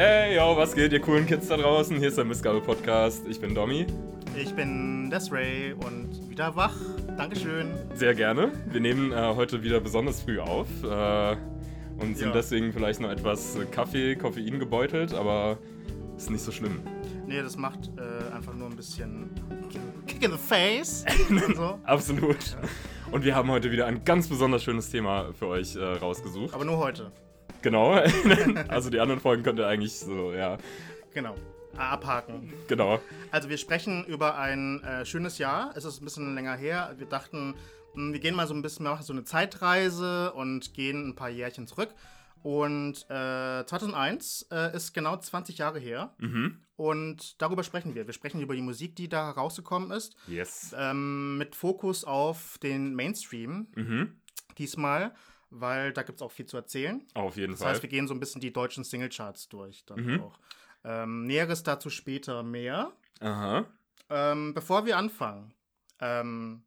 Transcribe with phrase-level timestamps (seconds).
[0.00, 1.96] Hey, yo, was geht, ihr coolen Kids da draußen?
[1.98, 3.26] Hier ist der Missgabe Podcast.
[3.26, 3.84] Ich bin Domi.
[4.36, 6.76] Ich bin Desray und wieder wach.
[7.16, 7.72] Dankeschön.
[7.94, 8.52] Sehr gerne.
[8.70, 11.36] Wir nehmen äh, heute wieder besonders früh auf äh,
[11.98, 12.32] und sind Ja.
[12.32, 15.58] deswegen vielleicht noch etwas äh, Kaffee, Koffein gebeutelt, aber
[16.16, 16.80] ist nicht so schlimm.
[17.26, 19.30] Nee, das macht äh, einfach nur ein bisschen
[20.06, 21.04] Kick in the Face
[21.56, 21.80] so.
[21.82, 22.56] Absolut.
[23.10, 26.54] Und wir haben heute wieder ein ganz besonders schönes Thema für euch äh, rausgesucht.
[26.54, 27.10] Aber nur heute.
[27.62, 27.92] Genau.
[28.68, 30.58] also die anderen Folgen könnt ihr eigentlich so, ja,
[31.14, 31.34] Genau.
[31.76, 32.52] Abhaken.
[32.66, 33.00] genau.
[33.30, 35.72] Also wir sprechen über ein äh, schönes Jahr.
[35.76, 36.94] Es ist ein bisschen länger her.
[36.98, 37.54] Wir dachten,
[37.94, 41.14] mh, wir gehen mal so ein bisschen, wir machen so eine Zeitreise und gehen ein
[41.14, 41.90] paar Jährchen zurück.
[42.42, 46.14] Und äh, 2001 äh, ist genau 20 Jahre her.
[46.18, 46.58] Mhm.
[46.76, 48.06] Und darüber sprechen wir.
[48.06, 50.14] Wir sprechen über die Musik, die da rausgekommen ist.
[50.28, 50.74] Yes.
[50.76, 54.12] Ähm, mit Fokus auf den Mainstream Mhm.
[54.56, 55.12] diesmal,
[55.50, 57.02] weil da gibt es auch viel zu erzählen.
[57.14, 57.70] Auf jeden Das Fall.
[57.72, 60.20] heißt, wir gehen so ein bisschen die deutschen Singlecharts durch dann Mhm.
[60.22, 60.38] auch.
[60.84, 62.92] Ähm, Näheres dazu später mehr.
[63.20, 63.66] Aha.
[64.10, 65.52] Ähm, bevor wir anfangen,
[66.00, 66.62] ähm,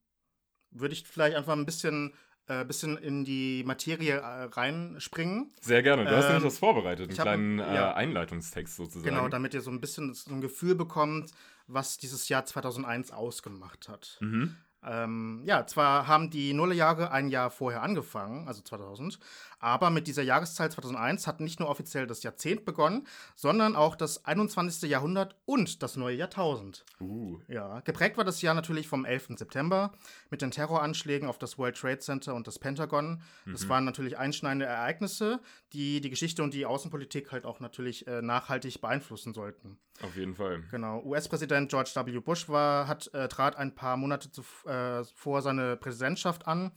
[0.72, 2.14] würde ich vielleicht einfach ein bisschen,
[2.48, 5.52] äh, bisschen in die Materie äh, reinspringen.
[5.62, 6.06] Sehr gerne.
[6.06, 7.94] Du hast Ähm, nämlich was vorbereitet, einen ich hab- kleinen äh, ja.
[7.94, 9.04] Einleitungstext sozusagen.
[9.16, 11.32] Genau, damit ihr so ein bisschen so ein Gefühl bekommt,
[11.68, 14.18] was dieses Jahr 2001 ausgemacht hat.
[14.20, 14.58] Mhm.
[14.84, 19.20] Ähm, ja, zwar haben die Nullerjahre ein Jahr vorher angefangen, also 2000,
[19.60, 24.26] aber mit dieser Jahreszahl 2001 hat nicht nur offiziell das Jahrzehnt begonnen, sondern auch das
[24.26, 24.90] 21.
[24.90, 26.84] Jahrhundert und das neue Jahrtausend.
[27.00, 27.40] Uh.
[27.48, 29.38] Ja, geprägt war das Jahr natürlich vom 11.
[29.38, 29.92] September
[30.32, 33.22] mit den Terroranschlägen auf das World Trade Center und das Pentagon.
[33.46, 35.40] Das waren natürlich einschneidende Ereignisse,
[35.74, 39.78] die die Geschichte und die Außenpolitik halt auch natürlich äh, nachhaltig beeinflussen sollten.
[40.02, 40.64] Auf jeden Fall.
[40.72, 41.04] Genau.
[41.04, 42.20] US-Präsident George W.
[42.20, 46.72] Bush war, hat, äh, trat ein paar Monate zuvor äh, vor seine Präsidentschaft an.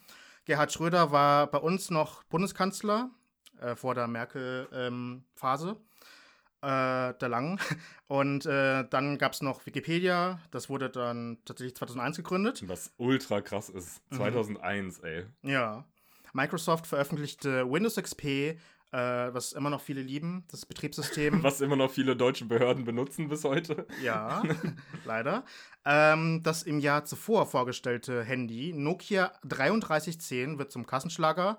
[0.45, 3.11] Gerhard Schröder war bei uns noch Bundeskanzler
[3.61, 5.77] äh, vor der Merkel-Phase.
[6.63, 7.61] äh, der langen.
[8.09, 12.63] Und äh, dann gab es noch Wikipedia, das wurde dann tatsächlich 2001 gegründet.
[12.67, 14.01] Was ultra krass ist.
[14.11, 14.17] Mhm.
[14.17, 15.27] 2001, ey.
[15.43, 15.85] Ja.
[16.33, 18.59] Microsoft veröffentlichte Windows XP,
[18.95, 21.43] äh, was immer noch viele lieben, das Betriebssystem.
[21.43, 23.89] Was immer noch viele deutsche Behörden benutzen bis heute.
[24.03, 24.43] Ja,
[25.05, 25.45] leider.
[25.85, 31.59] Ähm, das im Jahr zuvor vorgestellte Handy Nokia 3310 wird zum Kassenschlager.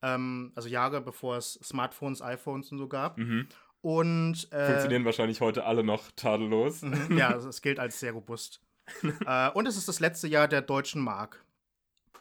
[0.00, 3.18] Ähm, also Jahre bevor es Smartphones, iPhones und so gab.
[3.18, 3.48] Mhm.
[3.80, 6.82] Und äh, Funktionieren wahrscheinlich heute alle noch tadellos.
[6.82, 8.60] mhm, ja, es gilt als sehr robust.
[9.26, 11.44] äh, und es ist das letzte Jahr der deutschen Mark.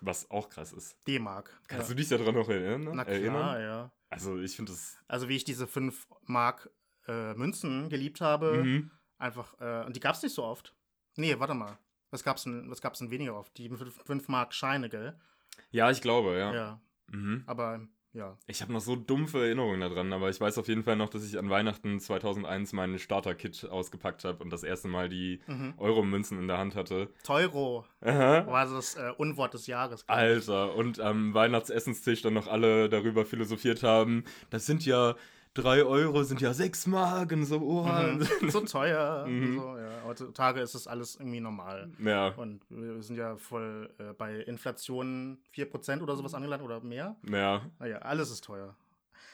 [0.01, 0.97] Was auch krass ist.
[1.07, 1.51] D-Mark.
[1.67, 1.95] Kannst ja.
[1.95, 2.95] du dich daran noch erinnern?
[2.95, 3.61] Na klar, erinnern?
[3.61, 3.91] ja.
[4.15, 4.97] Also ich finde das.
[5.07, 6.69] Also wie ich diese 5 Mark
[7.07, 8.63] äh, Münzen geliebt habe.
[8.63, 8.91] Mhm.
[9.17, 10.75] Einfach, äh, und die gab es nicht so oft.
[11.15, 11.77] Nee, warte mal.
[12.11, 13.57] Was gab's denn, was gab's denn weniger oft?
[13.57, 15.19] Die 5 Mark Scheine, gell?
[15.71, 16.53] Ja, ich glaube, ja.
[16.53, 16.81] Ja.
[17.07, 17.43] Mhm.
[17.45, 18.37] Aber ja.
[18.47, 21.23] Ich habe noch so dumpfe Erinnerungen daran, aber ich weiß auf jeden Fall noch, dass
[21.25, 25.73] ich an Weihnachten 2001 meinen Starter-Kit ausgepackt habe und das erste Mal die Mhm.
[25.77, 27.09] Euro-Münzen in der Hand hatte.
[27.23, 28.47] Teuro Aha.
[28.47, 30.03] war das äh, Unwort des Jahres.
[30.07, 35.15] Alter, und am Weihnachtsessenstisch dann noch alle darüber philosophiert haben, das sind ja
[35.55, 37.83] drei Euro, sind ja sechs Mark und so, oh.
[37.87, 38.49] Mhm.
[38.49, 39.25] so teuer.
[39.27, 39.59] Mhm.
[39.59, 39.89] so, ja.
[40.05, 41.89] Heutzutage ist das alles irgendwie normal.
[41.97, 47.15] Ja, Und wir sind ja voll äh, bei Inflation 4% oder sowas angelangt oder mehr.
[47.27, 47.65] ja.
[47.79, 48.75] Naja, alles ist teuer.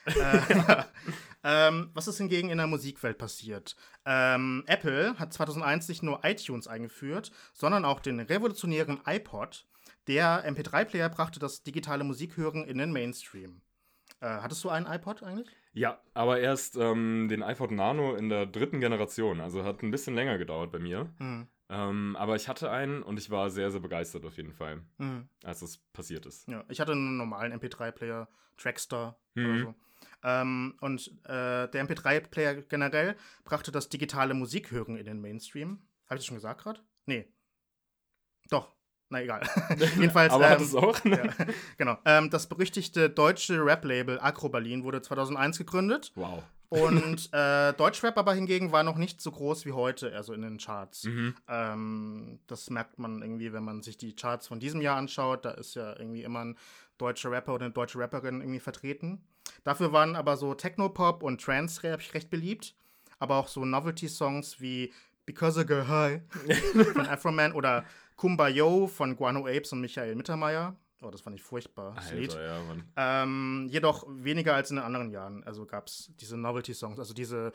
[0.05, 0.83] äh,
[1.43, 3.75] ähm, was ist hingegen in der Musikwelt passiert?
[4.05, 9.65] Ähm, Apple hat 2001 nicht nur iTunes eingeführt, sondern auch den revolutionären iPod.
[10.07, 13.61] Der MP3-Player brachte das digitale Musikhören in den Mainstream.
[14.21, 15.47] Äh, hattest du einen iPod eigentlich?
[15.73, 20.15] Ja, aber erst ähm, den iPod Nano in der dritten Generation, also hat ein bisschen
[20.15, 21.09] länger gedauert bei mir.
[21.17, 21.47] Hm.
[21.69, 25.29] Ähm, aber ich hatte einen und ich war sehr, sehr begeistert auf jeden Fall, Hm.
[25.43, 26.47] als es passiert ist.
[26.49, 28.27] Ja, ich hatte einen normalen MP3-Player,
[28.57, 29.45] Trackstar Mhm.
[29.45, 29.75] oder so.
[30.23, 33.15] Ähm, und äh, der MP3-Player generell
[33.45, 35.81] brachte das digitale Musikhören in den Mainstream.
[36.07, 36.81] Habe ich das schon gesagt gerade?
[37.05, 37.31] Nee.
[38.49, 38.75] Doch.
[39.11, 39.41] Na egal.
[39.97, 40.31] Jedenfalls.
[40.31, 41.03] aber ähm, hat es auch?
[41.03, 41.23] ja,
[41.77, 41.97] genau.
[42.05, 46.13] Ähm, das berüchtigte deutsche Rap-Label Agro Berlin wurde 2001 gegründet.
[46.15, 46.43] Wow.
[46.69, 50.57] Und äh, Deutschrap aber hingegen war noch nicht so groß wie heute, also in den
[50.57, 51.03] Charts.
[51.03, 51.35] Mhm.
[51.49, 55.43] Ähm, das merkt man irgendwie, wenn man sich die Charts von diesem Jahr anschaut.
[55.43, 56.57] Da ist ja irgendwie immer ein
[56.97, 59.21] deutscher Rapper oder eine deutsche Rapperin irgendwie vertreten.
[59.65, 62.75] Dafür waren aber so Technopop und Trance-Rap recht beliebt.
[63.19, 64.93] Aber auch so Novelty-Songs wie
[65.25, 66.21] Because I Go High
[66.93, 67.83] von Afroman oder
[68.21, 70.75] Kumbayo von Guano Apes und Michael Mittermeier.
[71.01, 72.29] Oh, das fand ich furchtbar, das Lied.
[72.29, 72.83] Alter, ja, Mann.
[72.95, 75.43] Ähm, jedoch weniger als in den anderen Jahren.
[75.43, 77.51] Also gab es diese Novelty-Songs, also diese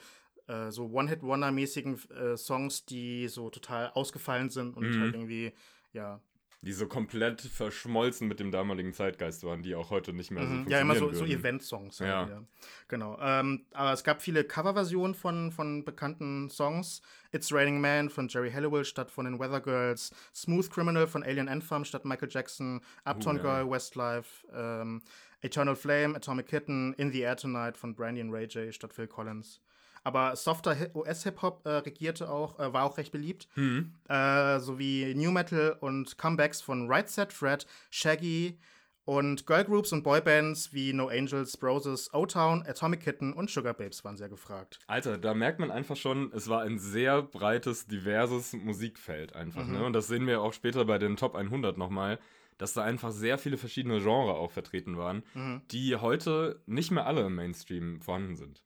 [0.48, 5.00] äh, so One-Hit-Wonder-mäßigen äh, Songs, die so total ausgefallen sind und Mhm.
[5.00, 5.52] halt irgendwie,
[5.92, 6.20] ja,
[6.62, 10.48] die so komplett verschmolzen mit dem damaligen Zeitgeist waren, die auch heute nicht mehr so
[10.48, 10.54] Mhm.
[10.64, 11.16] funktionieren Ja, immer so, würden.
[11.16, 12.00] so Event-Songs.
[12.00, 12.42] halt, Ja.
[12.88, 13.18] Genau.
[13.20, 17.02] Ähm, aber es gab viele Coverversionen von, von bekannten Songs.
[17.32, 20.12] It's Raining Man von Jerry Halliwell statt von den Weather Girls.
[20.34, 22.80] Smooth Criminal von Alien Anthem statt Michael Jackson.
[23.04, 23.42] Uptown ja.
[23.42, 24.46] Girl, Westlife.
[24.52, 25.02] Ähm,
[25.42, 26.94] Eternal Flame, Atomic Kitten.
[26.94, 29.60] In the Air Tonight von Brandy und Ray J statt Phil Collins.
[30.06, 33.48] Aber softer Hi- US-Hip-Hop äh, regierte auch, äh, war auch recht beliebt.
[33.54, 33.92] Hm.
[34.08, 38.56] Äh, sowie New Metal und Comebacks von Right Set Fred, Shaggy
[39.04, 44.16] und Girlgroups und Boybands wie No Angels, Broses, O-Town, Atomic Kitten und Sugar Babes waren
[44.16, 44.78] sehr gefragt.
[44.86, 49.64] Alter, da merkt man einfach schon, es war ein sehr breites, diverses Musikfeld einfach.
[49.66, 49.72] Mhm.
[49.72, 49.84] Ne?
[49.86, 52.20] Und das sehen wir auch später bei den Top 100 nochmal,
[52.58, 55.62] dass da einfach sehr viele verschiedene Genres auch vertreten waren, Mhm.
[55.72, 58.62] die heute nicht mehr alle im Mainstream vorhanden sind.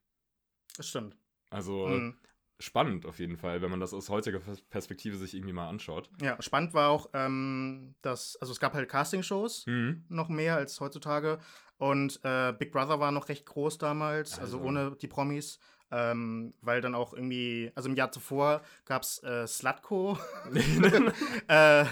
[0.76, 1.16] Das stimmt.
[1.50, 2.14] Also Mhm.
[2.60, 6.10] spannend auf jeden Fall, wenn man das aus heutiger Pers- Perspektive sich irgendwie mal anschaut.
[6.20, 10.04] Ja, spannend war auch, ähm, dass, also es gab halt Castingshows, Mhm.
[10.08, 11.38] noch mehr als heutzutage.
[11.78, 14.68] Und äh, Big Brother war noch recht groß damals, also, Also.
[14.68, 15.58] ohne die Promis.
[15.92, 20.16] Ähm, weil dann auch irgendwie, also im Jahr zuvor gab es äh, Slutko,
[21.48, 21.84] äh,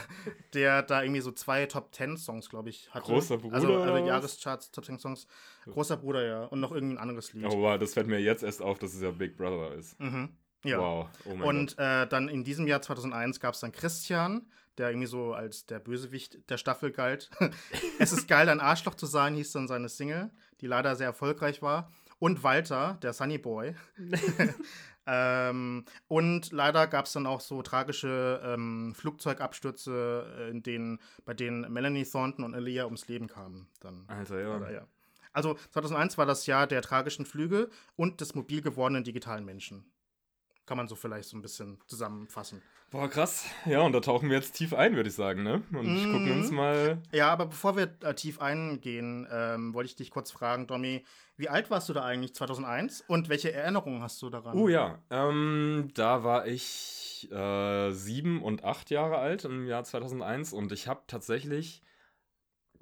[0.55, 3.12] der da irgendwie so zwei Top Ten Songs, glaube ich, hatte.
[3.12, 4.06] Großer Bruder Also, also?
[4.06, 5.27] Jahrescharts, Top Ten Songs.
[5.65, 6.45] Großer Bruder, ja.
[6.45, 7.47] Und noch irgendein anderes Lied.
[7.47, 9.99] oh wow, das fällt mir jetzt erst auf, dass es ja Big Brother ist.
[9.99, 10.31] Mhm.
[10.65, 10.79] Ja.
[10.79, 11.49] Wow, oh.
[11.49, 14.47] Und äh, dann in diesem Jahr 2001 gab es dann Christian,
[14.77, 17.31] der irgendwie so als der Bösewicht der Staffel galt.
[17.99, 20.31] es ist geil, ein Arschloch zu sein, hieß dann seine Single,
[20.61, 21.93] die leider sehr erfolgreich war.
[22.19, 23.75] Und Walter, der Sunny Boy.
[25.06, 31.35] ähm, und leider gab es dann auch so tragische ähm, Flugzeugabstürze, äh, in denen, bei
[31.35, 33.69] denen Melanie Thornton und Aaliyah ums Leben kamen.
[33.81, 34.05] Dann.
[34.09, 34.56] Alter, ja.
[34.56, 34.87] Leider, ja.
[35.32, 39.85] Also 2001 war das Jahr der tragischen Flüge und des mobil gewordenen digitalen Menschen.
[40.69, 42.61] Kann man so vielleicht so ein bisschen zusammenfassen.
[42.91, 43.47] Boah, krass.
[43.65, 45.62] Ja, und da tauchen wir jetzt tief ein, würde ich sagen, ne?
[45.73, 46.12] Und Mhm.
[46.12, 46.99] gucken uns mal.
[47.11, 51.06] Ja, aber bevor wir äh, tief eingehen, ähm, wollte ich dich kurz fragen, Domi,
[51.38, 54.59] wie alt warst du da eigentlich 2001 und welche Erinnerungen hast du daran?
[54.59, 60.53] Oh ja, ähm, da war ich äh, sieben und acht Jahre alt im Jahr 2001
[60.53, 61.81] und ich habe tatsächlich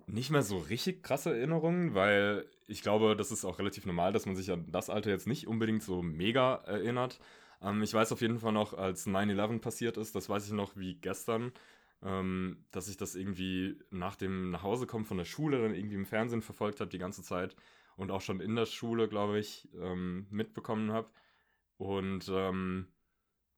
[0.09, 4.27] nicht mehr so richtig krasse Erinnerungen, weil ich glaube, das ist auch relativ normal, dass
[4.27, 7.21] man sich an das Alter jetzt nicht unbedingt so mega erinnert.
[7.62, 10.76] Ähm, ich weiß auf jeden Fall noch, als 9-11 passiert ist, das weiß ich noch
[10.76, 11.53] wie gestern,
[12.03, 16.43] ähm, dass ich das irgendwie nach dem Nachhausekommen von der Schule dann irgendwie im Fernsehen
[16.43, 17.56] verfolgt habe die ganze Zeit
[17.97, 21.11] und auch schon in der Schule, glaube ich, ähm, mitbekommen habe.
[21.79, 22.88] Und ähm,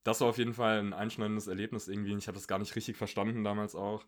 [0.04, 2.14] das war auf jeden Fall ein einschneidendes Erlebnis irgendwie.
[2.16, 4.06] Ich habe das gar nicht richtig verstanden damals auch.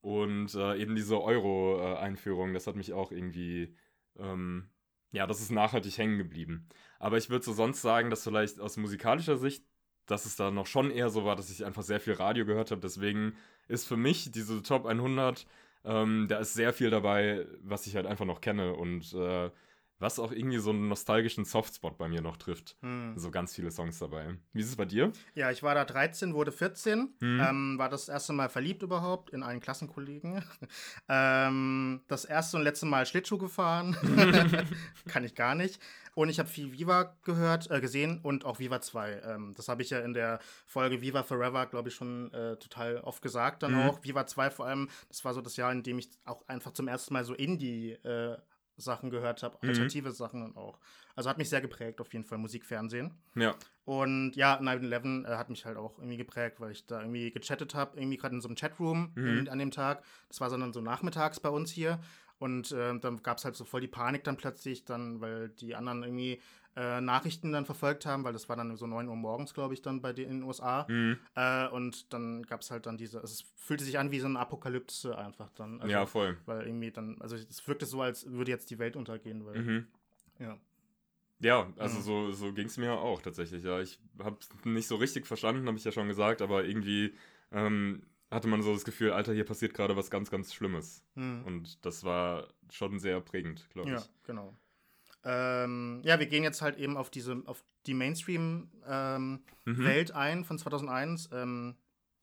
[0.00, 3.74] Und äh, eben diese Euro-Einführung, das hat mich auch irgendwie,
[4.18, 4.68] ähm,
[5.12, 6.68] ja, das ist nachhaltig hängen geblieben.
[6.98, 9.64] Aber ich würde so sonst sagen, dass vielleicht aus musikalischer Sicht,
[10.06, 12.70] dass es da noch schon eher so war, dass ich einfach sehr viel Radio gehört
[12.70, 12.80] habe.
[12.80, 13.36] Deswegen
[13.68, 15.46] ist für mich diese Top 100,
[15.84, 19.50] ähm, da ist sehr viel dabei, was ich halt einfach noch kenne und äh,
[19.98, 22.76] was auch irgendwie so einen nostalgischen Softspot bei mir noch trifft.
[22.82, 23.14] Hm.
[23.16, 24.36] So ganz viele Songs dabei.
[24.52, 25.12] Wie ist es bei dir?
[25.34, 27.40] Ja, ich war da 13, wurde 14, Hm.
[27.40, 30.42] ähm, war das erste Mal verliebt überhaupt in einen Klassenkollegen.
[31.08, 33.96] ähm, das erste und letzte Mal Schlittschuh gefahren.
[35.08, 35.80] Kann ich gar nicht.
[36.14, 39.20] Und ich habe viel Viva gehört, äh, gesehen und auch Viva 2.
[39.24, 42.98] Ähm, das habe ich ja in der Folge Viva Forever, glaube ich, schon äh, total
[43.02, 43.62] oft gesagt.
[43.62, 43.78] Dann Mhm.
[43.82, 46.72] auch Viva 2 vor allem, das war so das Jahr, in dem ich auch einfach
[46.72, 48.36] zum ersten Mal so Indie äh,
[48.78, 49.68] Sachen gehört habe, Mhm.
[49.68, 50.78] alternative Sachen und auch.
[51.16, 53.12] Also hat mich sehr geprägt, auf jeden Fall Musik, Fernsehen.
[53.34, 53.54] Ja.
[53.84, 57.74] Und ja, 9-11 äh, hat mich halt auch irgendwie geprägt, weil ich da irgendwie gechattet
[57.74, 59.48] habe, irgendwie gerade in so einem Chatroom Mhm.
[59.50, 60.02] an dem Tag.
[60.28, 61.98] Das war dann so nachmittags bei uns hier.
[62.38, 65.74] Und äh, dann gab es halt so voll die Panik dann plötzlich, dann, weil die
[65.74, 66.40] anderen irgendwie
[66.76, 69.82] äh, Nachrichten dann verfolgt haben, weil das war dann so 9 Uhr morgens, glaube ich,
[69.82, 70.86] dann bei den in den USA.
[70.88, 71.18] Mhm.
[71.34, 74.26] Äh, und dann gab es halt dann diese, also es fühlte sich an wie so
[74.26, 75.80] eine Apokalypse einfach dann.
[75.80, 76.36] Also, ja, voll.
[76.46, 79.86] Weil irgendwie dann, also es wirkte so, als würde jetzt die Welt untergehen, weil, Mhm.
[80.38, 80.58] ja.
[81.40, 82.02] Ja, also Mhm.
[82.02, 83.62] so, so ging es mir auch tatsächlich.
[83.62, 87.14] Ja, ich habe nicht so richtig verstanden, habe ich ja schon gesagt, aber irgendwie
[87.52, 91.04] ähm, hatte man so das Gefühl, Alter, hier passiert gerade was ganz, ganz Schlimmes.
[91.14, 91.44] Hm.
[91.46, 94.10] Und das war schon sehr prägend, glaube Ja, ich.
[94.24, 94.54] genau.
[95.24, 100.16] Ähm, ja, wir gehen jetzt halt eben auf diese, auf die Mainstream-Welt Mhm.
[100.16, 101.30] ein von 2001.
[101.32, 101.76] Ähm,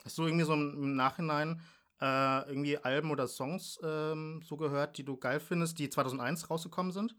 [0.04, 1.62] hast du irgendwie so im, Nachhinein
[2.02, 6.92] äh, irgendwie Alben oder Songs ähm, so gehört, die du geil findest, die 2001 rausgekommen
[6.92, 7.16] sind?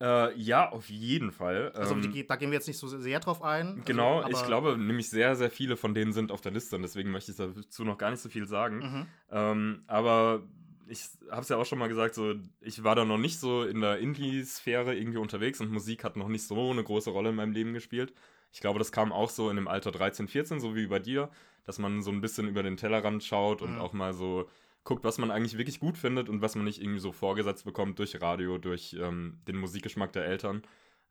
[0.00, 1.70] Äh, ja, auf jeden Fall.
[1.72, 3.82] Also Ähm, die, ge- da gehen wir jetzt nicht so sehr drauf ein.
[3.84, 6.76] Genau, also, ich aber- glaube nämlich sehr, sehr viele von denen sind auf der Liste
[6.76, 8.78] und deswegen möchte ich dazu noch gar nicht so viel sagen.
[8.78, 9.06] Mhm.
[9.30, 10.42] Ähm, aber
[10.88, 13.64] ich habe es ja auch schon mal gesagt, so ich war da noch nicht so
[13.64, 17.36] in der Indie-Sphäre irgendwie unterwegs und Musik hat noch nicht so eine große Rolle in
[17.36, 18.12] meinem Leben gespielt.
[18.52, 21.30] Ich glaube, das kam auch so in dem Alter 13, 14, so wie bei dir,
[21.64, 23.80] dass man so ein bisschen über den Tellerrand schaut und Mhm.
[23.80, 24.48] auch mal so
[24.84, 27.98] guckt, was man eigentlich wirklich gut findet und was man nicht irgendwie so vorgesetzt bekommt
[27.98, 30.62] durch Radio, durch ähm, den Musikgeschmack der Eltern.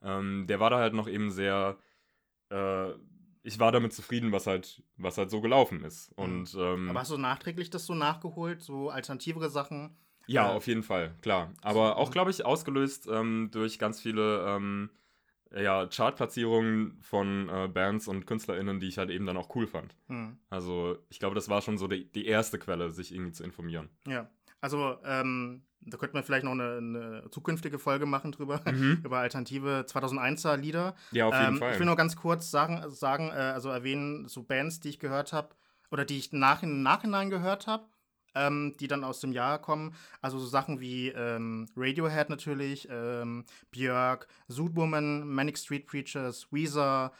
[0.01, 1.77] Ähm, der war da halt noch eben sehr.
[2.49, 2.91] Äh,
[3.43, 6.17] ich war damit zufrieden, was halt, was halt so gelaufen ist.
[6.17, 6.23] Mhm.
[6.23, 9.95] Und, ähm, Aber hast du nachträglich das so nachgeholt, so alternativere Sachen?
[10.27, 11.53] ja, äh, auf jeden Fall, klar.
[11.62, 12.13] Aber auch, mhm.
[12.13, 14.89] glaube ich, ausgelöst ähm, durch ganz viele ähm,
[15.55, 19.95] ja, Chartplatzierungen von äh, Bands und KünstlerInnen, die ich halt eben dann auch cool fand.
[20.07, 20.38] Hm.
[20.50, 23.89] Also, ich glaube, das war schon so die, die erste Quelle, sich irgendwie zu informieren.
[24.07, 24.29] Ja,
[24.62, 29.01] also ähm, da könnten wir vielleicht noch eine, eine zukünftige Folge machen drüber, Mhm.
[29.03, 30.95] über alternative 2001er Lieder.
[31.11, 31.73] Ja, auf jeden ähm, Fall.
[31.73, 35.33] Ich will nur ganz kurz sagen, sagen äh, also erwähnen, so Bands, die ich gehört
[35.33, 35.49] habe
[35.91, 37.85] oder die ich nach, im Nachhinein gehört habe,
[38.35, 39.93] ähm, die dann aus dem Jahr kommen.
[40.21, 47.11] Also so Sachen wie ähm, Radiohead natürlich, ähm, Björk, Zootwoman, Manic Street Preachers, Weezer,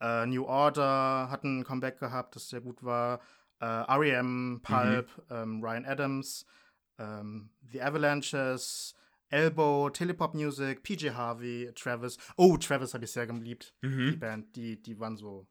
[0.00, 3.20] äh, New Order hatten ein Comeback gehabt, das sehr gut war.
[3.60, 6.46] Äh, R.E.M., Pulp, ähm, Ryan Adams,
[6.98, 8.94] ähm, The Avalanches,
[9.28, 12.18] Elbow, Telepop Music, PJ Harvey, Travis.
[12.36, 13.74] Oh, Travis habe ich sehr geliebt.
[13.82, 14.18] Die Mhm.
[14.18, 15.46] Band, die, die waren so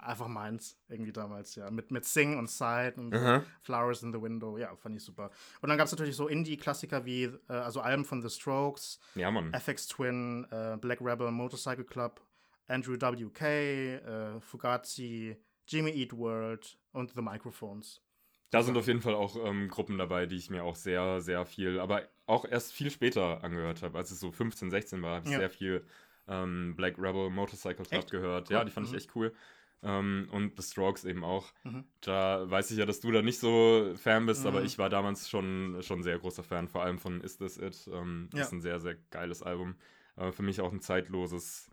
[0.00, 1.70] einfach meins irgendwie damals, ja.
[1.72, 3.12] Mit, mit Sing und Side und.
[3.14, 3.42] Aha.
[3.62, 5.30] Flowers in the Window, ja, fand ich super.
[5.60, 9.30] Und dann gab es natürlich so Indie-Klassiker wie, äh, also Alben von The Strokes, Ja.
[9.52, 12.20] FX Twin, äh, Black Rebel Motorcycle Club,
[12.68, 18.00] Andrew WK, äh, Fugazi, Jimmy Eat World und The Microphones.
[18.50, 21.44] Da sind auf jeden Fall auch ähm, Gruppen dabei, die ich mir auch sehr, sehr
[21.44, 23.98] viel, aber auch erst viel später angehört habe.
[23.98, 25.38] Als es so 15, 16 war, habe ich Ja.
[25.38, 25.84] sehr viel
[26.28, 28.10] ähm, Black Rebel Motorcycle Club Echt?
[28.10, 28.48] gehört.
[28.48, 28.56] Cool.
[28.56, 28.94] Ja, die fand Mhm.
[28.94, 29.34] ich echt cool.
[29.82, 31.52] Ähm, und The Strokes eben auch.
[31.64, 31.84] Mhm.
[32.00, 34.66] Da weiß ich ja, dass du da nicht so Fan bist, aber Mhm.
[34.66, 37.88] ich war damals schon, schon sehr großer Fan, vor allem von Is This It.
[37.92, 38.42] Ähm, Ja.
[38.42, 39.76] Ist ein sehr, sehr geiles Album.
[40.16, 41.70] Äh, für mich auch ein zeitloses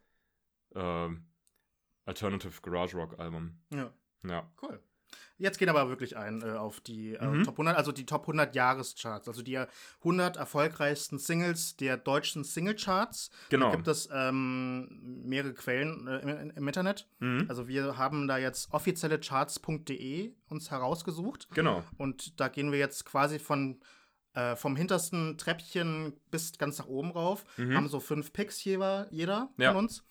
[0.75, 1.25] ähm,
[2.05, 3.58] Alternative Garage Rock Album.
[3.74, 3.91] Ja,
[4.24, 4.51] Ja.
[4.62, 4.79] cool.
[5.38, 7.44] Jetzt gehen aber wirklich ein äh, auf die äh, Mhm.
[7.44, 9.60] Top 100, also die Top 100 Jahrescharts, also die
[10.00, 13.32] 100 erfolgreichsten Singles der deutschen Singlecharts.
[13.50, 13.70] Genau.
[13.70, 17.08] Da gibt es ähm, mehrere Quellen äh, im, im Internet.
[17.20, 17.46] Mhm.
[17.50, 21.48] Also wir haben da jetzt offiziellecharts.de uns herausgesucht.
[21.54, 21.84] Genau.
[21.98, 23.80] Und da gehen wir jetzt quasi von
[24.34, 27.46] äh, vom hintersten Treppchen bis ganz nach oben rauf.
[27.58, 27.75] Mhm.
[27.75, 29.72] Haben so fünf Picks jeder, jeder Ja.
[29.74, 30.04] von uns.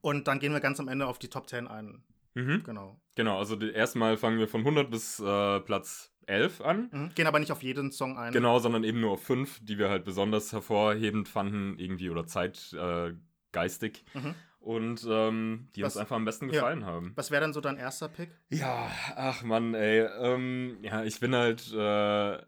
[0.00, 2.02] Und dann gehen wir ganz am Ende auf die Top 10 ein.
[2.36, 2.62] Mhm.
[2.64, 3.00] Genau.
[3.14, 6.90] Genau, also erstmal fangen wir von 100 bis äh, Platz 11 an.
[6.92, 7.10] Mhm.
[7.14, 8.32] Gehen aber nicht auf jeden Song ein.
[8.32, 14.04] Genau, sondern eben nur auf fünf, die wir halt besonders hervorhebend fanden, irgendwie oder zeitgeistig.
[14.14, 14.18] Äh.
[14.18, 14.34] Mhm.
[14.58, 16.54] Und ähm, die uns Was- einfach am besten ja.
[16.54, 17.12] gefallen haben.
[17.14, 18.30] Was wäre denn so dein erster Pick?
[18.50, 20.00] Ja, ach Mann, ey.
[20.20, 21.72] Ähm, ja, ich bin halt.
[21.72, 22.38] Äh,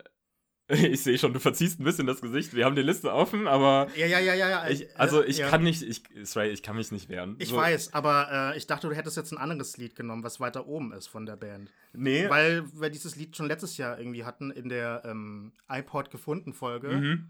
[0.71, 2.55] ich sehe schon, du verziehst ein bisschen das Gesicht.
[2.55, 3.89] Wir haben die Liste offen, aber.
[3.97, 4.49] Ja, ja, ja, ja.
[4.51, 4.69] ja.
[4.69, 5.49] Ich, also ich ja.
[5.49, 7.37] kann nicht, ich, sorry, ich kann mich nicht wehren.
[7.39, 10.41] Ich So- weiß, aber äh, ich dachte, du hättest jetzt ein anderes Lied genommen, was
[10.41, 11.71] weiter oben ist von der Band.
[11.95, 12.29] Nee.
[12.29, 16.89] Weil wir dieses Lied schon letztes Jahr irgendwie hatten in der ähm, iPod gefunden Folge.
[16.89, 17.29] mhm.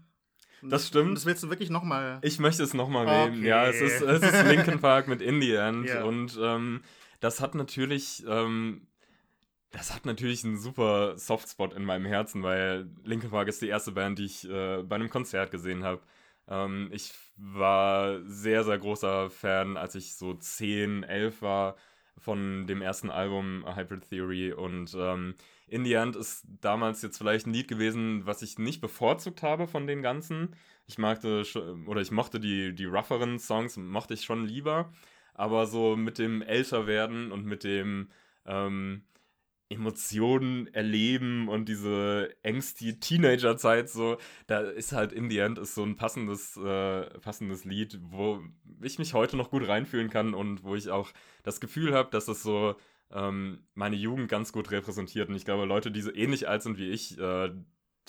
[0.61, 1.15] Das stimmt.
[1.15, 2.19] das willst du wirklich nochmal.
[2.21, 3.29] Ich möchte es nochmal Okay.
[3.29, 3.45] nehmen.
[3.45, 5.87] Ja, es ist, es ist Linkin Park mit In the End.
[5.87, 6.03] Ja.
[6.03, 6.81] Und ähm,
[7.21, 8.81] das hat natürlich, ähm,
[9.71, 13.91] das hat natürlich einen super Softspot in meinem Herzen, weil Linkin Park ist die erste
[13.91, 16.01] Band, die ich äh, bei einem Konzert gesehen habe.
[16.47, 21.75] Ähm, ich war sehr, sehr großer Fan, als ich so 10, 11 war
[22.17, 25.35] von dem ersten Album Hybrid Theory und ähm,
[25.67, 29.67] In the End ist damals jetzt vielleicht ein Lied gewesen, was ich nicht bevorzugt habe
[29.67, 30.55] von den ganzen.
[30.87, 31.43] Ich magte
[31.85, 34.91] oder ich mochte die, die rougheren Songs, mochte ich schon lieber.
[35.35, 38.09] Aber so mit dem Älterwerden und mit dem
[38.45, 39.03] ähm,
[39.69, 45.83] Emotionen erleben und diese ängstige Teenagerzeit so, da ist halt In the End ist so
[45.83, 48.41] ein passendes, äh, passendes Lied, wo
[48.81, 51.11] ich mich heute noch gut reinfühlen kann und wo ich auch
[51.43, 52.75] das Gefühl habe, dass es so
[53.11, 55.29] ähm, meine Jugend ganz gut repräsentiert.
[55.29, 57.51] Und ich glaube, Leute, die so ähnlich alt sind wie ich, äh,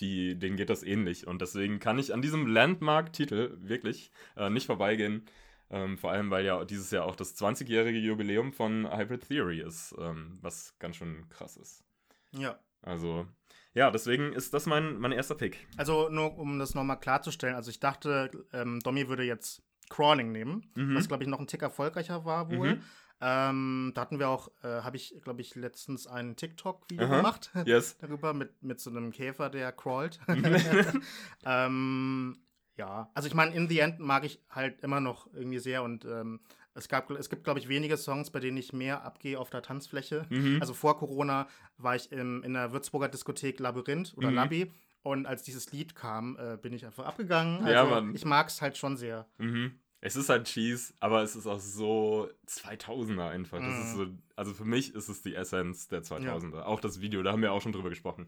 [0.00, 1.26] die, denen geht das ähnlich.
[1.26, 5.26] Und deswegen kann ich an diesem Landmark-Titel wirklich äh, nicht vorbeigehen.
[5.70, 9.94] Ähm, vor allem, weil ja dieses Jahr auch das 20-jährige Jubiläum von Hybrid Theory ist,
[9.98, 11.84] ähm, was ganz schön krass ist.
[12.32, 12.58] Ja.
[12.82, 13.26] Also,
[13.74, 15.68] ja, deswegen ist das mein, mein erster Pick.
[15.76, 20.70] Also nur um das nochmal klarzustellen, also ich dachte, ähm, Domi würde jetzt Crawling nehmen,
[20.74, 20.96] Mhm.
[20.96, 22.76] was glaube ich noch ein Tick erfolgreicher war wohl.
[22.76, 22.82] Mhm.
[23.22, 27.98] Ähm, da hatten wir auch, äh, habe ich glaube ich letztens ein TikTok-Video gemacht Yes.
[28.00, 30.18] darüber mit, mit so einem Käfer, der crawlt.
[31.44, 32.36] ähm,
[32.80, 36.04] ja, also ich meine, in the end mag ich halt immer noch irgendwie sehr und
[36.04, 36.40] ähm,
[36.74, 39.60] es gab, es gibt, glaube ich, wenige Songs, bei denen ich mehr abgehe auf der
[39.62, 40.24] Tanzfläche.
[40.30, 40.58] Mhm.
[40.60, 41.46] Also vor Corona
[41.78, 44.36] war ich im, in der Würzburger Diskothek Labyrinth oder Mhm.
[44.36, 44.70] Labi
[45.02, 47.66] und als dieses Lied kam, äh, bin ich einfach abgegangen.
[47.66, 48.14] Ja, Also Mann.
[48.14, 49.26] ich mag es halt schon sehr.
[49.38, 49.78] Mhm.
[50.02, 53.58] Es ist halt Cheese, aber es ist auch so 2000er einfach.
[53.58, 54.22] Das ist so, Mhm.
[54.36, 56.62] also für mich ist es die Essenz der 2000er.
[56.62, 58.26] Auch das Video, da haben wir auch schon drüber gesprochen.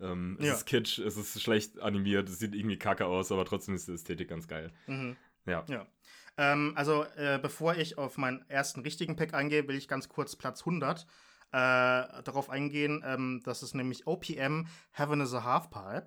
[0.00, 0.52] Ähm, es Ja.
[0.54, 3.92] ist kitsch, es ist schlecht animiert, es sieht irgendwie kacke aus, aber trotzdem ist die
[3.92, 4.72] Ästhetik ganz geil.
[4.86, 5.16] Mhm.
[5.46, 5.64] Ja.
[5.68, 5.86] Ja.
[6.38, 10.34] Ähm, also, äh, bevor ich auf meinen ersten richtigen Pick eingehe, will ich ganz kurz
[10.36, 11.06] Platz 100
[11.52, 11.56] äh,
[12.22, 13.02] darauf eingehen.
[13.06, 16.06] Ähm, das ist nämlich OPM Heaven is a Halfpipe.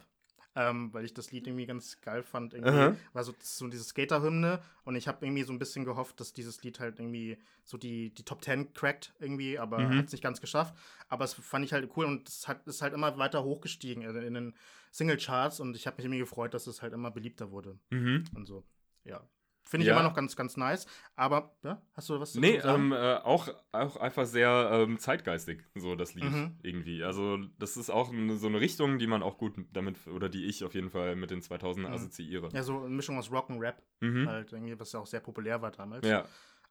[0.57, 2.53] Ähm, weil ich das Lied irgendwie ganz geil fand.
[2.53, 2.69] Irgendwie.
[2.71, 2.95] Aha.
[3.11, 6.63] War so, so diese Skater-Hymne und ich habe irgendwie so ein bisschen gehofft, dass dieses
[6.63, 9.97] Lied halt irgendwie so die, die Top 10 crackt irgendwie, aber Mhm.
[9.97, 10.73] hat es nicht ganz geschafft.
[11.09, 14.15] Aber es fand ich halt cool und es hat, ist halt immer weiter hochgestiegen in,
[14.15, 14.55] in den
[14.91, 18.23] Single-Charts und ich habe mich irgendwie gefreut, dass es halt immer beliebter wurde Mhm.
[18.33, 18.63] und so.
[19.03, 19.27] Ja.
[19.67, 19.93] Finde ich Ja.
[19.93, 20.85] immer noch ganz, ganz nice.
[21.15, 22.83] Aber, ja, hast du was dazu Nee, zu sagen?
[22.85, 26.55] ähm, äh, auch, auch einfach sehr ähm, zeitgeistig, so das Lied Mhm.
[26.61, 27.03] irgendwie.
[27.03, 30.45] Also, das ist auch eine, so eine Richtung, die man auch gut damit, oder die
[30.45, 31.95] ich auf jeden Fall mit den 2000er Mhm.
[31.95, 32.49] assoziiere.
[32.53, 34.27] ja, so eine Mischung aus Rock und Rap, Mhm.
[34.27, 36.07] halt irgendwie, was ja auch sehr populär war damals.
[36.07, 36.25] Ja.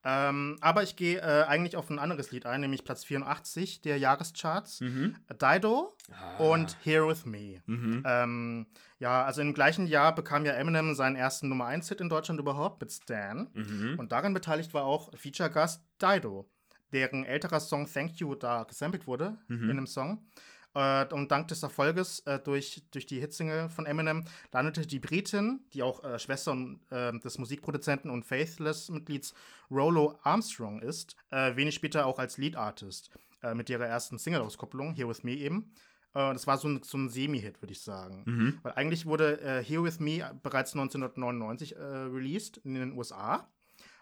[0.05, 3.99] Ähm, aber ich gehe äh, eigentlich auf ein anderes Lied ein, nämlich Platz 84 der
[3.99, 4.81] Jahrescharts.
[4.81, 5.17] Mhm.
[5.41, 6.37] Dido Ah.
[6.45, 7.63] und Here With Me.
[7.67, 8.03] Mhm.
[8.07, 8.67] Ähm,
[8.99, 12.81] ja, also im gleichen Jahr bekam ja Eminem seinen ersten Nummer 1-Hit in Deutschland überhaupt
[12.81, 13.49] mit Stan.
[13.55, 13.95] Mhm.
[13.99, 16.49] Und daran beteiligt war auch Feature-Gast Dido,
[16.93, 19.71] deren älterer Song Thank You da gesampelt wurde Mhm.
[19.71, 20.27] in dem Song.
[20.75, 25.61] Äh, und dank des Erfolges äh, durch, durch die Hitsingle von Eminem landete die Britin,
[25.73, 26.57] die auch äh, Schwester
[26.91, 29.35] äh, des Musikproduzenten und Faithless-Mitglieds
[29.71, 33.11] Rollo Armstrong ist, äh, wenig später auch als Lead-Artist
[33.43, 35.73] äh, mit ihrer ersten Single-Auskopplung, Here With Me eben.
[36.17, 38.23] Das war so ein, so ein Semi-Hit, würde ich sagen.
[38.25, 38.59] Mhm.
[38.63, 43.49] Weil eigentlich wurde Here With Me bereits 1999 äh, released in den USA.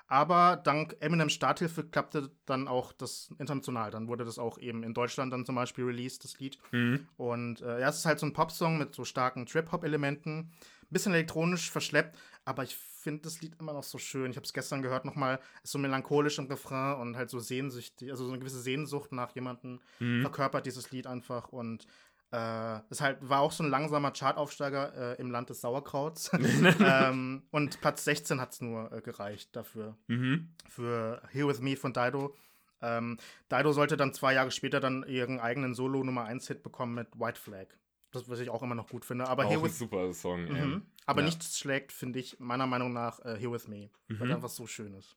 [0.06, 3.90] Aber dank Eminems Starthilfe klappte dann auch das international.
[3.90, 6.59] Dann wurde das auch eben in Deutschland dann zum Beispiel released, das Lied.
[6.71, 7.06] Mhm.
[7.16, 10.50] Und äh, ja, es ist halt so ein Popsong mit so starken Trip-Hop-Elementen.
[10.90, 14.30] Bisschen elektronisch verschleppt, aber ich finde das Lied immer noch so schön.
[14.30, 15.40] Ich habe es gestern gehört nochmal.
[15.62, 19.35] Ist so melancholisch im Refrain und halt so sehnsüchtig, also so eine gewisse Sehnsucht nach
[19.35, 20.21] jemandem Mhm.
[20.21, 21.48] verkörpert dieses Lied einfach.
[21.48, 21.87] Und
[22.33, 26.31] äh, es halt, war auch so ein langsamer Chartaufsteiger äh, im Land des Sauerkrauts.
[26.81, 29.97] ähm, und Platz 16 hat es nur äh, gereicht dafür.
[30.09, 30.49] Mhm.
[30.68, 32.35] Für Here With Me von Dido.
[32.81, 33.18] Ähm,
[33.51, 37.66] Dido sollte dann zwei Jahre später dann ihren eigenen Solo-Nummer 1-Hit bekommen mit White Flag.
[38.11, 39.29] Das, was ich auch immer noch gut finde.
[39.29, 40.45] Aber Auch Here ein With super Song.
[40.45, 40.83] Mhm.
[41.07, 41.27] Aber Ja.
[41.27, 43.90] nichts schlägt, finde ich, meiner Meinung nach, äh, Here With Me.
[44.09, 44.35] Weil Mhm.
[44.35, 45.16] einfach so schön ist.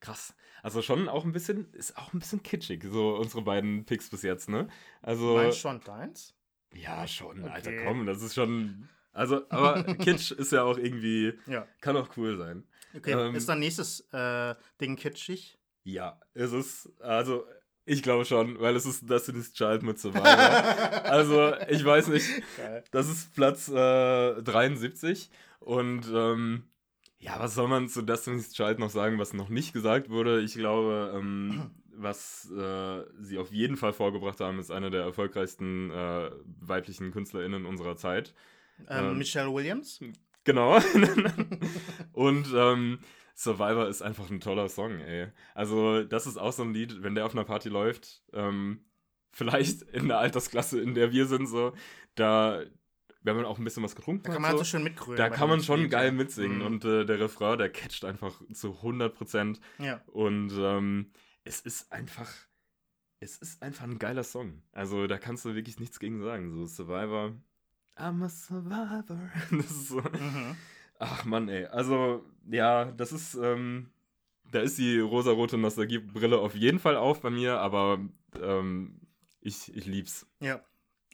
[0.00, 0.34] Krass.
[0.62, 4.22] Also schon auch ein bisschen, ist auch ein bisschen kitschig, so unsere beiden Picks bis
[4.22, 4.68] jetzt, ne?
[5.00, 5.34] Also.
[5.36, 6.34] Meinst schon deins?
[6.74, 7.84] Ja, schon, Alter, Okay.
[7.84, 8.88] komm, das ist schon.
[9.12, 11.66] Also, aber Kitsch ist ja auch irgendwie, Ja.
[11.80, 12.64] kann auch cool sein.
[12.94, 15.58] Okay, Ähm, ist dein nächstes äh, Ding kitschig?
[15.84, 17.44] Ja, es ist, also,
[17.84, 20.24] ich glaube schon, weil es ist Destiny's Child mit Survivor.
[21.04, 22.84] also, ich weiß nicht, Geil.
[22.90, 25.30] das ist Platz äh, 73
[25.60, 26.64] und ähm,
[27.18, 30.40] ja, was soll man zu Destiny's Child noch sagen, was noch nicht gesagt wurde?
[30.40, 35.90] Ich glaube, ähm, was äh, sie auf jeden Fall vorgebracht haben, ist eine der erfolgreichsten
[35.90, 38.34] äh, weiblichen KünstlerInnen unserer Zeit.
[38.88, 40.00] Ähm, ähm, Michelle Williams?
[40.44, 40.78] Genau.
[42.12, 42.98] und ähm,
[43.34, 45.28] Survivor ist einfach ein toller Song, ey.
[45.54, 48.84] Also, das ist auch so ein Lied, wenn der auf einer Party läuft, ähm,
[49.32, 51.72] vielleicht in der Altersklasse, in der wir sind, so,
[52.14, 52.62] da,
[53.22, 54.82] wenn man auch ein bisschen was getrunken Da kann hat, man halt so, so schön
[54.84, 55.16] mitgrölen.
[55.16, 56.12] da kann man schon Lied, geil ja.
[56.12, 56.66] mitsingen Mhm.
[56.66, 60.02] und äh, der Refrain, der catcht einfach zu 100 Prozent Ja.
[60.08, 61.10] und ähm,
[61.44, 62.30] es ist einfach,
[63.20, 64.62] es ist einfach ein geiler Song.
[64.72, 66.52] Also da kannst du wirklich nichts gegen sagen.
[66.52, 67.34] So Survivor,
[67.96, 69.30] I'm a Survivor.
[69.50, 70.56] Das ist so, Mhm.
[70.98, 71.66] ach Mann, ey.
[71.66, 73.90] Also ja, das ist, ähm,
[74.50, 78.00] da ist die rosarote Nostalgiebrille auf jeden Fall auf bei mir, aber
[78.40, 79.00] ähm,
[79.40, 80.26] ich, ich lieb's.
[80.40, 80.62] Ja.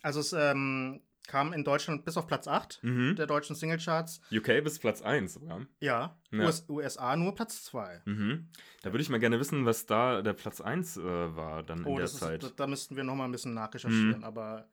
[0.03, 3.15] Also es ähm, kam in Deutschland bis auf Platz 8 Mhm.
[3.15, 4.21] der deutschen Singlecharts.
[4.33, 5.61] UK bis Platz 1 sogar.
[5.79, 6.19] Ja.
[6.33, 6.45] Ja.
[6.47, 8.03] US USA nur Platz 2.
[8.07, 8.49] Mhm.
[8.83, 11.03] Da würde ich mal gerne wissen, was da der Platz 1 äh,
[11.37, 12.43] war dann in Oh, der das ist, Zeit.
[12.43, 14.19] da, da müssten wir noch mal ein bisschen nachrecherchieren.
[14.19, 14.25] Mhm.
[14.25, 14.69] Aber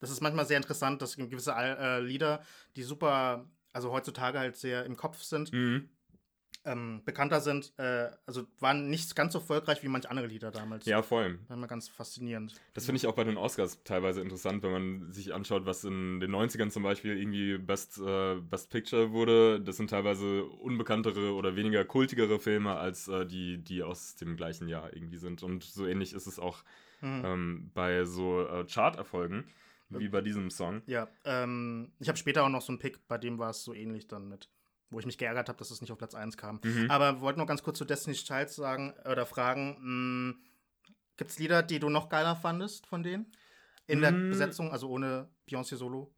[0.00, 2.42] das ist manchmal sehr interessant, dass gewisse äh, Lieder,
[2.74, 5.88] die super, also heutzutage halt sehr im Kopf sind, Mhm.
[6.64, 10.86] Ähm, bekannter sind, äh, also waren nicht ganz so erfolgreich wie manche andere Lieder damals.
[10.86, 11.38] Ja, voll.
[11.48, 12.54] War immer ganz faszinierend.
[12.74, 16.20] Das finde ich auch bei den Oscars teilweise interessant, wenn man sich anschaut, was in
[16.20, 19.60] den 90ern zum Beispiel irgendwie Best, äh, Best Picture wurde.
[19.60, 24.68] Das sind teilweise unbekanntere oder weniger kultigere Filme als äh, die, die aus dem gleichen
[24.68, 25.42] Jahr irgendwie sind.
[25.42, 26.62] Und so ähnlich ist es auch
[27.04, 27.22] Mhm.
[27.24, 29.44] ähm, bei so äh, Chart-Erfolgen
[29.88, 30.82] wie bei diesem Song.
[30.86, 33.74] Ja, ähm, ich habe später auch noch so einen Pick, bei dem war es so
[33.74, 34.48] ähnlich dann mit,
[34.92, 36.60] wo ich mich geärgert habe, dass es nicht auf Platz 1 kam.
[36.62, 36.90] Mhm.
[36.90, 40.36] Aber wollte noch ganz kurz zu Destiny's Child sagen oder fragen,
[41.16, 43.32] gibt es Lieder, die du noch geiler fandest von denen?
[43.88, 44.30] In der Mm.
[44.30, 46.14] Besetzung, also ohne Beyoncé Solo?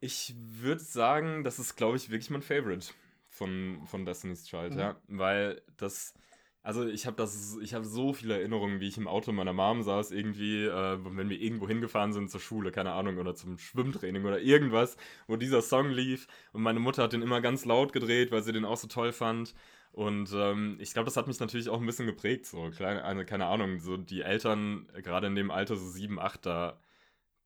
[0.00, 2.88] Ich würde sagen, das ist, glaube ich, wirklich mein Favorite
[3.28, 4.78] von, von Destiny's Child, Mhm.
[4.78, 4.96] ja.
[5.06, 6.14] Weil das,
[6.68, 9.82] Also ich habe das, ich habe so viele Erinnerungen, wie ich im Auto meiner Mom
[9.82, 14.24] saß, irgendwie, äh, wenn wir irgendwo hingefahren sind zur Schule, keine Ahnung, oder zum Schwimmtraining
[14.26, 18.30] oder irgendwas, wo dieser Song lief und meine Mutter hat den immer ganz laut gedreht,
[18.32, 19.54] weil sie den auch so toll fand.
[19.92, 22.44] Und ähm, ich glaube, das hat mich natürlich auch ein bisschen geprägt.
[22.46, 26.44] So, kleine, also, keine Ahnung, so die Eltern, gerade in dem Alter, so sieben, acht,
[26.44, 26.78] da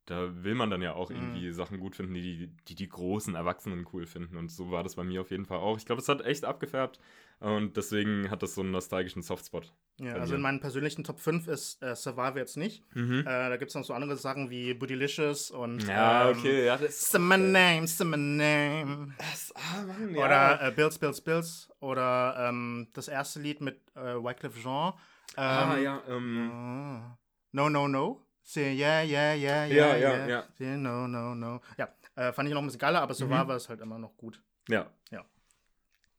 [0.07, 1.17] da will man dann ja auch Mhm.
[1.17, 4.37] irgendwie Sachen gut finden, die die, die die großen Erwachsenen cool finden.
[4.37, 5.77] Und so war das bei mir auf jeden Fall auch.
[5.77, 6.99] Ich glaube, es hat echt abgefärbt.
[7.43, 9.73] Und deswegen hat das so einen nostalgischen Softspot.
[9.99, 12.85] Ja, also in meinen persönlichen Top 5 ist äh, Survivor jetzt nicht.
[12.95, 13.21] Mhm.
[13.21, 16.77] Äh, da gibt es noch so andere Sachen wie Bootylicious und Ja, ähm, okay, ja,
[16.77, 19.15] das Say my name, say my name.
[19.19, 21.69] Das, ah, Mann, Oder äh, Bills, Bills, Bills.
[21.81, 24.93] Oder ähm, das erste Lied mit äh, Wycliffe Jean.
[25.37, 27.19] Ähm, ah, ja, ähm, ah.
[27.53, 28.25] No, no, no.
[28.45, 30.29] Say yeah, yeah, yeah, Ja, yeah, ja, yeah.
[30.29, 30.45] ja.
[30.59, 31.61] Say no, no, no.
[31.77, 34.43] Ja, äh, fand ich noch ein bisschen geiler, aber Survivor ist halt immer noch gut.
[34.69, 34.91] ja.
[35.11, 35.25] Ja.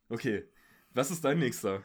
[0.09, 0.43] Okay.
[0.93, 1.81] Was ist dein nächster?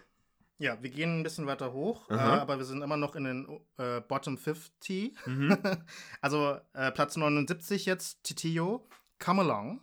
[0.58, 3.60] Ja, wir gehen ein bisschen weiter hoch, äh, aber wir sind immer noch in den
[3.76, 5.14] äh, Bottom 50.
[5.26, 5.56] Mhm.
[6.20, 8.86] also äh, Platz 79 jetzt, Titio,
[9.20, 9.80] Come Along.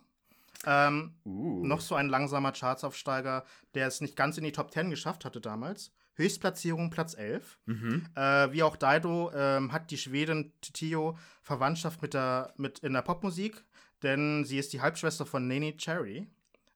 [0.66, 1.66] Ähm, Uh.
[1.66, 5.40] Noch so ein langsamer Chartsaufsteiger, der es nicht ganz in die Top 10 geschafft hatte
[5.40, 5.92] damals.
[6.16, 7.60] Höchstplatzierung Platz 11.
[7.66, 8.08] Mhm.
[8.16, 13.02] Äh, wie auch Daido ähm, hat die Schwedin Titio Verwandtschaft mit, der, mit in der
[13.02, 13.64] Popmusik,
[14.02, 16.28] denn sie ist die Halbschwester von Nene Cherry.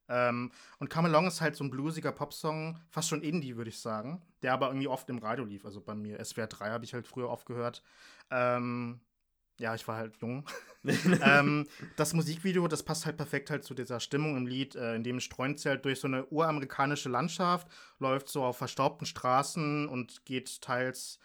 [0.10, 3.80] Ähm, und Come Along ist halt so ein bluesiger Popsong, fast schon Indie, würde ich
[3.80, 5.66] sagen, der aber irgendwie oft im Radio lief.
[5.66, 7.84] Also bei mir SWR 3 habe ich halt früher oft gehört.
[8.32, 9.00] Ähm,
[9.60, 10.46] ja, ich war halt jung.
[11.22, 11.68] ähm,
[11.98, 15.20] das Musikvideo, das passt halt perfekt halt zu dieser Stimmung im Lied, äh, in dem
[15.20, 17.68] streunt sie halt durch so eine uramerikanische Landschaft,
[18.00, 21.20] läuft so auf verstaubten Straßen und geht teils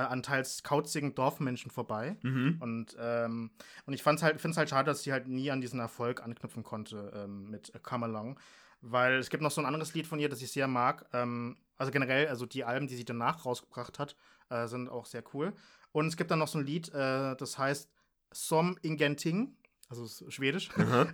[0.00, 2.16] an teils kauzigen Dorfmenschen vorbei.
[2.22, 2.56] Mhm.
[2.60, 3.50] Und, ähm,
[3.86, 6.22] und ich fand's halt, finde es halt schade, dass sie halt nie an diesen Erfolg
[6.22, 8.38] anknüpfen konnte ähm, mit äh, Come Along.
[8.80, 11.06] Weil es gibt noch so ein anderes Lied von ihr, das ich sehr mag.
[11.12, 14.16] Ähm, also generell, also die Alben, die sie danach rausgebracht hat,
[14.50, 15.52] äh, sind auch sehr cool.
[15.92, 17.90] Und es gibt dann noch so ein Lied, äh, das heißt
[18.32, 19.56] Som Ingenting,
[19.88, 20.68] also es ist schwedisch.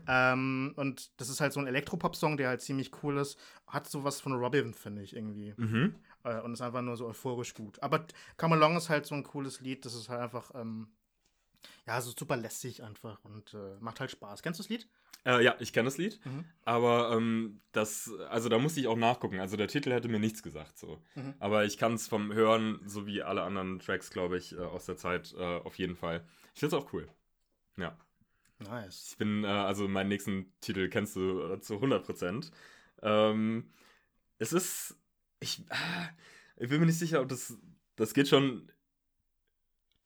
[0.07, 3.39] Ähm, und das ist halt so ein Elektropop-Song, der halt ziemlich cool ist.
[3.67, 5.55] Hat sowas von Robin, finde ich, irgendwie.
[5.57, 5.95] Mhm.
[6.25, 7.81] Äh, und ist einfach nur so euphorisch gut.
[7.83, 8.07] Aber
[8.37, 9.85] Come Along ist halt so ein cooles Lied.
[9.85, 10.89] Das ist halt einfach, ähm,
[11.87, 14.43] ja, so super lässig einfach und äh, macht halt Spaß.
[14.43, 14.89] Kennst du das Lied?
[15.27, 16.45] Äh, ja, ich kenne das Lied, Mhm.
[16.65, 19.41] aber ähm, das, also da musste ich auch nachgucken.
[19.41, 21.01] Also der Titel hätte mir nichts gesagt, so.
[21.15, 21.35] Mhm.
[21.39, 24.85] Aber ich kann es vom Hören, so wie alle anderen Tracks, glaube ich, äh, aus
[24.85, 26.27] der Zeit, äh, auf jeden Fall.
[26.53, 27.09] Ich finde es auch cool.
[27.79, 27.97] Ja.
[28.65, 29.09] Nice.
[29.11, 32.51] Ich bin, äh, also meinen nächsten Titel kennst du äh, zu 100%.
[33.03, 33.71] Ähm,
[34.39, 34.97] es ist,
[35.41, 36.09] ich, ah,
[36.57, 37.57] ich bin mir nicht sicher, ob das,
[37.97, 38.71] das geht schon,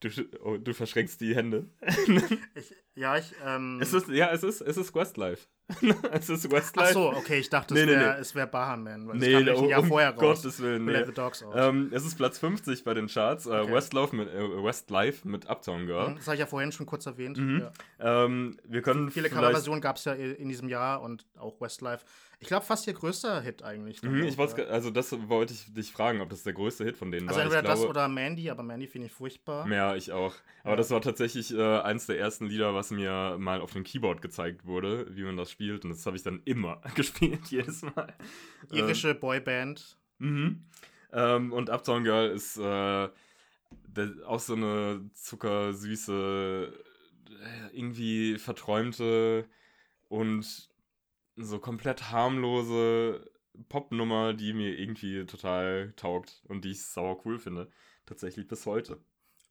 [0.01, 0.09] du,
[0.41, 1.69] oh, du verschränkst die Hände.
[2.55, 3.79] Ich, ja, ich, ähm.
[3.81, 5.47] es ist, ja, es ist, es ist Westlife.
[6.11, 6.93] es ist Ach Westlife.
[6.93, 8.35] so, okay, ich dachte, Nee, es wäre nee.
[8.35, 10.19] wär Bahan Man, weil Nee, es kam um, Jahr vorher raus.
[10.41, 11.03] Gottes Willen, nee.
[11.05, 11.53] the Dogs Out.
[11.55, 13.45] Ähm, es ist Platz 50 bei den Charts.
[13.45, 13.73] Äh, Okay.
[13.73, 16.09] Westlife mit, äh, Westlife mit Uptown Girl.
[16.09, 17.37] Mhm, Das habe ich ja vorhin schon kurz erwähnt.
[17.37, 17.69] Mhm.
[17.99, 18.25] Ja.
[18.25, 22.03] Ähm, wir können Viele Coverversionen gab es ja in diesem Jahr und auch Westlife.
[22.41, 24.01] Ich glaube, fast ihr größter Hit eigentlich.
[24.01, 27.11] Mhm, ich wollte, also das wollte ich dich fragen, ob das der größte Hit von
[27.11, 27.43] denen Also war.
[27.45, 29.69] entweder ich das oder Mandy, aber Mandy finde ich furchtbar.
[29.69, 30.33] Ja, ich auch.
[30.63, 30.75] Aber Ja.
[30.77, 34.65] das war tatsächlich äh, eins der ersten Lieder, was mir mal auf dem Keyboard gezeigt
[34.65, 35.83] wurde, wie man das spielt.
[35.83, 38.13] Und das habe ich dann immer gespielt, jedes Mal.
[38.71, 39.97] Irische Boyband.
[40.19, 40.63] Mhm.
[41.11, 43.09] Ähm, und Uptown Girl ist äh,
[44.25, 46.71] auch so eine zuckersüße,
[47.27, 49.45] äh, irgendwie verträumte
[50.07, 50.69] und
[51.39, 53.29] so komplett harmlose
[53.67, 57.69] Popnummer, die mir irgendwie total taugt und die ich sauer cool finde.
[58.05, 58.97] Tatsächlich bis heute.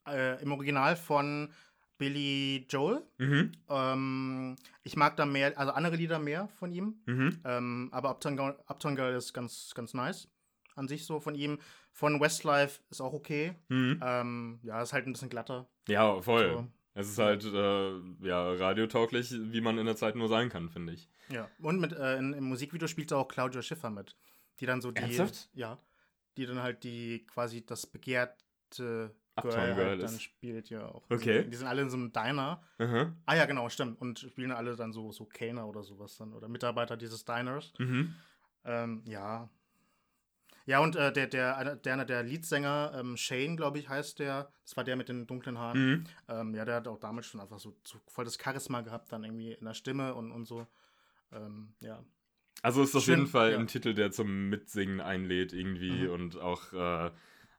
[0.07, 1.53] Äh, Im Original von
[1.99, 3.03] Billy Joel.
[3.19, 3.53] Mhm.
[3.69, 7.01] Ähm, ich mag da mehr, also andere Lieder mehr von ihm.
[7.07, 7.41] Mhm.
[7.45, 10.29] Ähm, aber Uptown Girl, Uptown Girl ist ganz, ganz nice.
[10.77, 11.59] An sich so von ihm.
[11.93, 13.55] Von Westlife ist auch okay.
[13.69, 14.01] Mhm.
[14.03, 15.69] Ähm, ja, ist halt ein bisschen glatter.
[15.89, 16.53] Ja, voll.
[16.53, 16.67] So.
[16.99, 20.95] Es ist halt äh, ja, radiotauglich, wie man in der Zeit nur sein kann, finde
[20.95, 21.09] ich.
[21.31, 21.49] Ja.
[21.61, 24.17] Und mit, äh, in, im Musikvideo spielt auch Claudia Schiffer mit.
[24.59, 25.03] Die dann so die.
[25.03, 25.49] Ernsthaft?
[25.55, 25.79] Ja.
[26.37, 31.05] Die dann halt die quasi das begehrte Uptown Girl, halt dann spielt, ja auch.
[31.09, 31.45] Okay.
[31.45, 32.65] Die, die sind alle in so einem Diner.
[32.79, 33.15] Aha.
[33.27, 34.01] Ah ja, genau, stimmt.
[34.01, 36.33] Und spielen alle dann so, so Kellner oder sowas dann.
[36.33, 37.73] Oder Mitarbeiter dieses Diners.
[37.79, 38.13] Mhm.
[38.65, 39.49] Ähm, ja.
[40.69, 44.19] Ja, und äh, der, der, einer der, einer der Leadsänger, ähm, Shane, glaube ich, heißt
[44.19, 44.53] der.
[44.65, 45.79] Das war der mit den dunklen Haaren.
[45.81, 46.05] Mhm.
[46.29, 49.25] Ähm, ja, der hat auch damals schon einfach so, so voll das Charisma gehabt, dann
[49.25, 50.67] irgendwie in der Stimme und, und so.
[51.33, 52.05] Ähm, ja.
[52.61, 53.59] Also ist auf Schön, jeden Fall ja.
[53.59, 56.11] ein Titel, der zum Mitsingen einlädt irgendwie Mhm.
[56.11, 57.13] und auch äh,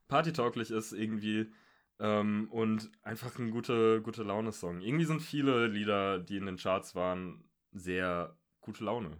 [0.07, 1.51] partytauglich ist irgendwie.
[1.97, 4.81] Ähm, und einfach ein gute, gute Laune-Song.
[4.81, 9.17] Irgendwie sind viele Lieder, die in den Charts waren, sehr gute Laune.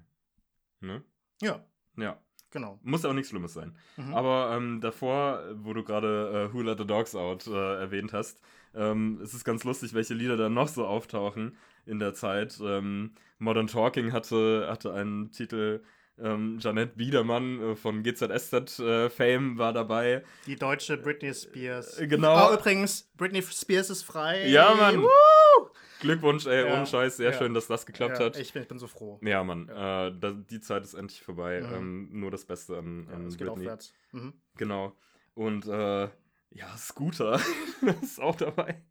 [0.80, 1.04] Ne?
[1.42, 1.66] Ja.
[1.98, 2.22] Ja.
[2.52, 2.80] Genau.
[2.84, 3.76] Muss auch nichts Schlimmes sein.
[3.98, 4.14] Mhm.
[4.14, 8.40] Aber ähm, davor, wo du gerade äh, Who Let the Dogs Out äh, erwähnt hast,
[8.76, 12.60] ähm, es ist ganz lustig, welche Lieder da noch so auftauchen in der Zeit.
[12.62, 15.82] Ähm, Modern Talking hatte, hatte einen Titel,
[16.22, 20.24] ähm, Janette Biedermann äh, von GZSZ äh, Fame war dabei.
[20.46, 21.98] Die deutsche Britney Spears.
[22.00, 22.50] Äh, Genau.
[22.50, 24.48] Oh, übrigens, Britney Spears ist frei.
[24.50, 25.02] Ja, Mann.
[25.02, 25.69] Woo!
[26.00, 27.38] Glückwunsch, ey, Ja, ohne Scheiß, sehr ja.
[27.38, 28.38] schön, dass das geklappt ja, hat.
[28.38, 29.20] Ich bin, ich bin so froh.
[29.22, 29.74] Ja, Mann, Äh,
[30.20, 31.62] da, die Zeit ist endlich vorbei.
[31.62, 31.74] Mhm.
[31.76, 33.64] Ähm, nur das Beste an, an es geht Britney.
[33.66, 33.94] aufwärts.
[34.12, 34.34] Mhm.
[34.58, 34.96] Genau.
[35.34, 36.10] Und äh,
[36.52, 37.40] ja, Scooter
[38.02, 38.82] ist auch dabei.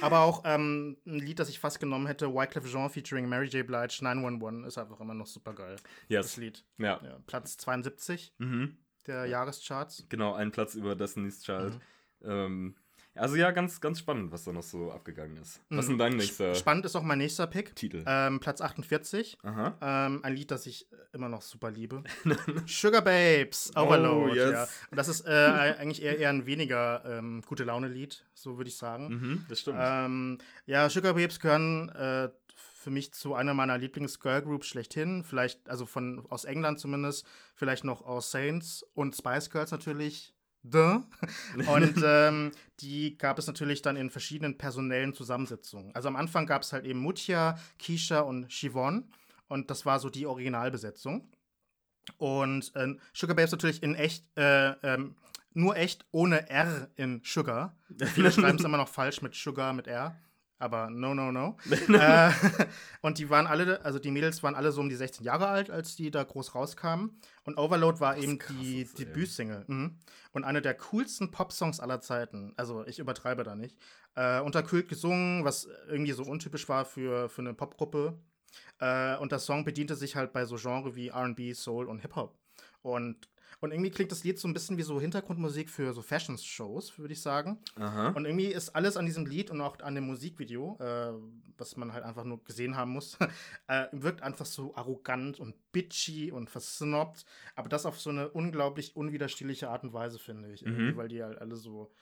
[0.00, 3.64] Aber auch ähm, ein Lied, das ich fast genommen hätte, Wycliffe Jean featuring Mary J.
[3.66, 5.76] Blige, 911, ist einfach immer noch super geil.
[5.76, 6.36] Das Yes.
[6.38, 6.64] Lied.
[6.78, 7.00] Ja.
[7.26, 8.76] Platz 72 Mhm.
[9.06, 10.06] der Jahrescharts.
[10.08, 11.74] Genau, einen Platz über Destiny's Child.
[11.74, 11.80] Mhm.
[12.30, 12.74] Ähm,
[13.20, 15.60] also ja, ganz, ganz spannend, was da noch so abgegangen ist.
[15.68, 15.98] Was ist denn Mhm.
[15.98, 17.74] dein nächster Spannend ist auch mein nächster Pick.
[17.76, 18.02] Titel?
[18.06, 19.38] Ähm, Platz 48.
[19.42, 19.76] Aha.
[19.80, 22.02] Ähm, ein Lied, das ich äh, immer noch super liebe.
[22.66, 24.30] Sugar Babes, Overload.
[24.32, 24.50] Oh, yes.
[24.52, 24.62] ja.
[24.90, 28.76] Und das ist äh, eigentlich eher, eher ein weniger ähm, gute Laune-Lied, so würde ich
[28.76, 29.08] sagen.
[29.08, 29.78] Mhm, das stimmt.
[29.80, 35.22] Ähm, ja, Sugar Babes gehören äh, für mich zu einer meiner Lieblings-Girl-Groups schlechthin.
[35.22, 40.32] Vielleicht, also von aus England zumindest, vielleicht noch aus Saints und Spice Girls natürlich.
[40.62, 41.02] Duh.
[41.74, 45.94] Und ähm, die gab es natürlich dann in verschiedenen personellen Zusammensetzungen.
[45.94, 49.10] Also am Anfang gab es halt eben Mutya, Keisha und Siobhan.
[49.48, 51.28] Und das war so die Originalbesetzung.
[52.18, 55.16] Und äh, Sugar Babes natürlich in echt, äh, ähm,
[55.52, 57.76] nur echt ohne R in Sugar.
[58.14, 60.16] Viele schreiben es immer noch falsch mit Sugar mit R.
[60.60, 61.56] Aber no, no, no.
[61.88, 62.30] äh,
[63.00, 65.70] und die waren alle, also die Mädels waren alle so um die 16 Jahre alt,
[65.70, 67.18] als die da groß rauskamen.
[67.44, 68.84] Und Overload war eben die.
[68.84, 69.64] Debütsingle.
[69.66, 69.98] Mhm.
[70.32, 72.52] Und eine der coolsten Pop-Songs aller Zeiten.
[72.56, 73.76] Also ich übertreibe da nicht.
[74.14, 78.20] Äh, unterkühlt gesungen, was irgendwie so untypisch war für, für eine Popgruppe.
[78.80, 82.38] Äh, und der Song bediente sich halt bei so Genre wie RB, Soul und Hip-Hop.
[82.82, 83.28] Und,
[83.60, 87.12] und irgendwie klingt das Lied so ein bisschen wie so Hintergrundmusik für so Fashion-Shows, würde
[87.12, 87.58] ich sagen.
[87.76, 88.08] Aha.
[88.08, 91.12] Und irgendwie ist alles an diesem Lied und auch an dem Musikvideo, äh,
[91.58, 93.18] was man halt einfach nur gesehen haben muss,
[93.68, 97.24] äh, wirkt einfach so arrogant und bitchy und versnobbt.
[97.54, 100.64] Aber das auf so eine unglaublich unwiderstehliche Art und Weise, finde ich.
[100.64, 100.96] Mhm.
[100.96, 101.92] weil die halt alle so,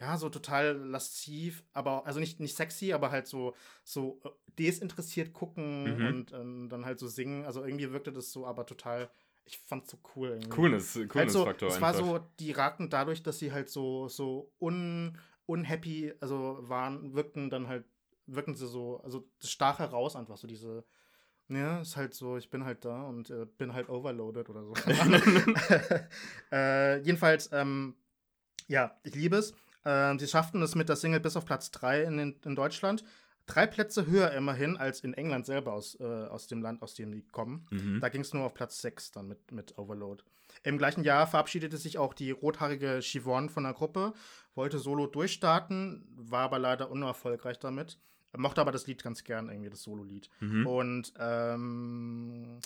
[0.00, 5.32] ja, so total lasziv, aber also nicht, nicht sexy, aber halt so, so äh, desinteressiert
[5.32, 6.06] gucken Mhm.
[6.06, 7.44] und ähm, dann halt so singen.
[7.44, 9.10] Also irgendwie wirkte das so, aber total.
[9.44, 10.50] Ich fand's so cool irgendwie.
[10.50, 11.94] Coolness, Coolness so, Faktor es einfach.
[11.94, 17.50] war so, die raten dadurch, dass sie halt so, so un, unhappy, also waren, wirkten
[17.50, 17.84] dann halt,
[18.26, 20.84] wirkten sie so, also das stach heraus einfach, so diese,
[21.48, 24.74] ja, ist halt so, ich bin halt da und äh, bin halt overloaded oder so.
[26.52, 27.96] äh, jedenfalls, ähm,
[28.68, 29.54] ja, ich liebe es.
[29.84, 33.04] Ähm, sie schafften es mit der Single bis auf Platz 3 in, in Deutschland.
[33.46, 37.12] Drei Plätze höher immerhin als in England selber aus, äh, aus dem Land, aus dem
[37.12, 37.66] die kommen.
[37.70, 38.00] Mhm.
[38.00, 40.22] Da ging es nur auf Platz 6 dann mit, mit Overload.
[40.62, 44.12] Im gleichen Jahr verabschiedete sich auch die rothaarige Siobhan von der Gruppe,
[44.54, 47.98] wollte solo durchstarten, war aber leider unerfolgreich damit.
[48.36, 50.30] Mochte aber das Lied ganz gern, irgendwie das Solo-Lied.
[50.40, 50.66] Mhm.
[50.66, 52.60] Und ähm,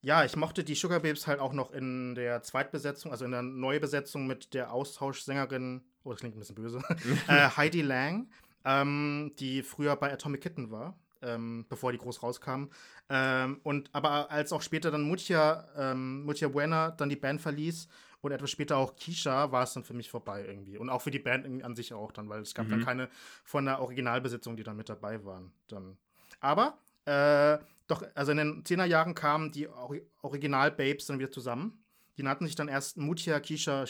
[0.00, 3.42] ja, ich mochte die Sugar Babes halt auch noch in der Zweitbesetzung, also in der
[3.42, 6.80] Neubesetzung mit der Austauschsängerin, oh, das klingt ein bisschen böse,
[7.28, 8.30] äh, Heidi Lang,
[8.66, 12.64] ähm, die früher bei Atomic Kitten war, ähm, bevor die groß rauskam.
[13.08, 17.88] Ähm, und aber als auch später dann Mutya, ähm, Mutya Buena dann die Band verließ
[18.20, 20.76] und etwas später auch Keisha, war es dann für mich vorbei irgendwie.
[20.76, 22.84] Und auch für die Band an sich auch dann, weil es gab dann Mhm.
[22.84, 23.08] keine
[23.44, 25.52] von der Originalbesetzung, die dann mit dabei waren.
[25.68, 25.96] Dann.
[26.40, 31.84] Aber äh, doch, also in den 10er Jahren kamen die Ori Original-Babes dann wieder zusammen.
[32.18, 33.86] Die nannten sich dann erst Mutya Keisha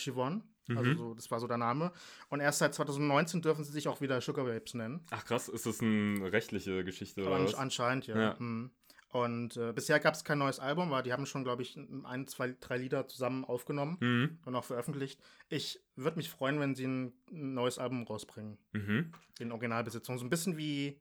[0.68, 0.96] Also Mhm.
[0.96, 1.92] so, das war so der Name.
[2.28, 5.04] Und erst seit 2019 dürfen sie sich auch wieder Sugar Babes nennen.
[5.10, 7.54] Ach krass, ist das eine rechtliche Geschichte oder was?
[7.54, 8.18] anscheinend, ja.
[8.20, 8.36] Ja.
[8.38, 8.70] Mhm.
[9.10, 12.26] Und äh, bisher gab es kein neues Album, weil die haben schon, glaube ich, ein,
[12.26, 14.38] zwei, drei Lieder zusammen aufgenommen Mhm.
[14.44, 15.20] und auch veröffentlicht.
[15.48, 18.58] Ich würde mich freuen, wenn sie ein neues Album rausbringen.
[18.72, 19.12] Mhm.
[19.38, 20.18] In Originalbesetzung.
[20.18, 21.00] So ein bisschen wie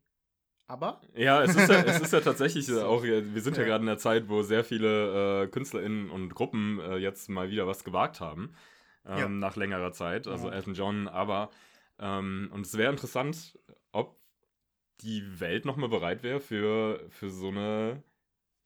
[0.67, 1.01] Aber.
[1.13, 2.84] Ja, es ist ja, es ist ja tatsächlich So.
[2.86, 3.69] auch, wir sind ja, Ja.
[3.69, 7.67] gerade in der Zeit, wo sehr viele äh, KünstlerInnen und Gruppen äh, jetzt mal wieder
[7.67, 8.54] was gewagt haben.
[9.06, 9.28] Ähm, Ja.
[9.30, 10.28] Nach längerer Zeit.
[10.28, 10.54] Also Mhm.
[10.54, 11.50] Elton John, aber
[12.00, 13.58] ähm, und es wäre interessant,
[13.91, 14.20] ob
[15.02, 18.04] die Welt nochmal bereit wäre für, für so eine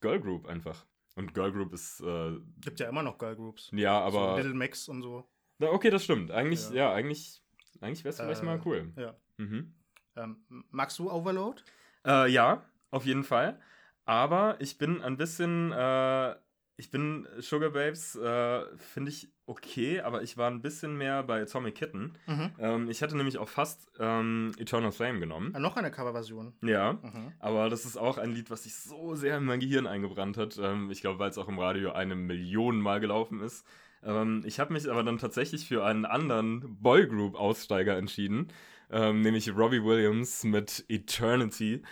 [0.00, 0.86] Girl Group einfach.
[1.16, 3.70] Und Girl Group ist, äh, Gibt ja immer noch Girl Groups.
[3.72, 4.36] ja, so aber.
[4.36, 5.28] Little Mix und so.
[5.58, 6.30] Na, okay, das stimmt.
[6.30, 6.74] Eigentlich, Ja.
[6.76, 7.42] ja, eigentlich,
[7.80, 8.92] eigentlich wäre es vielleicht Äh, mal cool.
[8.96, 9.14] Ja.
[9.36, 9.74] Mhm.
[10.16, 11.62] Ähm, magst du Overload?
[12.06, 13.60] Äh, ja, auf jeden Fall.
[14.06, 16.34] Aber ich bin ein bisschen, äh,
[16.80, 21.42] ich bin Sugar Babes, äh, finde ich okay, aber ich war ein bisschen mehr bei
[21.42, 22.14] Atomic Kitten.
[22.26, 22.50] Mhm.
[22.58, 25.52] Ähm, ich hatte nämlich auch fast ähm, Eternal Flame genommen.
[25.58, 26.54] Noch eine Coverversion.
[26.62, 27.32] Ja, Mhm.
[27.38, 30.58] aber das ist auch ein Lied, was sich so sehr in mein Gehirn eingebrannt hat.
[30.60, 33.66] Ähm, ich glaube, weil es auch im Radio eine Million Mal gelaufen ist.
[34.02, 38.48] Ähm, ich habe mich aber dann tatsächlich für einen anderen Boygroup-Aussteiger entschieden,
[38.90, 41.82] ähm, nämlich Robbie Williams mit Eternity.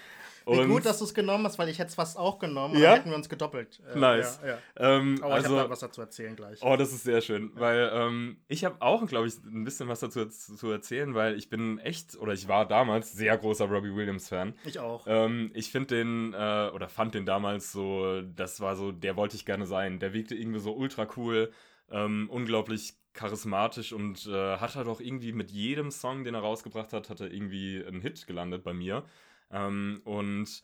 [0.49, 2.75] Wie gut, dass du es genommen hast, weil ich hätte es fast auch genommen.
[2.75, 2.91] Ja?
[2.91, 3.81] Dann hätten wir uns gedoppelt.
[3.93, 4.41] Äh, Nice.
[4.43, 4.59] Ja, ja.
[4.77, 6.61] ähm, Aber ich also, habe da was dazu erzählen gleich.
[6.63, 10.01] Oh, das ist sehr schön, weil ähm, ich habe auch, glaube ich, ein bisschen was
[10.01, 13.95] dazu zu, zu erzählen, weil ich bin echt, oder ich war damals sehr großer Robbie
[13.95, 14.55] Williams-Fan.
[14.65, 15.05] Ich auch.
[15.07, 19.37] Ähm, ich finde den, äh, oder fand den damals so, das war so, der wollte
[19.37, 19.99] ich gerne sein.
[19.99, 21.53] Der wirkte irgendwie so ultra cool,
[21.91, 26.93] ähm, unglaublich charismatisch und äh, hat halt auch irgendwie mit jedem Song, den er rausgebracht
[26.93, 29.05] hat, hat er irgendwie einen Hit gelandet bei mir.
[29.51, 30.63] Ähm, und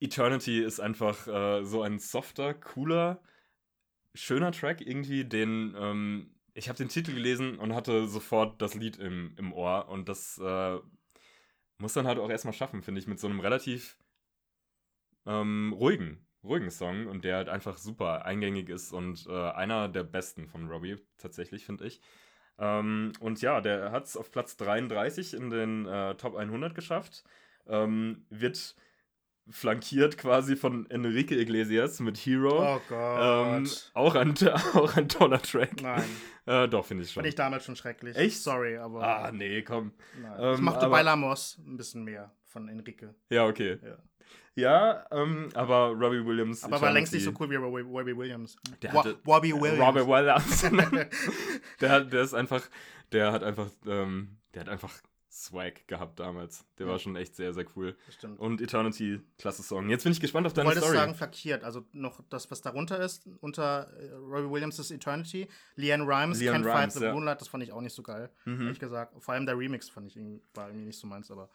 [0.00, 3.22] Eternity ist einfach äh, so ein softer, cooler,
[4.14, 8.98] schöner Track irgendwie, den ähm, ich habe den Titel gelesen und hatte sofort das Lied
[8.98, 10.78] im, im Ohr und das äh,
[11.78, 13.96] muss dann halt auch erstmal schaffen, finde ich, mit so einem relativ
[15.26, 20.04] ähm, ruhigen, ruhigen Song und der halt einfach super eingängig ist und äh, einer der
[20.04, 22.00] besten von Robbie tatsächlich, finde ich.
[22.64, 27.24] Ähm, und ja, der hat es auf Platz 33 in den äh, Top 100 geschafft.
[27.66, 28.76] Ähm, wird
[29.50, 32.76] flankiert quasi von Enrique Iglesias mit Hero.
[32.76, 33.58] oh Gott.
[33.58, 34.34] ähm, auch, ein,
[34.74, 35.82] auch ein toller Track.
[35.82, 36.04] Nein,
[36.46, 37.22] Äh, doch, finde ich schon.
[37.22, 38.16] fand ich damals schon schrecklich.
[38.16, 38.40] Echt?
[38.40, 39.02] Sorry, aber.
[39.02, 39.92] ah, nee, komm.
[40.20, 40.32] nein.
[40.38, 43.14] ähm, ich mochte aber- Bailamos ein bisschen mehr von Enrique.
[43.30, 43.78] Ja, okay.
[43.82, 43.98] Ja.
[44.54, 46.62] Ja, ähm, aber Robbie Williams.
[46.64, 48.56] Aber war längst nicht so cool wie Robbie, Williams.
[48.82, 49.80] Der hatte- Robbie Williams.
[49.80, 50.62] Robbie Williams.
[51.80, 52.62] der, hat- der ist einfach,
[53.12, 54.92] der hat einfach, ähm, der hat einfach
[55.30, 56.66] Swag gehabt damals.
[56.78, 56.92] Der Ja.
[56.92, 57.96] war schon echt sehr, sehr cool.
[58.10, 58.38] Stimmt.
[58.38, 59.88] Und Eternity, klasse Song.
[59.88, 60.94] Jetzt bin ich gespannt auf deine Story.
[60.94, 65.48] sagen flankiert, also noch das, was darunter ist, unter äh, Robbie Williams' Eternity.
[65.76, 67.12] Leanne Rhymes, Leanne Can't Rimes, Fight the ja.
[67.14, 68.60] Moonlight, das fand ich auch nicht so geil, Mhm.
[68.60, 69.14] ehrlich gesagt.
[69.22, 71.48] Vor allem der Remix fand ich irgendwie, war irgendwie nicht so meins, aber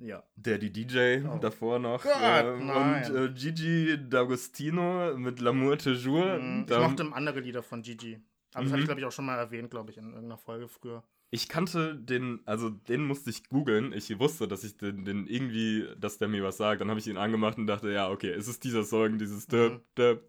[0.00, 0.22] ja.
[0.36, 1.38] Der die DJ Oh.
[1.38, 2.02] davor noch.
[2.02, 6.40] Gott, ähm, und äh, Gigi D'Agostino mit L'amour toujours.
[6.40, 6.66] Mhm.
[6.68, 8.20] Ich mochte andere Lieder von Gigi.
[8.54, 8.82] Aber das habe Mhm.
[8.82, 11.02] ich, glaube ich, auch schon mal erwähnt, glaube ich, in irgendeiner Folge früher.
[11.30, 13.92] Ich kannte den, also den musste ich googeln.
[13.92, 16.80] Ich wusste, dass ich den, den irgendwie, dass der mir was sagt.
[16.80, 19.82] Dann habe ich ihn angemacht und dachte, ja, okay, es ist dieser Song, dieses Mhm.
[19.94, 20.26] da, döp.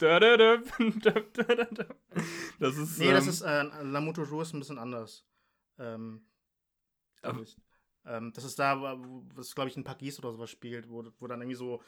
[2.60, 3.00] Das ist.
[3.00, 5.26] Nee, das ähm, ist, äh, L'amour toujours ist ein bisschen anders.
[5.78, 6.22] Ähm,
[7.22, 7.46] Aber-.
[8.06, 11.28] Ähm, das ist da, wo es, glaube ich, in Paris oder sowas spielt, wo, wo
[11.28, 11.82] dann irgendwie so,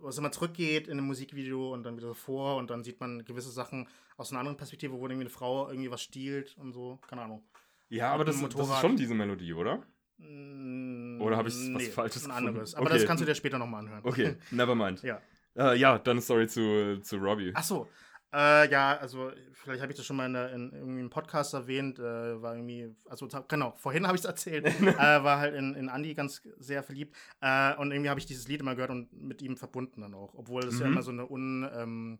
[0.00, 3.00] wo es immer zurückgeht in einem Musikvideo und dann wieder so vor und dann sieht
[3.00, 6.72] man gewisse Sachen aus einer anderen Perspektive, wo irgendwie eine Frau irgendwie was stiehlt und
[6.72, 7.42] so, keine Ahnung.
[7.88, 9.82] ja, aber das, das ist schon diese Melodie, oder?
[10.18, 12.48] Mm, Oder hab ich was Falsches Ein gefunden?
[12.48, 12.74] anderes.
[12.74, 12.94] Aber Okay.
[12.98, 14.00] das kannst du dir später nochmal anhören.
[14.04, 15.02] Okay, never mind.
[15.02, 15.20] Ja.
[15.56, 17.52] Äh, ja, dann Story zu, zu Robbie.
[17.54, 17.88] Ach so.
[18.34, 21.98] Äh, ja, also vielleicht habe ich das schon mal in, in irgendwie einem Podcast erwähnt.
[22.00, 24.66] Äh, war irgendwie, also genau, vorhin habe ich es erzählt.
[24.98, 27.14] äh, war halt in, in Andy ganz sehr verliebt.
[27.40, 30.34] Äh, und irgendwie habe ich dieses Lied immer gehört und mit ihm verbunden dann auch.
[30.34, 30.92] Obwohl es ja Mhm.
[30.92, 32.18] immer so eine un, ähm,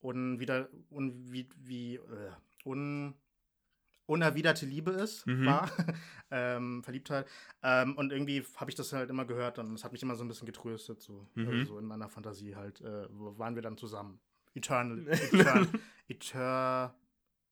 [0.00, 2.30] unwider, un, wie, wie, äh,
[2.66, 3.14] un,
[4.06, 5.46] unerwiderte Liebe ist, Mhm.
[5.46, 5.70] war.
[6.30, 7.26] ähm, Verliebtheit.
[7.62, 10.24] Ähm, und irgendwie habe ich das halt immer gehört und das hat mich immer so
[10.24, 11.00] ein bisschen getröstet.
[11.00, 11.48] So, Mhm.
[11.48, 14.20] also so in meiner Fantasie halt äh, waren wir dann zusammen.
[14.54, 15.68] Eternal, etern,
[16.08, 16.94] eter,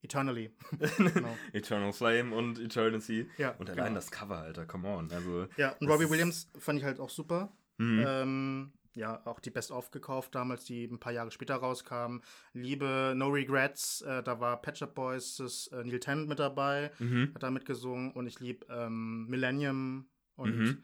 [0.03, 0.51] eternally.
[0.97, 1.37] genau.
[1.53, 3.29] Eternal Flame und Eternity.
[3.38, 3.95] Ja, Und allein genau.
[3.97, 5.11] das Cover, Alter, come on.
[5.12, 7.53] Also, Ja, und Robbie Williams fand ich halt auch super.
[7.79, 8.05] mhm.
[8.07, 12.19] Ähm, ja, auch die Best-of gekauft damals, die ein paar Jahre später rauskam.
[12.53, 15.41] Liebe No Regrets, äh, da war Patch Up Boys,
[15.73, 17.31] äh, Neil Tennant mit dabei, Mhm.
[17.35, 18.12] hat da mitgesungen.
[18.12, 20.83] Und ich liebe ähm, Millennium und Mhm.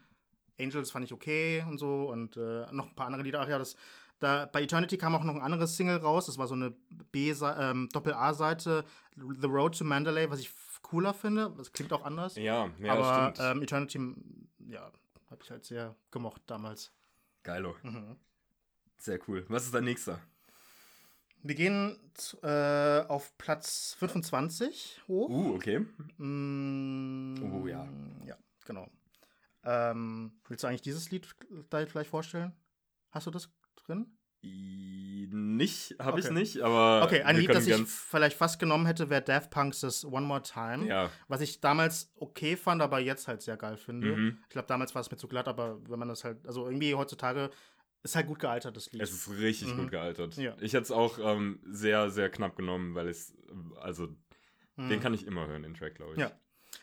[0.59, 2.09] Angels fand ich okay und so.
[2.09, 3.41] Und äh, noch ein paar andere Lieder.
[3.41, 3.75] Ach ja, das,
[4.19, 6.25] da, bei Eternity kam auch noch ein anderes Single raus.
[6.25, 6.71] Das war so eine
[7.11, 8.83] B ähm, Doppel-A-Seite,
[9.15, 10.51] The Road to Mandalay, was ich
[10.81, 11.53] cooler finde.
[11.57, 12.35] Das klingt auch anders.
[12.35, 13.49] Ja, ja, Aber stimmt.
[13.57, 14.15] ähm, Eternity,
[14.67, 14.91] ja,
[15.29, 16.91] habe ich halt sehr gemocht damals.
[17.43, 17.75] Geilo.
[17.83, 18.17] Mhm.
[18.97, 19.45] Sehr cool.
[19.47, 20.19] Was ist dein nächster?
[21.41, 21.97] Wir gehen
[22.43, 25.29] äh, auf Platz 25 hoch.
[25.29, 25.85] Uh, okay.
[26.17, 27.87] Mm, Oh, ja.
[28.25, 28.89] Ja, genau.
[29.63, 31.33] Ähm, willst du eigentlich dieses Lied
[31.69, 32.53] da vielleicht vorstellen?
[33.11, 33.49] Hast du das
[33.87, 34.15] drin?
[34.41, 36.33] Nicht, habe ich Okay.
[36.33, 37.03] nicht, aber.
[37.05, 40.41] Okay, ein Lied, das ich vielleicht fast genommen hätte, wäre Daft Punk's das One More
[40.41, 40.87] Time.
[40.87, 41.09] Ja.
[41.27, 44.15] Was ich damals okay fand, aber jetzt halt sehr geil finde.
[44.15, 44.37] Mhm.
[44.43, 46.95] Ich glaube, damals war es mir zu glatt, aber wenn man das halt, also irgendwie
[46.95, 47.49] heutzutage
[48.01, 49.01] ist halt gut gealtert, das Lied.
[49.01, 49.77] Es ist richtig Mhm.
[49.81, 50.37] gut gealtert.
[50.37, 50.55] Ja.
[50.61, 53.35] Ich hätte es auch ähm, sehr, sehr knapp genommen, weil es,
[53.81, 54.07] also,
[54.77, 54.87] Mhm.
[54.89, 56.19] den kann ich immer hören, den Track, glaube ich.
[56.19, 56.31] Ja.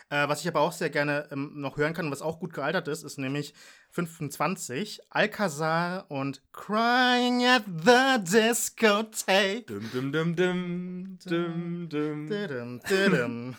[0.09, 2.87] Äh, was ich aber auch sehr gerne ähm, noch hören kann, was auch gut gealtert
[2.87, 3.55] ist, ist nämlich
[3.91, 9.67] 25, Alcazar und Crying at the Discotheque.
[9.67, 12.27] Dum, dum, dum, dum, dum, dum.
[12.29, 13.57] Didum, didum.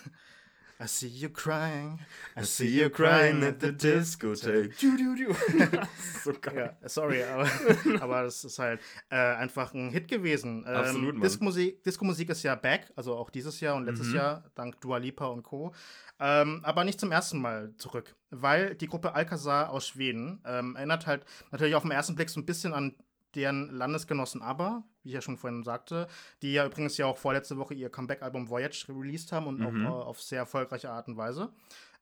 [0.80, 2.00] I see you crying,
[2.40, 4.76] I see you crying at the discotheque.
[6.24, 6.78] So geil.
[6.82, 7.50] Ja, sorry, aber,
[8.02, 10.66] aber das ist halt äh, einfach ein Hit gewesen.
[10.68, 11.22] Ähm, Absolut, Mann.
[11.24, 14.16] Disco-Musik Disco-Musik ist ja back, also auch dieses Jahr und letztes Mhm.
[14.16, 15.74] Jahr, dank Dua Lipa und Co.
[16.20, 21.08] Ähm, aber nicht zum ersten Mal zurück, weil die Gruppe Alcazar aus Schweden ähm, erinnert
[21.08, 22.96] halt natürlich auf den ersten Blick so ein bisschen an
[23.38, 26.08] deren Landesgenossen ABBA, wie ich ja schon vorhin sagte,
[26.42, 29.86] die ja übrigens ja auch vorletzte Woche ihr Comeback-Album Voyage released haben und Mhm.
[29.86, 31.54] auch äh, auf sehr erfolgreiche Art und Weise.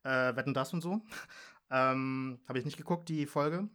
[0.04, 1.02] Äh, wetten das und so.
[1.72, 3.68] Ähm, Habe ich nicht geguckt, die Folge.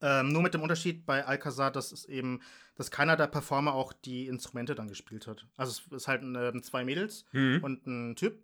[0.00, 2.40] Ähm, nur mit dem Unterschied bei Alcazar, dass es eben,
[2.76, 5.44] dass keiner der Performer auch die Instrumente dann gespielt hat.
[5.56, 7.58] Also es ist halt ähm, zwei Mädels Mhm.
[7.64, 8.40] und ein Typ.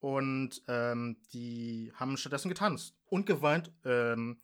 [0.00, 4.38] Und ähm, die haben stattdessen getanzt und geweint ähm,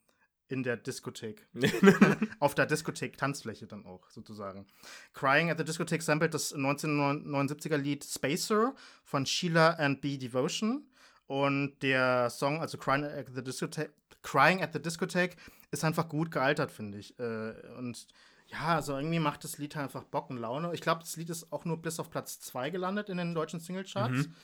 [0.47, 1.47] in der Diskothek.
[2.39, 4.67] Auf der Diskothek-Tanzfläche dann auch, sozusagen.
[5.13, 10.87] Crying at the Discotheque samplet das 1979er Lied Spacer von Sheila and B Devotion.
[11.27, 13.91] Und der Song, also Crying at the Discotheque,
[14.21, 15.35] Crying at the Discotheque
[15.71, 17.17] ist einfach gut gealtert, finde ich.
[17.19, 18.07] Äh, Und
[18.47, 20.71] ja, also irgendwie macht das Lied halt einfach Bock und Laune.
[20.73, 23.59] Ich glaube, das Lied ist auch nur bis auf Platz 2 gelandet in den deutschen
[23.59, 24.27] Singlecharts.
[24.27, 24.35] Mhm.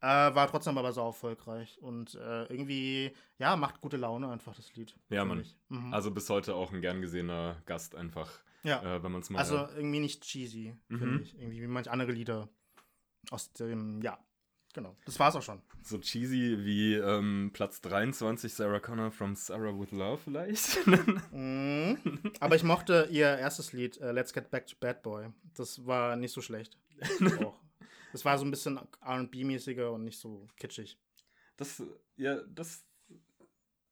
[0.00, 1.78] Äh, war trotzdem aber so erfolgreich.
[1.80, 4.94] Und äh, irgendwie, ja, macht gute Laune einfach das Lied.
[5.10, 5.56] Ja, ich.
[5.68, 5.92] Mhm.
[5.92, 8.30] Also bis heute auch ein gern gesehener Gast einfach,
[8.62, 8.80] ja.
[8.96, 9.40] äh, wenn man es mal.
[9.40, 10.98] Also irgendwie nicht cheesy, Mhm.
[10.98, 11.34] finde ich.
[11.38, 12.48] Irgendwie wie manche andere Lieder
[13.30, 14.18] aus dem, ja,
[14.72, 14.96] genau.
[15.04, 15.60] Das war's auch schon.
[15.82, 20.78] so cheesy wie ähm, Platz 23 Sarah Connor from Sarah with Love vielleicht.
[21.32, 21.98] Mhm.
[22.40, 25.26] Aber ich mochte ihr erstes Lied, äh, Let's Get Back to Bad Boy.
[25.54, 26.76] Das war nicht so schlecht.
[27.44, 27.58] auch.
[28.12, 30.98] Das war so ein bisschen RB-mäßiger und nicht so kitschig.
[31.56, 31.82] Das,
[32.16, 32.84] ja, das.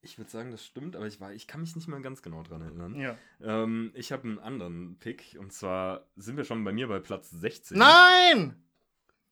[0.01, 2.43] Ich würde sagen, das stimmt, aber ich, war, ich kann mich nicht mehr ganz genau
[2.43, 2.95] dran erinnern.
[2.95, 3.17] Ja.
[3.41, 7.29] Ähm, ich habe einen anderen Pick und zwar sind wir schon bei mir bei Platz
[7.31, 7.77] 16.
[7.77, 8.63] Nein!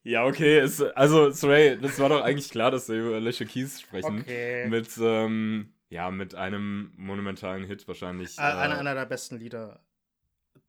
[0.04, 3.82] Ja, okay, ist, also, sorry, das war doch eigentlich klar, dass wir über Alicia Keys
[3.82, 4.22] sprechen.
[4.22, 4.68] Okay.
[4.68, 8.38] Mit, ähm, ja, mit einem monumentalen Hit wahrscheinlich.
[8.38, 9.95] Äh, einer, einer der besten Lieder de,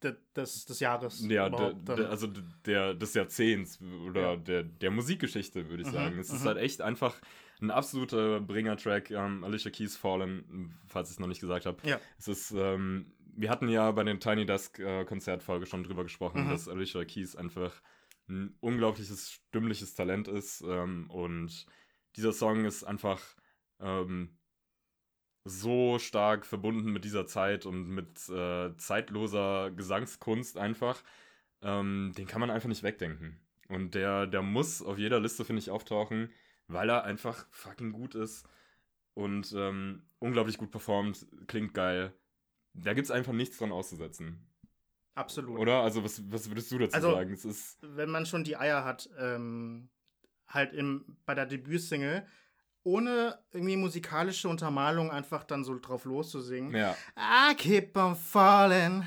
[0.03, 1.27] des, des Jahres.
[1.29, 2.27] Ja, der, der, also
[2.67, 4.37] der, des Jahrzehnts oder Ja.
[4.37, 6.19] der, der Musikgeschichte, würde ich Mhm, sagen.
[6.19, 6.47] Es ist mhm.
[6.49, 7.21] halt echt einfach
[7.61, 9.11] ein absoluter Bringer-Track.
[9.11, 11.79] Ähm, Alicia Keys Fallen, falls ich es noch nicht gesagt habe.
[11.89, 11.99] Ja.
[12.19, 16.45] Es ist, ähm, wir hatten ja bei den Tiny Desk äh, Konzertfolge schon drüber gesprochen,
[16.45, 16.51] Mhm.
[16.51, 17.83] dass Alicia Keys einfach
[18.29, 20.63] ein unglaubliches stimmliches Talent ist.
[20.67, 21.67] Ähm, und
[22.17, 23.21] dieser Song ist einfach
[23.81, 24.37] ähm,
[25.49, 31.03] so stark verbunden mit dieser Zeit und mit äh, zeitloser Gesangskunst einfach.
[31.63, 33.39] Ähm, den kann man einfach nicht wegdenken.
[33.69, 36.31] Und der, der muss auf jeder Liste, finde ich, auftauchen,
[36.67, 38.47] weil er einfach fucking gut ist
[39.15, 42.13] und ähm, unglaublich gut performt, klingt geil.
[42.75, 44.47] Da gibt es einfach nichts dran auszusetzen.
[45.15, 45.59] Absolut.
[45.59, 45.81] Oder?
[45.83, 47.33] Also, was, was würdest du dazu Also- sagen?
[47.33, 47.79] Es ist.
[47.81, 49.89] wenn man schon die Eier hat, ähm,
[50.49, 52.27] halt im, bei der Debütsingle,
[52.87, 56.73] ohne irgendwie musikalische Untermalung einfach dann so drauf loszusingen.
[56.73, 56.97] Ja.
[57.19, 59.03] I keep on falling.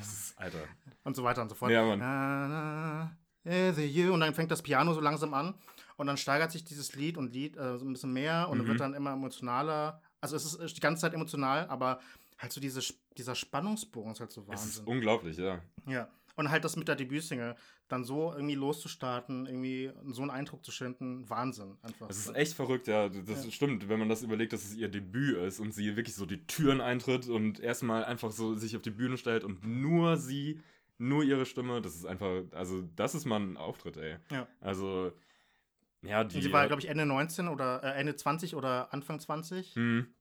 [0.00, 0.58] Ist, Alter.
[1.04, 1.70] Und so weiter und so fort.
[1.70, 3.16] Ja, Mann.
[3.44, 5.54] Und dann fängt das Piano so langsam an
[5.96, 8.66] und dann steigert sich dieses Lied und Lied äh, so ein bisschen mehr und Mhm.
[8.66, 10.02] wird dann immer emotionaler.
[10.20, 12.00] Also es ist die ganze Zeit emotional, aber
[12.38, 12.82] halt so diese,
[13.16, 14.68] dieser Spannungsbogen ist halt so Es Wahnsinn.
[14.82, 15.60] ist unglaublich, ja.
[15.86, 16.08] Ja.
[16.36, 17.56] Und halt das mit der Debütsingle
[17.88, 22.08] dann so irgendwie loszustarten, irgendwie so einen Eindruck zu schinden, Wahnsinn einfach.
[22.10, 23.08] Es ist echt verrückt, ja.
[23.08, 23.50] Das Ja.
[23.50, 26.46] stimmt, wenn man das überlegt, dass es ihr Debüt ist und sie wirklich so die
[26.46, 30.60] Türen eintritt und erstmal einfach so sich auf die Bühne stellt und nur sie,
[30.98, 34.16] nur ihre Stimme, das ist einfach, also das ist mal ein Auftritt, ey.
[34.30, 34.46] Ja.
[34.60, 35.12] Also,
[36.02, 36.42] ja, die.
[36.42, 39.74] Sie war, glaube ich, Ende 19 oder äh, Ende 20 oder Anfang 20.
[39.74, 40.14] hm,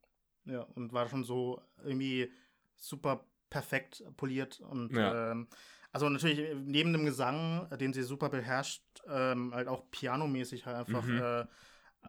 [0.46, 2.32] Ja, und war schon so irgendwie
[2.76, 5.32] super perfekt poliert und Ja.
[5.32, 5.48] ähm,
[5.98, 11.04] also natürlich neben dem Gesang, den sie super beherrscht, ähm, halt auch pianomäßig halt einfach
[11.04, 11.18] Mhm.
[11.18, 11.46] äh,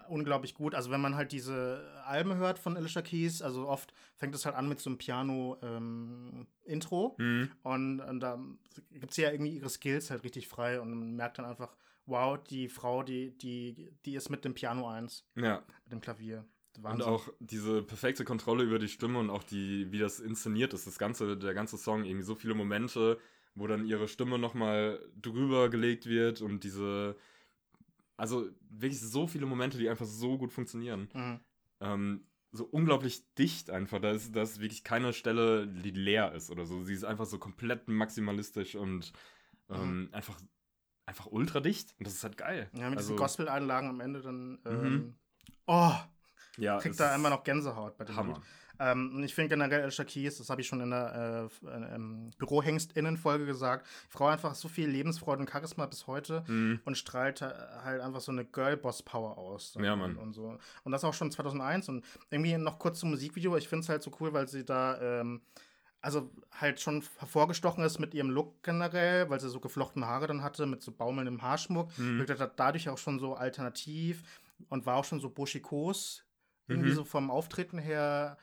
[0.08, 0.74] unglaublich gut.
[0.74, 4.56] Also wenn man halt diese Alben hört von Alicia Keys, also oft fängt es halt
[4.56, 6.46] an mit so einem Piano-Intro
[7.16, 8.38] hm, und, und da
[8.90, 11.74] gibt sie ja irgendwie ihre Skills halt richtig frei und man merkt dann einfach,
[12.04, 15.62] wow, die Frau, die, die, die ist mit dem Piano eins, ja.
[15.84, 16.44] mit dem Klavier.
[16.76, 17.06] Und Wahnsinn.
[17.06, 20.98] auch diese perfekte Kontrolle über die Stimme und auch die, wie das inszeniert ist, das
[20.98, 23.18] ganze, der ganze Song, irgendwie so viele Momente,
[23.58, 27.16] wo dann ihre Stimme nochmal drüber gelegt wird und diese,
[28.16, 31.08] also wirklich so viele Momente, die einfach so gut funktionieren.
[31.14, 31.40] Mhm.
[31.80, 34.00] Ähm, so unglaublich dicht einfach.
[34.00, 36.82] Da ist, da ist wirklich keine Stelle, die leer ist oder so.
[36.82, 39.12] Sie ist einfach so komplett maximalistisch und
[39.68, 40.40] ähm, einfach,
[41.04, 42.70] einfach ultra dicht und das ist halt geil.
[42.72, 44.58] Ja, mit also, diesen Gospel-Einlagen am Ende dann.
[44.64, 45.14] Ähm, Mhm.
[45.66, 45.94] Oh,
[46.56, 48.34] ja, kriegt da immer noch Gänsehaut bei dem Hammer.
[48.34, 48.42] Lied.
[48.80, 51.94] Ähm, und ich finde generell Alicia Keys, das habe ich schon in der äh, äh,
[51.94, 56.80] ähm, Bürohengstinnen-Folge gesagt, die Frau hat einfach so viel Lebensfreude und Charisma bis heute Mhm.
[56.84, 59.76] und strahlt ha- halt einfach so eine Girl-Boss-Power aus.
[59.80, 60.16] Ja, und, Mann.
[60.16, 60.58] Und, so.
[60.84, 63.56] und das auch schon 2001 und irgendwie noch kurz zum Musikvideo.
[63.56, 65.42] Ich finde es halt so cool, weil sie da ähm,
[66.00, 70.42] also halt schon hervorgestochen ist mit ihrem Look generell, weil sie so geflochtene Haare dann
[70.44, 71.90] hatte mit so baumelndem Haarschmuck.
[71.98, 72.18] Mhm.
[72.18, 74.22] Wirkte da- dadurch auch schon so alternativ
[74.68, 76.24] und war auch schon so buschikos.
[76.68, 76.94] Irgendwie Mhm.
[76.96, 78.36] so vom Auftreten her.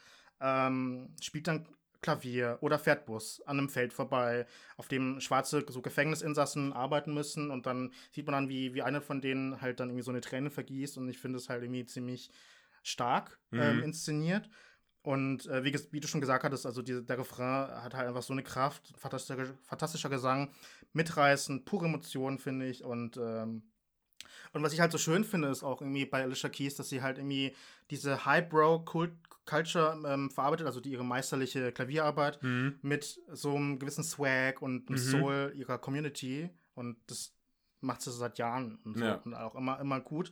[0.46, 1.68] Ähm, spielt dann
[2.02, 4.46] Klavier oder fährt Bus an einem Feld vorbei,
[4.78, 9.02] auf dem schwarze so Gefängnisinsassen arbeiten müssen und dann sieht man dann, wie, wie eine
[9.02, 11.86] von denen halt dann irgendwie so eine Träne vergießt und ich finde es halt irgendwie
[11.86, 12.30] ziemlich
[12.84, 13.84] stark ähm, Mhm.
[13.86, 14.50] inszeniert.
[15.02, 18.24] Und äh, wie, wie du schon gesagt hattest, also diese, der Refrain hat halt einfach
[18.24, 20.52] so eine Kraft, fantastischer, fantastischer Gesang,
[20.94, 22.84] mitreißend, pure Emotionen, finde ich.
[22.84, 23.72] Und, ähm,
[24.54, 27.02] und was ich halt so schön finde, ist auch irgendwie bei Alicia Keys, dass sie
[27.02, 27.56] halt irgendwie
[27.92, 28.26] diese
[29.50, 32.80] Highbrow-Culture ähm, verarbeitet, also die ihre meisterliche Klavierarbeit Mhm.
[32.82, 35.04] mit so einem gewissen Swag und einem Mhm.
[35.12, 36.50] Soul ihrer Community.
[36.74, 37.34] Und das
[37.82, 39.16] macht sie seit Jahren und, so Ja.
[39.24, 40.32] und auch immer, immer gut.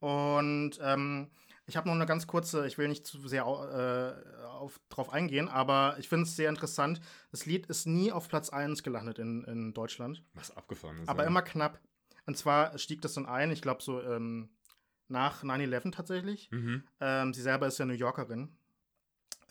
[0.00, 1.30] Und ähm,
[1.66, 5.48] ich habe noch eine ganz kurze, ich will nicht zu sehr äh, auf, drauf eingehen,
[5.48, 7.00] aber ich finde es sehr interessant.
[7.30, 11.08] Das Lied ist nie auf Platz 1 gelandet in, in Deutschland, Was abgefahren ist.
[11.08, 11.28] aber ja.
[11.28, 11.78] immer knapp.
[12.26, 14.50] Und zwar stieg das dann ein, ich glaube so ähm,
[15.10, 16.50] nach 9-11 tatsächlich.
[16.50, 16.84] Mhm.
[17.00, 18.48] Ähm, sie selber ist ja New Yorkerin.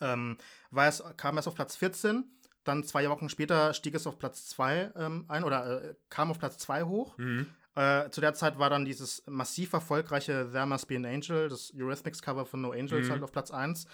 [0.00, 0.38] Ähm,
[0.70, 2.24] war es, kam erst auf Platz 14,
[2.64, 6.38] dann zwei Wochen später stieg es auf Platz 2 ähm, ein oder äh, kam auf
[6.38, 7.16] Platz 2 hoch.
[7.18, 7.46] Mhm.
[7.74, 11.72] Äh, zu der Zeit war dann dieses massiv erfolgreiche There Must Be an Angel, das
[11.74, 13.12] Eurythmics-Cover von No Angels, Mhm.
[13.12, 13.86] halt auf Platz 1.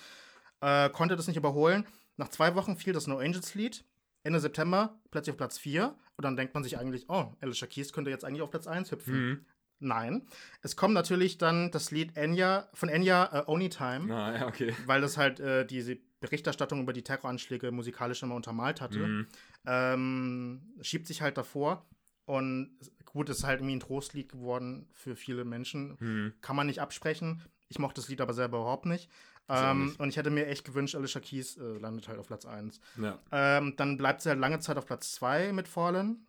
[0.60, 1.86] Äh, konnte das nicht überholen.
[2.16, 3.84] Nach zwei Wochen fiel das No Angels-Lied.
[4.22, 5.94] Ende September plötzlich auf Platz 4.
[6.16, 8.90] Und dann denkt man sich eigentlich, oh, Alicia Keys könnte jetzt eigentlich auf Platz 1
[8.90, 9.28] hüpfen.
[9.28, 9.46] Mhm.
[9.78, 10.26] Nein.
[10.62, 14.74] Es kommt natürlich dann das Lied Enya, von Enya, äh, Only Time Ah, ja, okay.
[14.86, 19.26] weil das halt äh, diese Berichterstattung über die Terroranschläge musikalisch immer untermalt hatte, Mhm.
[19.66, 21.86] ähm, schiebt sich halt davor.
[22.24, 25.96] Und gut, ist halt irgendwie ein Trostlied geworden für viele Menschen.
[26.00, 26.32] Mhm.
[26.40, 27.42] Kann man nicht absprechen.
[27.68, 29.08] Ich mochte das Lied aber selber überhaupt nicht.
[29.48, 32.80] Ähm, und ich hätte mir echt gewünscht, Alicia Keys äh, landet halt auf Platz 1.
[33.00, 33.20] Ja.
[33.30, 36.25] Ähm, dann bleibt sie halt lange Zeit auf Platz 2 mit Fallen.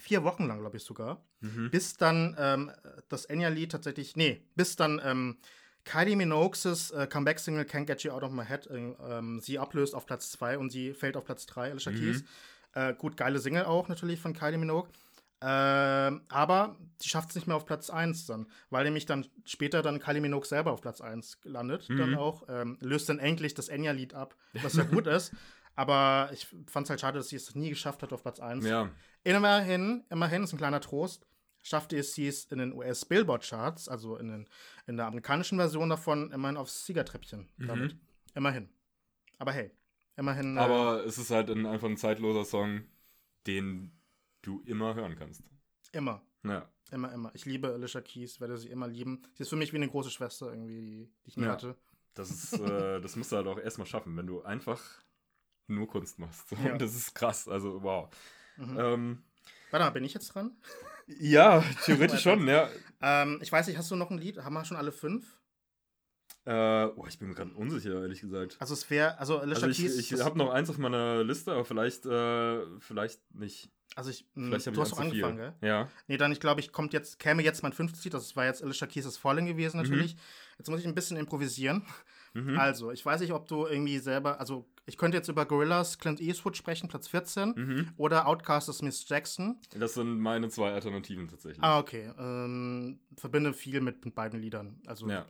[0.00, 1.70] Vier Wochen lang, glaube ich sogar Mhm.
[1.70, 2.70] bis dann ähm,
[3.08, 5.38] das Enya-Lied tatsächlich, nee, bis dann ähm,
[5.84, 9.94] Kylie Minogue's äh, Comeback-Single Can't Get You Out of My Head äh, ähm, sie ablöst
[9.94, 11.96] auf Platz 2 und sie fällt auf Platz 3, Alicia Mhm.
[11.96, 12.24] Keys.
[12.74, 14.88] Äh, gut, geile Single auch natürlich von Kylie Minogue.
[15.44, 19.82] Ähm, aber sie schafft es nicht mehr auf Platz 1 dann, weil nämlich dann später
[19.82, 21.90] dann Kylie Minogue selber auf Platz 1 landet.
[21.90, 22.16] Dann Mhm.
[22.16, 25.32] auch, ähm, löst dann endlich das Enya-Lied ab, was ja gut ist.
[25.74, 28.64] Aber ich fand es halt schade, dass sie es nie geschafft hat auf Platz 1.
[28.66, 28.90] Ja.
[29.24, 31.26] Immerhin, immerhin ist ein kleiner Trost,
[31.62, 34.48] schaffte es sie es in den US Billboard Charts, also in, den,
[34.86, 37.66] in der amerikanischen Version davon, immerhin aufs Siegertreppchen Mhm.
[37.66, 37.96] damit.
[38.34, 38.68] Immerhin.
[39.38, 39.70] Aber hey,
[40.16, 40.56] immerhin.
[40.56, 42.82] äh, Aber es ist halt ein, einfach ein zeitloser Song,
[43.46, 43.92] den
[44.42, 45.42] du immer hören kannst.
[45.92, 46.68] immer, Ja.
[46.90, 47.30] immer, immer.
[47.34, 49.22] Ich liebe Alicia Keys, werde sie immer lieben.
[49.34, 51.52] Sie ist für mich wie eine große Schwester irgendwie, die ich nie Ja.
[51.52, 51.76] hatte.
[52.14, 54.80] Das ist, äh, das musst du halt auch erstmal schaffen, wenn du einfach
[55.68, 56.50] nur Kunst machst.
[56.52, 56.76] Ja.
[56.78, 58.08] Das ist krass, also wow.
[58.70, 58.78] Mhm.
[58.78, 59.22] Ähm,
[59.70, 60.56] Warte mal, bin ich jetzt dran?
[61.06, 62.68] ja, theoretisch schon, ja.
[63.00, 64.38] Ähm, ich weiß nicht, hast du noch ein Lied?
[64.38, 65.38] Haben wir schon alle fünf?
[66.44, 68.56] Äh, oh, ich bin mir gerade unsicher, ehrlich gesagt.
[68.58, 70.10] Also es wäre, also Alicia Also ich, Keys.
[70.12, 73.70] ich habe noch eins auf meiner Liste, aber vielleicht, äh, vielleicht nicht.
[73.94, 75.24] also ich, mh, Vielleicht du ich hast doch zu viel.
[75.24, 75.68] angefangen, gell?
[75.68, 75.88] Ja.
[76.08, 78.14] Nee, dann, ich glaube, ich kommt jetzt, käme jetzt mein fünftes Lied.
[78.14, 79.82] Das war jetzt Alicia Keys' Falling gewesen, Mhm.
[79.84, 80.16] natürlich.
[80.58, 81.86] Jetzt muss ich ein bisschen improvisieren.
[82.34, 82.58] Mhm.
[82.58, 86.20] Also, ich weiß nicht, ob du irgendwie selber, also, ich könnte jetzt über Gorillas Clint
[86.20, 87.52] Eastwood sprechen, Platz 14.
[87.56, 87.88] Mhm.
[87.96, 89.60] Oder Outcast Miss Jackson.
[89.78, 91.62] Das sind meine zwei Alternativen tatsächlich.
[91.62, 92.10] Ah, okay.
[92.18, 94.80] Ähm, verbinde viel mit, mit beiden Liedern.
[94.86, 95.26] Also, Ja.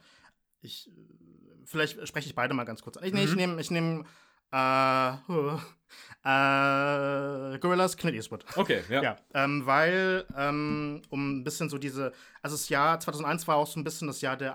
[0.63, 0.93] ich, äh,
[1.65, 3.05] vielleicht spreche ich beide mal ganz kurz an.
[3.05, 3.37] Ich, nee, ich Mhm.
[3.37, 4.05] nehme, ich nehme,
[4.53, 5.13] äh,
[6.25, 8.45] äh, Gorillas Clint Eastwood.
[8.57, 9.03] Okay, ja.
[9.03, 13.67] Ja, ähm, weil, ähm, um ein bisschen so diese, also das Jahr 2001 war auch
[13.67, 14.55] so ein bisschen das Jahr der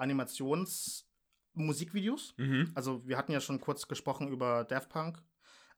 [1.58, 2.34] Animationsmusikvideos.
[2.38, 2.72] Mhm.
[2.76, 5.22] Also wir hatten ja schon kurz gesprochen über Daft Punk.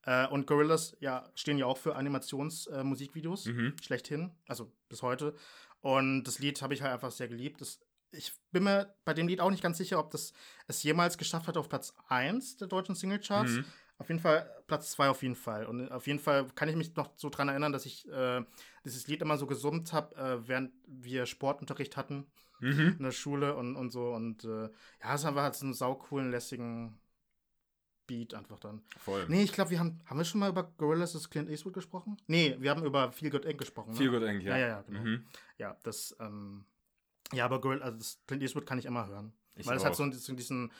[0.04, 3.76] Äh, und Gorillaz ja, stehen ja auch für Animationsmusikvideos, äh, Musikvideos, Mhm.
[3.82, 5.36] schlechthin, also bis heute.
[5.82, 7.60] Und das Lied habe ich halt einfach sehr geliebt.
[7.62, 7.80] Das,
[8.12, 10.32] ich bin mir bei dem Lied auch nicht ganz sicher, ob das
[10.68, 13.52] es jemals geschafft hat auf Platz 1 der deutschen Singlecharts.
[13.52, 13.66] Mhm.
[13.98, 15.66] Auf jeden Fall Platz 2 auf jeden Fall.
[15.66, 18.42] Und auf jeden Fall kann ich mich noch so dran erinnern, dass ich äh,
[18.86, 22.26] dieses Lied immer so gesummt habe, äh, während wir Sportunterricht hatten
[22.60, 22.96] Mhm.
[22.98, 24.14] in der Schule und, und so.
[24.14, 24.70] Und äh,
[25.02, 27.00] ja, es war halt so einen saucoolen, lässigen
[28.08, 28.82] Beat einfach dann.
[28.98, 29.26] Voll.
[29.28, 32.18] Nee, ich glaube, wir haben, haben wir schon mal über Gorillaz des Clint Eastwood gesprochen?
[32.28, 33.60] Nee, wir haben über Feel Good Inc.
[33.60, 33.92] gesprochen.
[33.92, 33.98] Ne?
[33.98, 34.58] Feel Good Inc., ja.
[34.58, 35.00] Ja, ja, ja, genau.
[35.02, 35.26] Mhm.
[35.58, 36.66] Ja, das, ähm,
[37.32, 39.34] ja, aber Gorillaz, also das Clint Eastwood kann ich immer hören.
[39.56, 40.72] Ich weil es hat so diesen, diesen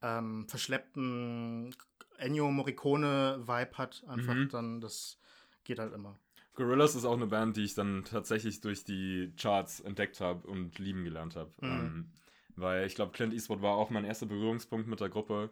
[0.00, 1.74] ähm, verschleppten
[2.16, 4.04] Ennio Morricone-Vibe hat.
[4.08, 4.48] Einfach Mhm.
[4.48, 5.18] dann, das
[5.64, 6.18] geht halt immer.
[6.58, 10.78] Gorillaz ist auch eine Band, die ich dann tatsächlich durch die Charts entdeckt habe und
[10.78, 11.50] lieben gelernt habe.
[11.60, 11.68] Mhm.
[11.68, 12.10] Ähm,
[12.56, 15.50] weil ich glaube, Clint Eastwood war auch mein erster Berührungspunkt mit der Gruppe.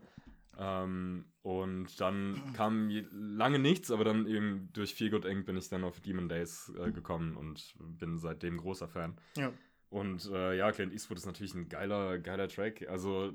[0.59, 5.47] Ähm, und dann kam lange nichts, aber dann eben durch Feel Good Inc.
[5.47, 9.17] bin ich dann auf Demon Days äh, gekommen und bin seitdem großer Fan.
[9.37, 9.53] Ja.
[9.91, 12.89] Und äh, ja, Clint Eastwood ist natürlich ein geiler, geiler Track.
[12.89, 13.33] Also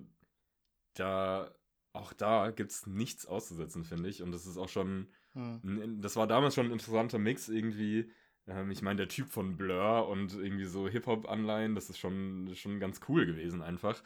[0.96, 1.56] da,
[1.94, 4.22] auch da gibt es nichts auszusetzen, finde ich.
[4.22, 5.62] Und das ist auch schon, Hm.
[5.64, 8.12] n- das war damals schon ein interessanter Mix irgendwie.
[8.48, 12.80] Ähm, ich meine, der Typ von Blur und irgendwie so Hip-Hop-Anleihen, das ist schon, schon
[12.80, 14.02] ganz cool gewesen einfach.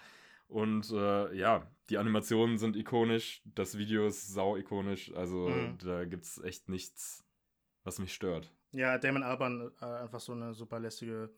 [0.47, 5.78] Und äh, ja, die Animationen sind ikonisch, das Video ist sau ikonisch, also Mhm.
[5.84, 7.23] da gibt es echt nichts,
[7.84, 8.51] was mich stört.
[8.71, 11.30] Ja, Damon Albarn, äh, einfach so eine super lässige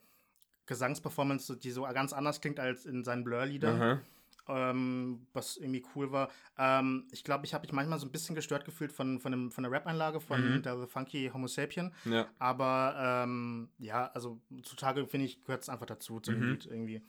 [0.65, 3.81] Gesangsperformance, die so ganz anders klingt als in seinen Blur-Liedern.
[3.81, 4.01] Aha.
[4.49, 6.29] Ähm, was irgendwie cool war.
[6.57, 9.51] Ähm, ich glaube, ich habe mich manchmal so ein bisschen gestört gefühlt von, von, dem,
[9.51, 10.61] von der Rap-Einlage von Mhm.
[10.63, 11.93] der The Funky Homo Sapien.
[12.05, 12.27] Ja.
[12.39, 16.49] Aber ähm, ja, also zutage finde ich, gehört es einfach dazu, zu dem Mhm.
[16.51, 17.01] Lied irgendwie.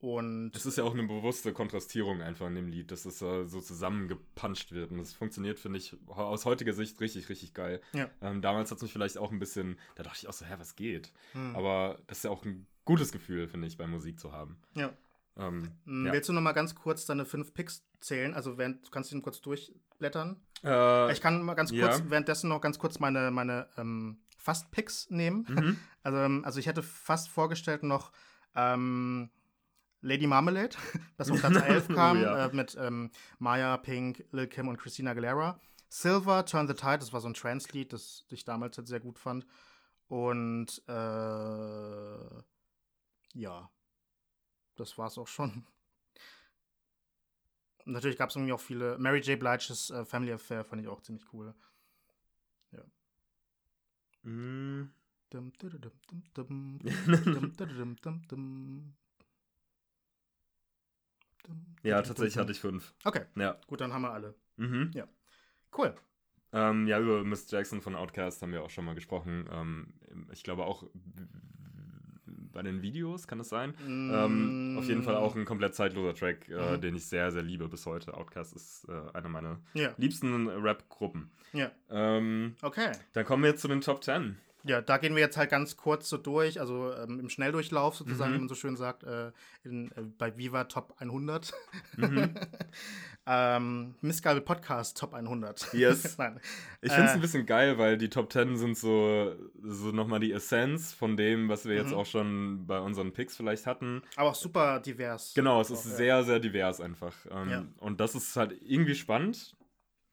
[0.00, 3.44] Und Das ist ja auch eine bewusste Kontrastierung einfach in dem Lied, dass es äh,
[3.46, 4.90] so zusammengepanscht wird.
[4.90, 7.80] Und das funktioniert, finde ich, aus heutiger Sicht richtig, richtig geil.
[7.92, 8.10] Ja.
[8.20, 10.54] Ähm, damals hat es mich vielleicht auch ein bisschen, da dachte ich auch so, hä,
[10.58, 11.12] was geht?
[11.34, 14.58] hm, Aber das ist ja auch ein gutes Gefühl, finde ich, bei Musik zu haben.
[14.74, 14.92] ja.
[15.36, 16.12] Ähm, Hm, ja.
[16.12, 18.34] Willst du noch mal ganz kurz deine fünf Picks zählen?
[18.34, 20.40] Also während, du kannst ihn kurz durchblättern.
[20.64, 21.88] Äh, Ich kann mal ganz ja.
[21.88, 25.46] kurz, währenddessen noch ganz kurz meine, meine ähm, Fast-Picks nehmen.
[25.48, 25.78] mhm.
[26.04, 28.10] Also, ähm, also ich hätte fast vorgestellt noch
[28.56, 29.30] ähm,
[30.00, 30.76] Lady Marmalade,
[31.16, 32.46] das auf Platz 11 kam, Oh ja.
[32.46, 35.60] äh, mit ähm, Maya, Pink, Lil Kim und Christina Aguilera.
[35.88, 39.18] Silver, Turn the Tide, das war so ein Trance-Lied, das ich damals halt sehr gut
[39.20, 39.46] fand.
[40.08, 42.42] Und äh,
[43.34, 43.70] ja,
[44.76, 45.66] das war's auch schon.
[47.84, 48.96] Natürlich gab es irgendwie auch viele.
[48.98, 49.38] Mary J.
[49.38, 51.54] Blige's äh, Family Affair fand ich auch ziemlich cool.
[52.70, 52.84] Ja.
[54.22, 54.92] Mm.
[61.82, 62.94] ja, tatsächlich hatte ich fünf.
[63.04, 63.24] Okay.
[63.36, 63.58] Ja.
[63.66, 64.34] Gut, dann haben wir alle.
[64.56, 64.90] Mhm.
[64.94, 65.08] Ja.
[65.76, 65.94] Cool.
[66.52, 69.48] Ähm, ja, über Miss Jackson von Outcast haben wir auch schon mal gesprochen.
[69.50, 69.94] Ähm,
[70.32, 70.84] ich glaube auch
[72.52, 73.74] bei den Videos, kann es sein?
[73.86, 76.80] Ähm, auf jeden Fall auch ein komplett zeitloser Track, äh, Mhm.
[76.80, 78.14] den ich sehr, sehr liebe bis heute.
[78.14, 81.30] Outkast ist äh, eine meiner Ja, liebsten Rap-Gruppen.
[81.52, 81.70] ja.
[81.90, 82.92] Ähm, Okay.
[83.12, 84.36] dann kommen wir jetzt zu den Top 10.
[84.64, 88.30] Ja, da gehen wir jetzt halt ganz kurz so durch, also ähm, im Schnelldurchlauf sozusagen,
[88.30, 88.34] Mhm.
[88.36, 89.32] wie man so schön sagt, äh,
[89.64, 91.52] in, äh, bei Viva Top 100.
[91.96, 92.34] Mhm.
[93.26, 95.72] ähm, Missgabe Podcast Top 100.
[95.72, 96.16] Yes.
[96.18, 96.40] Nein.
[96.80, 97.14] Ich finde es Äh.
[97.14, 101.48] ein bisschen geil, weil die Top 10 sind so, so nochmal die Essenz von dem,
[101.48, 101.94] was wir jetzt Mhm.
[101.96, 104.02] auch schon bei unseren Picks vielleicht hatten.
[104.16, 105.32] Aber auch super divers.
[105.34, 105.96] Genau, es ist Auch, ja.
[105.96, 107.14] sehr, sehr divers einfach.
[107.30, 107.64] Ähm, Ja.
[107.78, 109.56] Und das ist halt irgendwie spannend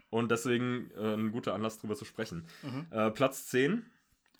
[0.09, 2.45] und deswegen äh, ein guter Anlass drüber zu sprechen.
[2.63, 2.87] Mhm.
[2.91, 3.85] Äh, Platz 10.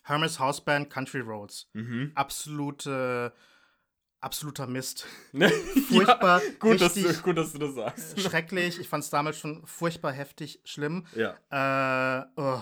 [0.10, 1.70] Hermes Houseband Country Roads.
[1.74, 2.12] Mhm.
[2.16, 3.32] Absolute,
[4.20, 5.06] absoluter Mist.
[5.34, 5.50] ja,
[5.88, 8.20] Furchtbar, gut, dass du, gut, dass du das sagst.
[8.20, 8.80] Schrecklich.
[8.80, 11.06] Ich fand es damals schon furchtbar heftig, schlimm.
[11.16, 11.38] Ja.
[12.22, 12.62] Äh, oh,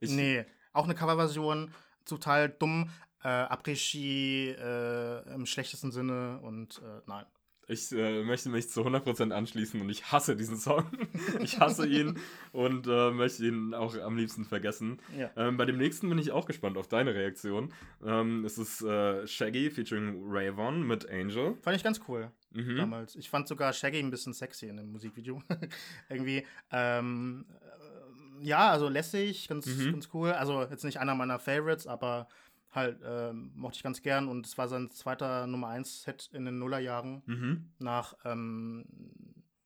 [0.00, 0.44] Ich, nee.
[0.72, 1.72] Auch eine Coverversion,
[2.04, 2.90] total dumm.
[3.22, 7.24] Äh, Après-Ski äh, im schlechtesten Sinne und äh, nein.
[7.66, 10.84] Ich äh, möchte mich zu 100% anschließen und ich hasse diesen Song.
[11.42, 12.18] ich hasse ihn
[12.52, 14.98] und äh, möchte ihn auch am liebsten vergessen.
[15.18, 15.30] Ja.
[15.36, 17.72] Ähm, bei dem nächsten bin ich auch gespannt auf deine Reaktion.
[18.04, 21.56] Ähm, es ist äh, Shaggy featuring Rayvon mit Angel.
[21.62, 22.76] Fand ich ganz cool Mhm.
[22.76, 23.16] damals.
[23.16, 25.42] Ich fand sogar Shaggy ein bisschen sexy in dem Musikvideo.
[26.08, 26.46] Irgendwie.
[26.70, 29.92] Ähm, äh, ja, also lässig, ganz, Mhm.
[29.92, 30.30] ganz cool.
[30.32, 32.28] Also jetzt nicht einer meiner Favorites, aber
[32.74, 34.28] halt ähm, mochte ich ganz gern.
[34.28, 37.70] Und es war sein zweiter Nummer 1 Hit in den Nullerjahren Mhm.
[37.78, 38.84] nach ähm,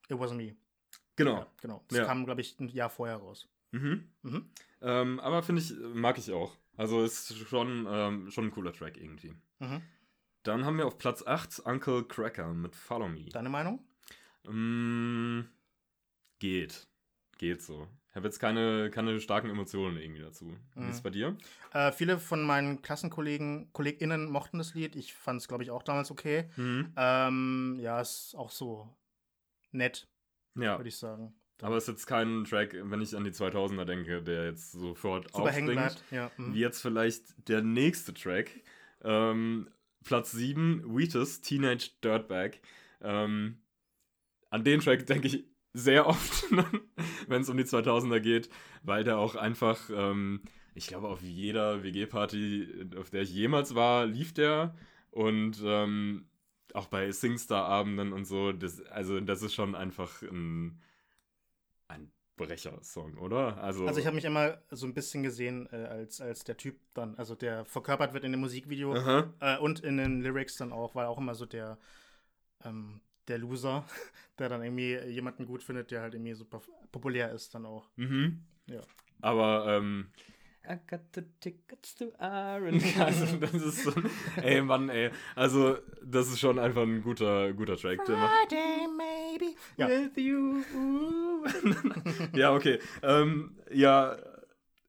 [0.08, 0.54] It Was Me.
[1.16, 1.38] Genau.
[1.38, 1.84] Ja, genau.
[1.88, 2.04] Das Ja.
[2.04, 3.48] kam, glaube ich, ein Jahr vorher raus.
[3.72, 4.04] Mhm.
[4.22, 4.50] Mhm.
[4.80, 6.56] Ähm, aber finde ich, mag ich auch.
[6.76, 9.34] Also ist schon, ähm, schon ein cooler Track irgendwie.
[9.58, 9.82] Mhm.
[10.44, 13.24] Dann haben wir auf Platz 8 Uncle Cracker mit Follow Me.
[13.30, 13.84] Deine Meinung?
[14.44, 15.40] Mm,
[16.38, 16.86] geht.
[17.36, 17.88] Geht so.
[18.10, 20.56] Ich habe jetzt keine, keine starken Emotionen irgendwie dazu.
[20.74, 21.02] Wie ist es Mhm.
[21.04, 21.36] bei dir?
[21.72, 24.96] Äh, viele von meinen Klassenkollegen, KollegInnen mochten das Lied.
[24.96, 26.48] Ich fand es, glaube ich, auch damals okay.
[26.56, 26.92] Mhm.
[26.96, 28.88] Ähm, ja, ist auch so
[29.72, 30.08] nett,
[30.54, 31.34] Ja, würde ich sagen.
[31.60, 35.24] aber es ist jetzt kein Track, wenn ich an die 2000er denke, der jetzt sofort
[35.30, 35.72] Super aufspringt.
[35.72, 36.02] bleibt.
[36.10, 36.54] Ja, mhm.
[36.54, 38.50] Wie jetzt vielleicht der nächste Track.
[39.02, 39.68] Ähm,
[40.02, 42.60] Platz 7, Wheatus, Teenage Dirtbag.
[43.02, 43.60] Ähm,
[44.48, 45.44] an den Track denke ich
[45.78, 46.44] sehr oft,
[47.28, 48.50] wenn es um die 2000er geht,
[48.82, 50.42] weil der auch einfach, ähm,
[50.74, 54.74] ich glaube, auf jeder WG-Party, auf der ich jemals war, lief der.
[55.10, 56.28] Und ähm,
[56.74, 60.80] auch bei Singstar-Abenden und so, das, also das ist schon einfach ein,
[61.88, 63.58] ein Brecher-Song, oder?
[63.58, 66.78] Also, also ich habe mich immer so ein bisschen gesehen äh, als, als der Typ
[66.94, 68.94] dann, also der verkörpert wird in dem Musikvideo
[69.40, 71.78] äh, und in den Lyrics dann auch, war auch immer so der,
[72.64, 73.84] ähm, der Loser,
[74.38, 76.60] der dann irgendwie jemanden gut findet, der halt irgendwie super
[76.92, 77.88] populär ist dann auch.
[77.96, 78.42] Mhm.
[78.66, 78.80] Ja.
[79.20, 80.10] Aber ähm,
[80.70, 82.82] I got the tickets to Iron.
[83.00, 83.92] also, das ist so,
[84.36, 85.10] ey, Mann, ey.
[85.34, 88.04] Also, das ist schon einfach ein guter, guter Track.
[88.04, 89.88] Friday, maybe, ja.
[89.88, 90.62] with you.
[92.36, 92.80] ja, okay.
[93.02, 94.18] Ähm, ja,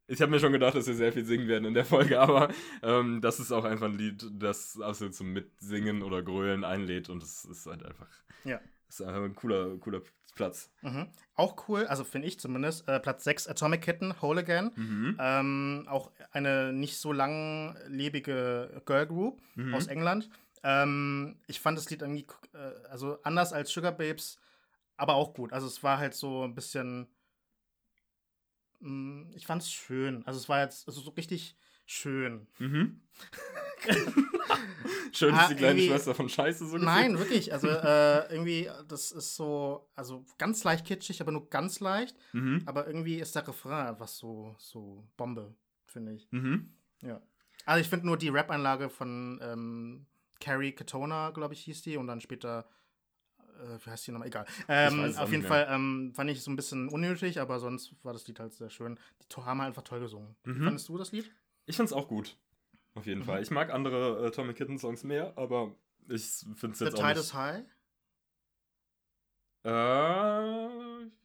[0.10, 2.49] ich habe mir schon gedacht, dass wir sehr viel singen werden in der Folge, aber
[2.82, 7.24] ähm, das ist auch einfach ein Lied, das absolut zum Mitsingen oder Grölen einlädt und
[7.24, 8.07] es ist halt einfach.
[8.43, 8.60] Ja.
[8.88, 10.01] Ist einfach ein cooler, cooler
[10.36, 10.72] Platz.
[10.82, 11.07] Mhm.
[11.36, 14.72] Auch cool, also finde ich zumindest, äh, Platz 6 Atomic Kitten, Whole Again.
[14.76, 15.18] Mhm.
[15.20, 19.76] Ähm, auch eine nicht so langlebige Girl Group mhm.
[19.76, 20.30] aus England.
[20.64, 24.39] Ähm, ich fand das Lied irgendwie, äh, also anders als Sugar Babes,
[24.97, 25.53] aber auch gut.
[25.53, 27.07] Also es war halt so ein bisschen,
[29.36, 30.26] ich fand es schön.
[30.26, 31.56] Also es war jetzt also so richtig
[31.86, 32.48] schön.
[32.60, 33.02] Mhm.
[35.12, 37.52] Schön, dass ah, die kleine Schwester von Scheiße so Nein, wirklich.
[37.52, 42.16] Also äh, irgendwie, das ist so, also ganz leicht kitschig, aber nur ganz leicht.
[42.34, 42.62] Mhm.
[42.66, 45.56] Aber irgendwie ist der Refrain einfach so, so Bombe,
[45.86, 46.28] finde ich.
[46.32, 46.74] Mhm.
[47.02, 47.22] Ja.
[47.66, 50.06] Also ich finde nur die Rap-Einlage von ähm,
[50.40, 52.70] Carrie Katona, glaube ich, hieß die, und dann später
[53.60, 54.28] äh, wie heißt die nochmal?
[54.28, 54.45] Egal.
[54.68, 58.14] Ähm, auf jeden Fall ähm, fand ich es so ein bisschen unnötig, aber sonst war
[58.14, 58.99] das Lied halt sehr schön.
[59.22, 60.36] Die haben halt einfach toll gesungen.
[60.45, 60.64] Mhm.
[60.64, 61.32] Fandest du das Lied?
[61.66, 62.38] Ich fand's auch gut.
[62.95, 63.26] Auf jeden mhm.
[63.26, 63.41] Fall.
[63.41, 65.76] Ich mag andere äh, Tommy Kitten Songs mehr, aber
[66.07, 66.24] ich
[66.55, 67.64] finde es jetzt The auch Tide is High?
[69.64, 69.70] Äh,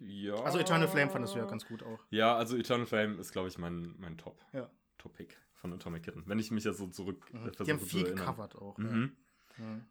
[0.00, 0.34] ja.
[0.42, 2.00] Also Eternal Flame fandest du ja ganz gut auch.
[2.10, 4.44] Ja, also Eternal Flame ist, glaube ich, mein, mein Top.
[4.52, 4.68] Ja.
[4.98, 6.24] Topic von Atomic Kitten.
[6.26, 7.50] Wenn ich mich jetzt so zurück mhm.
[7.64, 8.76] Die haben viel gecovert auch.
[8.76, 9.12] Mhm.
[9.16, 9.23] Ja.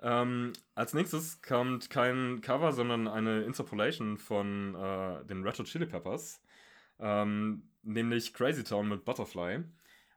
[0.01, 6.41] Ähm, als nächstes kommt kein Cover, sondern eine Interpolation von äh, den Red Chili Peppers.
[6.99, 9.63] Ähm, nämlich Crazy Town mit Butterfly.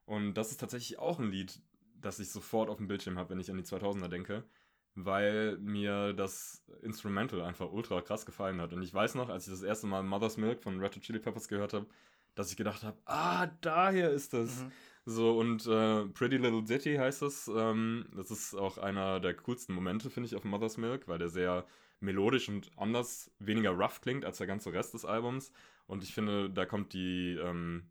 [0.05, 1.61] Und das ist tatsächlich auch ein Lied,
[2.01, 4.45] das ich sofort auf dem Bildschirm habe, wenn ich an die 2000er denke,
[4.95, 8.73] weil mir das Instrumental einfach ultra krass gefallen hat.
[8.73, 11.49] Und ich weiß noch, als ich das erste Mal Mother's Milk von Red Chili Peppers
[11.49, 11.87] gehört habe,
[12.35, 14.63] dass ich gedacht habe, ah, daher ist das.
[14.63, 14.73] Mhm.
[15.09, 17.49] So, und äh, Pretty Little Ditty heißt es.
[17.49, 21.29] Ähm, das ist auch einer der coolsten Momente, finde ich, auf Mother's Milk, weil der
[21.29, 21.65] sehr
[22.01, 25.53] melodisch und anders, weniger rough klingt als der ganze Rest des Albums.
[25.87, 27.89] Und ich finde, da kommt die, ähm,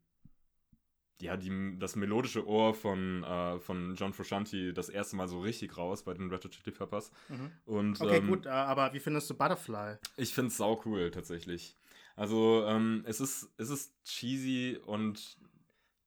[1.22, 5.78] ja, die, das melodische Ohr von, äh, von John Frusciante das erste Mal so richtig
[5.78, 7.12] raus bei den Red Hot Chili Peppers.
[7.30, 7.52] Mhm.
[7.64, 9.96] Und, okay, ähm, gut, äh, aber wie findest du Butterfly?
[10.18, 11.78] Ich finde es sau cool, tatsächlich.
[12.18, 15.38] Also, ähm, es, ist, es ist cheesy und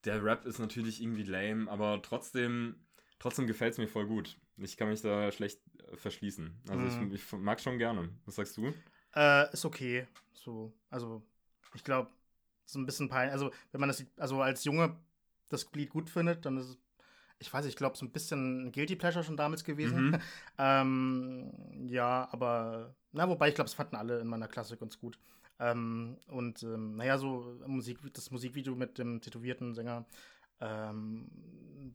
[0.05, 2.77] der Rap ist natürlich irgendwie lame, aber trotzdem,
[3.19, 4.39] trotzdem gefällt es mir voll gut.
[4.57, 6.61] Ich kann mich da schlecht äh, verschließen.
[6.69, 7.13] Also, mhm.
[7.13, 8.09] ich, ich mag schon gerne.
[8.25, 8.73] Was sagst du?
[9.15, 10.07] Äh, ist okay.
[10.33, 11.23] So, also,
[11.75, 12.11] ich glaube,
[12.65, 13.33] so ein bisschen peinlich.
[13.33, 14.97] Also, wenn man das also als Junge
[15.49, 16.79] das Lied gut findet, dann ist es,
[17.41, 20.11] ich weiß, ich glaube, so ein bisschen Guilty Pleasure schon damals gewesen.
[20.11, 20.21] Mhm.
[20.59, 21.53] ähm,
[21.87, 25.19] ja, aber, na, wobei ich glaube, es fanden alle in meiner Klasse ganz gut.
[25.61, 30.07] Ähm, und, ähm, naja, so Musik, das Musikvideo mit dem tätowierten Sänger,
[30.61, 31.29] ähm,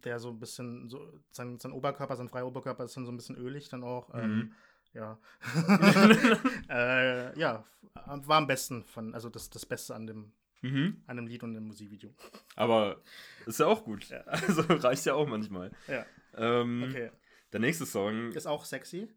[0.04, 3.18] der so ein bisschen, so, sein, sein Oberkörper, sein freier Oberkörper ist dann so ein
[3.18, 4.14] bisschen ölig dann auch.
[4.14, 4.54] Ähm, mhm.
[4.94, 5.18] Ja.
[6.70, 10.34] äh, ja, war am besten von, also das, das Beste an dem
[10.64, 11.04] mhm.
[11.06, 12.12] an einem Lied und einem Musikvideo.
[12.56, 13.02] Aber
[13.46, 14.10] ist ja auch gut.
[14.10, 14.24] Ja.
[14.28, 15.72] Also reicht ja auch manchmal.
[15.88, 16.06] Ja.
[16.36, 17.12] Ähm, okay.
[17.52, 18.32] Der nächste Song.
[18.32, 19.10] Ist auch sexy.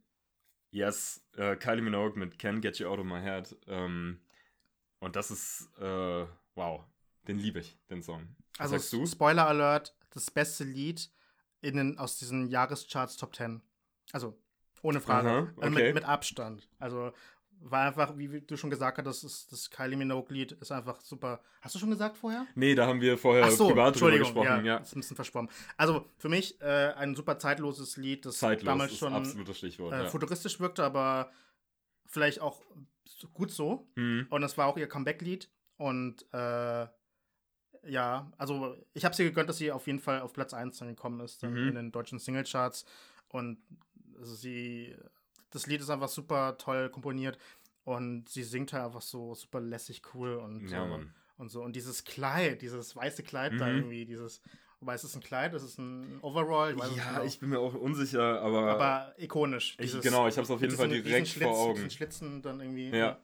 [0.70, 3.56] Yes, äh, Kylie Minogue mit Can't Get You Out of My Head.
[3.66, 4.20] Ähm,
[5.00, 6.84] und das ist, äh, wow,
[7.28, 8.28] den liebe ich, den Song.
[8.58, 11.10] Was also, Spoiler Alert, das beste Lied
[11.60, 13.60] in den, aus diesen Jahrescharts Top 10.
[14.12, 14.38] Also,
[14.82, 15.28] ohne Frage.
[15.28, 15.70] Aha, okay.
[15.70, 16.68] mit, mit, Abstand.
[16.78, 17.12] Also,
[17.60, 21.40] war einfach, wie du schon gesagt hast, das, ist, das Kylie Minogue-Lied ist einfach super.
[21.60, 22.46] Hast du schon gesagt vorher?
[22.54, 24.46] Nee, da haben wir vorher so, privat drüber gesprochen.
[24.46, 24.76] Ja, ja.
[24.78, 25.48] ist ein bisschen versprochen.
[25.76, 30.08] Also für mich äh, ein super zeitloses Lied, das Zeitlos damals schon Stichwort, äh, ja.
[30.08, 31.30] futuristisch wirkte, aber
[32.06, 32.60] vielleicht auch
[33.32, 33.88] gut so.
[33.96, 34.26] Mhm.
[34.30, 35.50] Und das war auch ihr Comeback-Lied.
[35.76, 36.86] Und äh,
[37.86, 40.88] ja, also ich habe sie gegönnt, dass sie auf jeden Fall auf Platz 1 dann
[40.88, 41.68] gekommen ist mhm.
[41.68, 42.84] in den deutschen Singlecharts.
[43.28, 43.58] Und
[44.18, 44.94] also sie
[45.50, 47.38] das Lied ist einfach super toll komponiert
[47.84, 51.00] und sie singt halt einfach so super lässig cool und, ja, so,
[51.38, 51.62] und so.
[51.62, 53.58] Und dieses Kleid, dieses weiße Kleid mhm.
[53.58, 54.42] da irgendwie, dieses.
[54.86, 55.52] Wobei, ist es ein Kleid?
[55.52, 56.72] Ist es ein Overall?
[56.76, 57.24] Ich ja, genau.
[57.24, 58.70] ich bin mir auch unsicher, aber.
[58.70, 59.76] Aber ikonisch.
[59.78, 61.90] Dieses, ich, genau, ich habe es auf jeden Fall direkt Schlitz, vor Augen.
[61.90, 62.90] Schlitzen dann irgendwie.
[62.90, 63.18] Ja.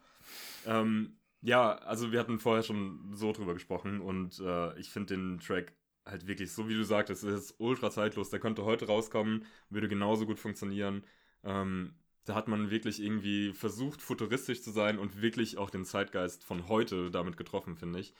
[0.67, 5.39] Ähm, ja, also wir hatten vorher schon so drüber gesprochen und äh, ich finde den
[5.39, 5.73] Track
[6.05, 8.31] halt wirklich, so wie du sagtest, es ist ultra zeitlos.
[8.31, 11.05] Der könnte heute rauskommen, würde genauso gut funktionieren.
[11.45, 11.95] Ähm,
[12.25, 16.67] da hat man wirklich irgendwie versucht, futuristisch zu sein und wirklich auch den Zeitgeist von
[16.67, 18.15] heute damit getroffen, finde ich.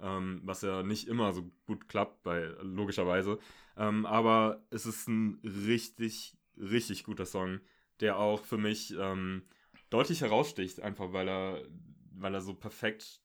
[0.00, 3.38] Ähm, was ja nicht immer so gut klappt, bei, logischerweise.
[3.76, 7.60] Ähm, aber es ist ein richtig, richtig guter Song,
[8.00, 9.42] der auch für mich ähm,
[9.90, 11.62] deutlich heraussticht, einfach weil er,
[12.12, 13.22] weil er so perfekt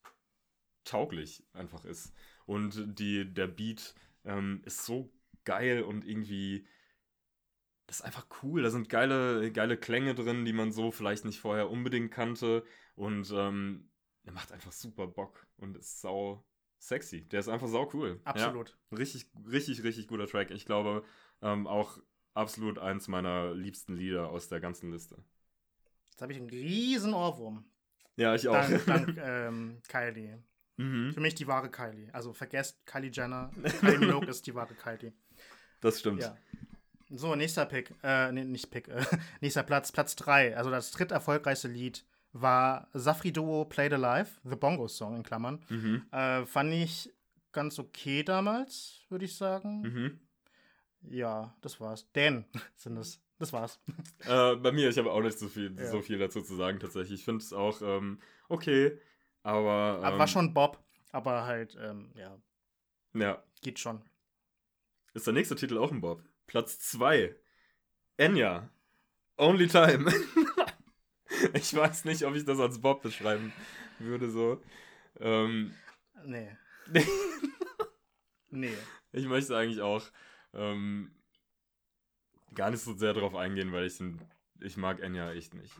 [0.84, 2.12] tauglich einfach ist.
[2.46, 3.94] Und die, der Beat
[4.24, 5.12] ähm, ist so
[5.44, 6.66] geil und irgendwie
[7.86, 8.62] das ist einfach cool.
[8.62, 12.64] Da sind geile, geile Klänge drin, die man so vielleicht nicht vorher unbedingt kannte.
[12.94, 13.90] Und ähm,
[14.24, 16.44] er macht einfach super Bock und ist sau
[16.86, 17.22] sexy.
[17.28, 18.20] Der ist einfach sau cool.
[18.24, 18.76] Absolut.
[18.90, 20.50] Ja, richtig, richtig, richtig guter Track.
[20.50, 21.04] Ich glaube,
[21.42, 21.98] ähm, auch
[22.34, 25.16] absolut eins meiner liebsten Lieder aus der ganzen Liste.
[26.10, 27.64] Jetzt habe ich einen riesen Ohrwurm.
[28.16, 28.54] Ja, ich auch.
[28.54, 30.42] Dank, dank ähm, Kylie.
[30.76, 31.12] Mhm.
[31.12, 32.12] Für mich die wahre Kylie.
[32.12, 33.50] Also vergesst Kylie Jenner.
[33.80, 35.12] Kylie Minogue ist die wahre Kylie.
[35.80, 36.22] Das stimmt.
[36.22, 36.36] Ja.
[37.10, 37.94] So, nächster Pick.
[38.02, 38.88] Äh, nee, nicht Pick.
[38.88, 39.04] Äh,
[39.40, 40.56] nächster Platz, Platz 3.
[40.56, 42.04] Also das dritterfolgreichste Lied
[42.34, 45.64] war Safri Duo Played Alive, The Bongo Song in Klammern.
[45.70, 46.04] Mhm.
[46.10, 47.10] Äh, fand ich
[47.52, 49.80] ganz okay damals, würde ich sagen.
[49.82, 50.20] Mhm.
[51.02, 52.06] Ja, das war's.
[52.12, 52.44] Dan
[52.76, 53.20] sind es.
[53.38, 53.80] Das war's.
[54.26, 55.86] Äh, bei mir, ich habe auch nicht so viel, Ja.
[55.90, 57.20] so viel dazu zu sagen tatsächlich.
[57.20, 58.18] Ich finde es auch ähm,
[58.48, 58.98] okay,
[59.42, 59.98] aber.
[60.02, 60.82] Aber Ähm, war schon Bob,
[61.12, 62.36] aber halt, ähm, ja,
[63.14, 63.42] Ja.
[63.60, 64.02] geht schon.
[65.12, 66.22] Ist der nächste Titel auch ein Bob?
[66.46, 67.34] Platz 2.
[68.16, 68.68] Enya.
[69.36, 70.10] Only Time.
[71.54, 73.52] ich weiß nicht, ob ich das als Bob beschreiben
[73.98, 74.62] würde so.
[75.20, 75.74] Ähm,
[76.26, 76.56] Nee.
[78.50, 78.74] nee.
[79.12, 80.02] ich möchte eigentlich auch
[80.52, 81.10] ähm,
[82.54, 84.00] gar nicht so sehr darauf eingehen, weil ich,
[84.60, 85.74] ich mag Enya echt nicht.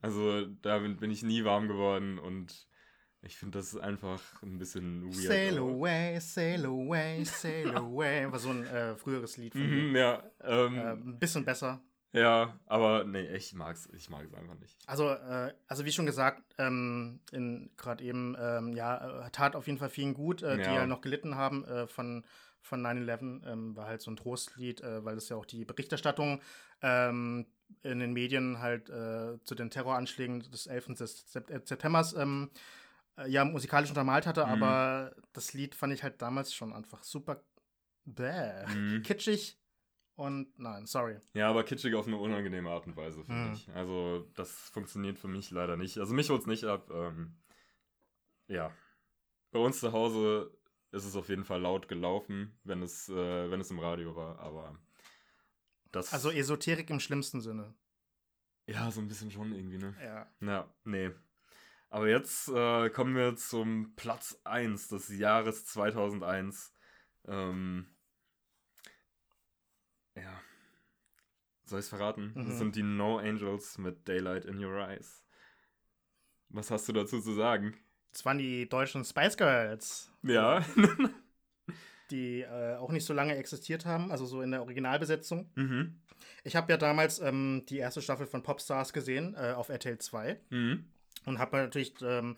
[0.00, 2.68] Also damit bin ich nie warm geworden und
[3.22, 5.26] ich finde das einfach ein bisschen weird.
[5.26, 8.30] Sail away, sail away, sail away.
[8.30, 11.82] War so ein äh, früheres Lied von Mhm, ja, ähm, Äh, ein bisschen besser.
[12.12, 14.76] Ja, aber nee, ich mag's, ich mag es einfach nicht.
[14.86, 17.20] Also, äh, also wie schon gesagt, ähm,
[17.76, 20.74] gerade eben, ähm, ja, äh, tat auf jeden Fall vielen gut, äh, die Ja.
[20.76, 22.24] ja noch gelitten haben äh, von,
[22.60, 23.42] von 9-11.
[23.46, 26.40] Ähm, war halt so ein Trostlied, äh, weil es ja auch die Berichterstattung
[26.82, 27.46] ähm,
[27.82, 30.96] in den Medien halt äh, zu den Terroranschlägen des 11.
[30.98, 32.50] Sep- äh, Septembers ähm,
[33.18, 34.52] äh, ja musikalisch untermalt hatte, Mhm.
[34.52, 37.42] aber das Lied fand ich halt damals schon einfach super
[38.06, 39.02] bäh, Mhm.
[39.02, 39.57] kitschig
[40.18, 41.20] und nein, sorry.
[41.32, 43.52] Ja, aber kitschig auf eine unangenehme Art und Weise, finde Mhm.
[43.54, 43.68] ich.
[43.74, 45.96] Also, das funktioniert für mich leider nicht.
[45.98, 46.90] Also, mich holt's nicht ab.
[46.92, 47.36] Ähm,
[48.48, 48.72] ja.
[49.50, 50.50] Bei uns zu Hause
[50.90, 54.38] ist es auf jeden Fall laut gelaufen, wenn es, äh, wenn es im Radio war,
[54.40, 54.78] aber
[55.92, 56.12] das.
[56.12, 57.74] Also Esoterik im schlimmsten Sinne.
[58.66, 59.94] ja, so ein bisschen schon irgendwie, ne?
[60.02, 60.30] Ja.
[60.40, 61.10] Ja, nee.
[61.90, 66.74] Aber jetzt äh, kommen wir zum Platz 1 des Jahres 2001.
[67.26, 67.86] Ähm,
[71.68, 72.32] Soll ich es verraten?
[72.34, 72.46] Mhm.
[72.46, 75.22] Das sind die No Angels mit Daylight in Your Eyes.
[76.48, 77.76] Was hast du dazu zu sagen?
[78.12, 80.64] Das waren die deutschen Spice Girls, Ja.
[82.10, 85.50] die äh, auch nicht so lange existiert haben, also so in der Originalbesetzung.
[85.54, 86.00] mhm.
[86.42, 90.40] Ich habe ja damals ähm, die erste Staffel von Popstars gesehen äh, auf RTL 2
[90.50, 90.84] Mhm.
[91.26, 92.36] und habe natürlich ähm,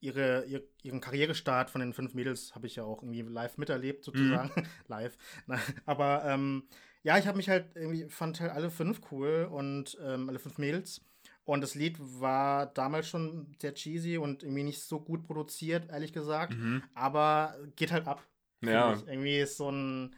[0.00, 4.04] ihre, ihr, ihren Karrierestart von den fünf Mädels habe ich ja auch irgendwie live miterlebt,
[4.04, 4.50] sozusagen.
[4.88, 5.16] live.
[5.46, 6.64] Na, aber ähm,
[7.02, 10.58] ja, ich habe mich halt irgendwie, fand halt alle fünf cool und ähm, alle fünf
[10.58, 11.00] Mädels.
[11.44, 16.12] Und das Lied war damals schon sehr cheesy und irgendwie nicht so gut produziert, ehrlich
[16.12, 16.54] gesagt.
[16.56, 16.82] Mhm.
[16.94, 18.24] Aber geht halt ab.
[18.60, 18.94] Ja.
[18.94, 19.06] ich.
[19.08, 20.14] Irgendwie ist so ein.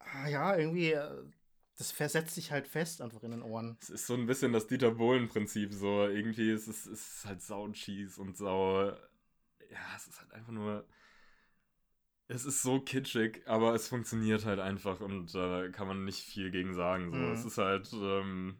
[0.00, 0.92] Ah, ja, irgendwie.
[0.92, 1.22] äh,
[1.78, 3.78] Das versetzt sich halt fest einfach in den Ohren.
[3.80, 5.72] Es ist so ein bisschen das Dieter Bohlen-Prinzip.
[5.72, 8.86] So, irgendwie ist es ist halt sau cheese und sau.
[9.70, 10.84] Ja, es ist halt einfach nur.
[12.32, 16.52] Es ist so kitschig, aber es funktioniert halt einfach und da kann man nicht viel
[16.52, 17.10] gegen sagen.
[17.10, 17.16] So.
[17.16, 17.32] Mhm.
[17.32, 17.92] Es ist halt.
[17.92, 18.56] Ähm,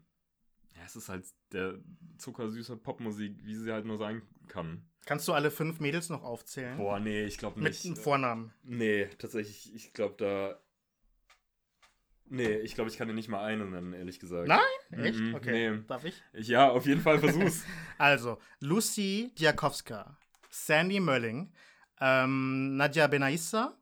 [0.77, 1.79] ja, es ist halt der
[2.18, 4.83] zuckersüße Popmusik, wie sie halt nur sein kann.
[5.07, 6.77] Kannst du alle fünf Mädels noch aufzählen?
[6.79, 7.87] Boah, nee, ich glaube Mit nicht.
[7.87, 8.53] einem Vornamen.
[8.64, 10.61] Nee, tatsächlich, ich glaube da.
[12.27, 14.47] Nee, ich glaube, ich kann dir nicht mal eine nennen, ehrlich gesagt.
[14.49, 14.61] Nein?
[15.05, 15.18] Echt?
[15.18, 15.71] Mhm, Okay.
[15.71, 15.83] nee.
[15.89, 16.23] Darf ich?
[16.33, 17.64] Ich, ja, auf jeden Fall versuch's.
[17.99, 20.16] Also, Lucy Diakowska,
[20.49, 21.53] Sandy Mölling,
[22.01, 23.76] ähm, Nadja Benaissa,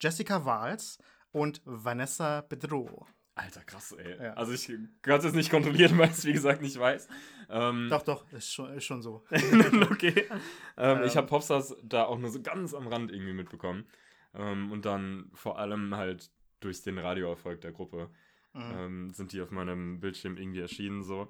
[0.00, 0.98] Jessica Wahls
[1.32, 3.06] und Vanessa Bedrow.
[3.36, 4.22] Alter, krass, ey.
[4.22, 4.34] Ja.
[4.34, 4.70] Also ich
[5.02, 7.08] kann es jetzt nicht kontrollieren, weil ich es wie gesagt nicht weiß.
[7.50, 9.24] Ähm, Doch, doch, ist schon, ist schon so.
[9.90, 10.28] okay.
[10.76, 11.16] Ähm, ich Ähm.
[11.16, 13.86] habe Popstars da auch nur so ganz am Rand irgendwie mitbekommen.
[14.34, 18.10] Ähm, und dann vor allem halt durch den Radioerfolg der Gruppe
[18.56, 18.72] Mhm.
[18.76, 21.28] ähm, sind die auf meinem Bildschirm irgendwie erschienen so.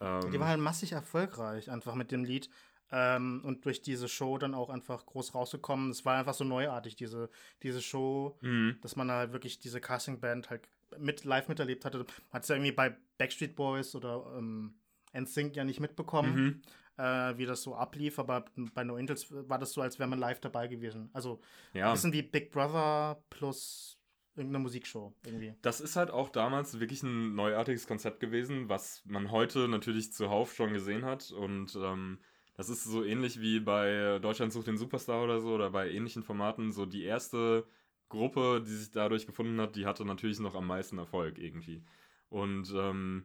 [0.00, 2.50] Ähm, Die war halt massig erfolgreich, einfach mit dem Lied
[2.94, 5.90] Ähm, und durch diese Show dann auch einfach groß rausgekommen.
[5.90, 7.30] Es war einfach so neuartig, diese,
[7.62, 8.76] diese Show, Mhm.
[8.82, 10.68] dass man halt wirklich diese Casting-Band halt
[10.98, 12.04] mit live miterlebt hatte.
[12.30, 14.74] Hat es ja irgendwie bei Backstreet Boys oder ähm,
[15.14, 16.62] NSYNC ja nicht mitbekommen,
[16.98, 17.02] Mhm.
[17.02, 20.18] äh, wie das so ablief, aber bei No Angels war das so, als wäre man
[20.18, 21.08] live dabei gewesen.
[21.14, 21.40] Also
[21.72, 21.92] ein Ja.
[21.92, 23.98] bisschen wie Big Brother plus
[24.34, 25.54] irgendeine Musikshow irgendwie.
[25.62, 30.54] Das ist halt auch damals wirklich ein neuartiges Konzept gewesen, was man heute natürlich zuhauf
[30.54, 31.30] schon gesehen hat.
[31.32, 32.18] Und ähm,
[32.54, 36.22] das ist so ähnlich wie bei Deutschland sucht den Superstar oder so oder bei ähnlichen
[36.22, 36.72] Formaten.
[36.72, 37.66] So die erste
[38.08, 41.82] Gruppe, die sich dadurch gefunden hat, die hatte natürlich noch am meisten Erfolg irgendwie.
[42.28, 43.24] Und ähm,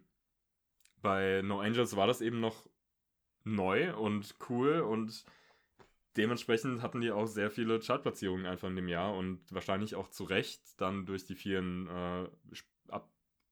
[1.01, 2.69] bei No Angels war das eben noch
[3.43, 5.25] neu und cool und
[6.15, 10.23] dementsprechend hatten die auch sehr viele Chartplatzierungen einfach in dem Jahr und wahrscheinlich auch zu
[10.23, 12.27] Recht dann durch die vielen äh,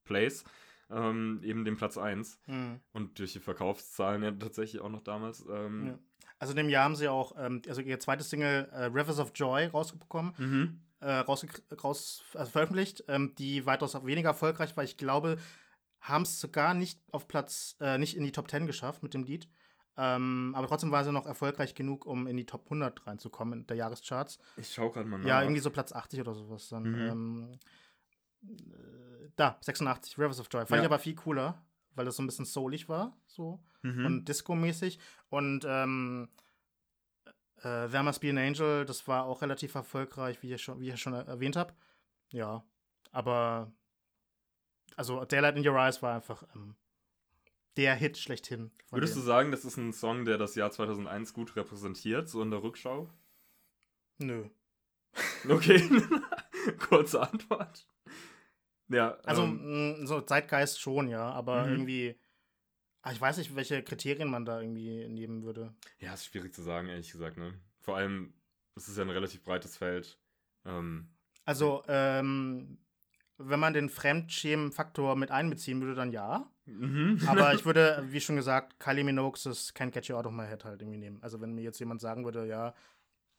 [0.03, 0.43] Plays
[0.89, 2.79] ähm, eben den Platz 1 Hm.
[2.93, 5.45] und durch die Verkaufszahlen ja tatsächlich auch noch damals.
[5.49, 5.99] Ähm, Ja.
[6.37, 9.31] Also in dem Jahr haben sie auch, ähm, also ihr zweites Single äh, Rivers of
[9.35, 10.81] Joy rausbekommen, mhm.
[10.99, 11.45] äh, raus,
[11.81, 14.83] raus also veröffentlicht, ähm, die weitaus weniger erfolgreich war.
[14.83, 15.37] Ich glaube,
[16.01, 19.23] haben es sogar nicht auf Platz, äh, nicht in die Top 10 geschafft mit dem
[19.23, 19.47] Lied.
[19.97, 23.67] Ähm, aber trotzdem war sie noch erfolgreich genug, um in die Top 100 reinzukommen in
[23.67, 24.37] der Jahrescharts.
[24.57, 25.25] Ich schau gerade mal nach.
[25.25, 26.83] Ja, irgendwie so Platz 80 oder sowas dann.
[26.83, 26.99] Mhm.
[27.09, 27.59] Ähm,
[28.43, 30.61] äh, da, 86, Rivers of Joy.
[30.65, 30.79] Fand Ja.
[30.81, 31.61] ich aber viel cooler,
[31.95, 34.05] weil das so ein bisschen soulig war, so Mhm.
[34.05, 34.99] und Disco-mäßig.
[35.29, 36.29] Und ähm,
[37.57, 40.89] äh, There Must Be an Angel, das war auch relativ erfolgreich, wie ich schon, wie
[40.89, 41.73] ich schon erwähnt habe.
[42.31, 42.63] Ja,
[43.11, 43.71] aber
[44.95, 46.75] also Daylight in Your Eyes war einfach ähm,
[47.77, 48.71] der Hit schlechthin.
[48.91, 49.27] Würdest du denen.
[49.27, 53.09] sagen, das ist ein Song, der das Jahr 2001 gut repräsentiert, so in der Rückschau?
[54.17, 54.49] Nö.
[55.49, 55.79] Okay,
[56.89, 57.87] kurze Antwort.
[58.89, 61.71] Ja, Also ähm, mh, so Zeitgeist schon, ja, aber Mhm.
[61.71, 62.19] irgendwie,
[63.01, 65.73] ah, ich weiß nicht, welche Kriterien man da irgendwie nehmen würde.
[65.99, 67.53] ja, ist schwierig zu sagen, ehrlich gesagt, ne?
[67.79, 68.33] Vor allem,
[68.75, 70.19] es ist ja ein relativ breites Feld.
[70.65, 71.09] Ähm,
[71.45, 72.77] Also, ähm,
[73.37, 76.49] wenn man den Fremdschämen-Faktor mit einbeziehen würde, dann ja.
[76.65, 77.21] mhm.
[77.27, 80.63] Aber ich würde, wie schon gesagt, Kylie Minogue's Can't Get You Out of My Head
[80.63, 81.21] halt irgendwie nehmen.
[81.21, 82.73] Also, wenn mir jetzt jemand sagen würde, ja,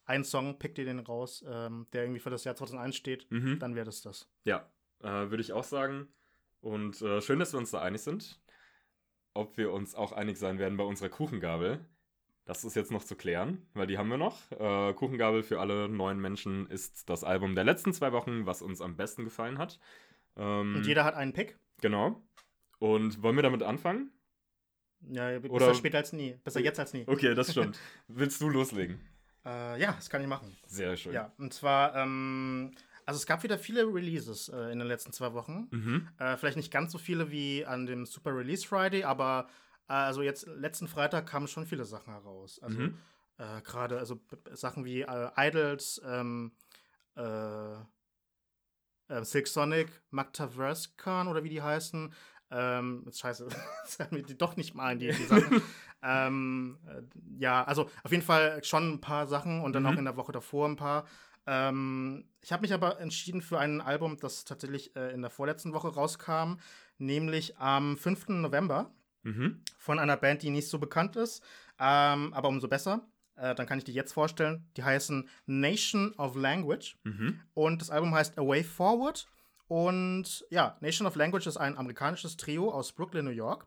[0.05, 3.59] ein Song, pick dir den raus, ähm, der irgendwie für das Jahr 2001 steht, mhm.
[3.59, 4.29] dann wäre das das.
[4.45, 4.71] Ja,
[5.03, 6.09] äh, würde ich auch sagen.
[6.61, 8.41] Und äh, schön, dass wir uns da einig sind.
[9.35, 11.85] Ob wir uns auch einig sein werden bei unserer Kuchengabel,
[12.47, 14.51] das ist jetzt noch zu klären, weil die haben wir noch.
[14.53, 18.81] Äh, Kuchengabel für alle neuen Menschen ist das Album der letzten zwei Wochen, was uns
[18.81, 19.79] am besten gefallen hat.
[20.37, 21.59] Ähm, Und jeder hat einen Pick.
[21.83, 22.23] Genau.
[22.79, 24.11] Und wollen wir damit anfangen?
[25.01, 26.39] Ja, besser Oder- später als nie.
[26.45, 27.05] Besser jetzt als nie.
[27.07, 27.79] Okay, das stimmt.
[28.09, 29.01] Willst du loslegen?
[29.45, 30.57] Äh, ja, das kann ich machen.
[30.67, 31.13] Sehr schön.
[31.13, 32.73] Ja, und zwar, ähm,
[33.07, 35.69] also es gab wieder viele Releases äh, in den letzten zwei Wochen.
[35.71, 36.09] Mhm.
[36.19, 39.49] Äh, vielleicht nicht ganz so viele wie an dem Super Release Friday, aber
[39.89, 42.59] äh, also jetzt letzten Freitag kamen schon viele Sachen heraus.
[42.63, 42.99] Also Mhm.
[43.39, 44.21] äh, gerade also
[44.53, 46.53] Sachen wie äh, Idols, ähm,
[47.15, 47.77] äh,
[49.23, 52.13] Silk Sonic, Magtaverskan oder wie die heißen.
[52.51, 53.47] Ähm, jetzt scheiße,
[53.85, 55.63] das haben mir die doch nicht mal die, die Sachen.
[56.03, 57.03] ähm, äh,
[57.39, 59.89] ja, also auf jeden Fall schon ein paar Sachen und dann Mhm.
[59.89, 61.07] auch in der Woche davor ein paar.
[61.47, 65.73] Ähm, ich habe mich aber entschieden für ein Album, das tatsächlich äh, in der vorletzten
[65.73, 66.57] Woche rauskam,
[66.99, 68.29] nämlich am 5.
[68.41, 68.93] November
[69.23, 69.61] Mhm.
[69.77, 71.43] von einer Band, die nicht so bekannt ist,
[71.81, 73.09] ähm, aber umso besser.
[73.35, 74.65] Äh, dann kann ich die jetzt vorstellen.
[74.77, 77.41] Die heißen Nation of Language Mhm.
[77.55, 79.27] und das Album heißt A Way Forward.
[79.69, 83.67] Und ja, Nation of Language ist ein amerikanisches Trio aus Brooklyn, New York.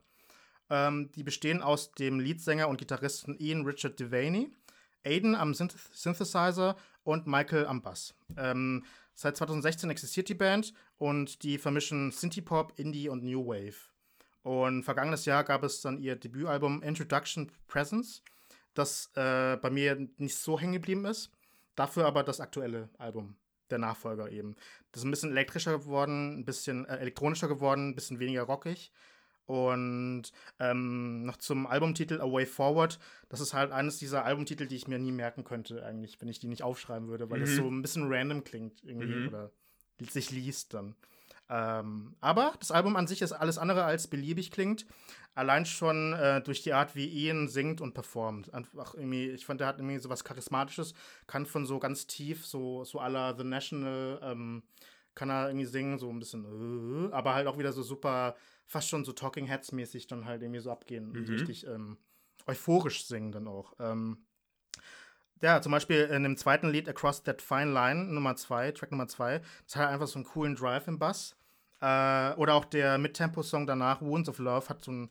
[0.70, 4.50] Ähm, die bestehen aus dem Leadsänger und Gitarristen Ian Richard Devaney,
[5.06, 8.14] Aiden am Synth Synthesizer und Michael am Bass.
[8.38, 8.84] Ähm,
[9.16, 13.90] seit 2016 existiert die Band und die vermischen Synthie-Pop, Indie und New Wave.
[14.44, 18.24] Und vergangenes Jahr gab es dann ihr Debütalbum Introduction Presence,
[18.74, 21.32] das äh, bei mir nicht so hängen geblieben ist.
[21.76, 23.36] Dafür aber das aktuelle Album,
[23.70, 24.56] der Nachfolger eben.
[24.92, 28.92] Das ist ein bisschen elektrischer geworden, ein bisschen äh, elektronischer geworden, ein bisschen weniger rockig.
[29.50, 33.00] Und ähm, noch zum Albumtitel A Way Forward.
[33.30, 36.38] Das ist halt eines dieser Albumtitel, die ich mir nie merken könnte, eigentlich, wenn ich
[36.38, 37.56] die nicht aufschreiben würde, weil es Mhm.
[37.56, 39.28] so ein bisschen random klingt irgendwie Mhm.
[39.28, 39.50] oder
[40.00, 40.94] sich liest dann.
[41.50, 44.86] Ähm, aber das Album an sich ist alles andere als beliebig klingt.
[45.34, 48.54] Allein schon äh, durch die Art, wie Ian singt und performt.
[48.54, 50.94] Einfach irgendwie, ich fand, der hat irgendwie so was Charismatisches,
[51.26, 54.62] kann von so ganz tief, so, so la The National, ähm,
[55.16, 58.36] kann er irgendwie singen, so ein bisschen, äh, aber halt auch wieder so super,
[58.66, 61.26] fast schon so Talking Heads mäßig dann halt irgendwie so abgehen Mhm.
[61.26, 61.98] richtig ähm,
[62.48, 63.74] euphorisch singen dann auch.
[63.80, 64.26] Ähm,
[65.42, 69.08] ja, zum Beispiel in dem zweiten Lied Across That Fine Line, Nummer zwei, Track Nummer
[69.08, 71.36] zwei, das hat einfach so einen coolen Drive im Bass.
[71.82, 75.10] Äh, oder auch der Mittempo-Song danach, Wounds of Love, hat so einen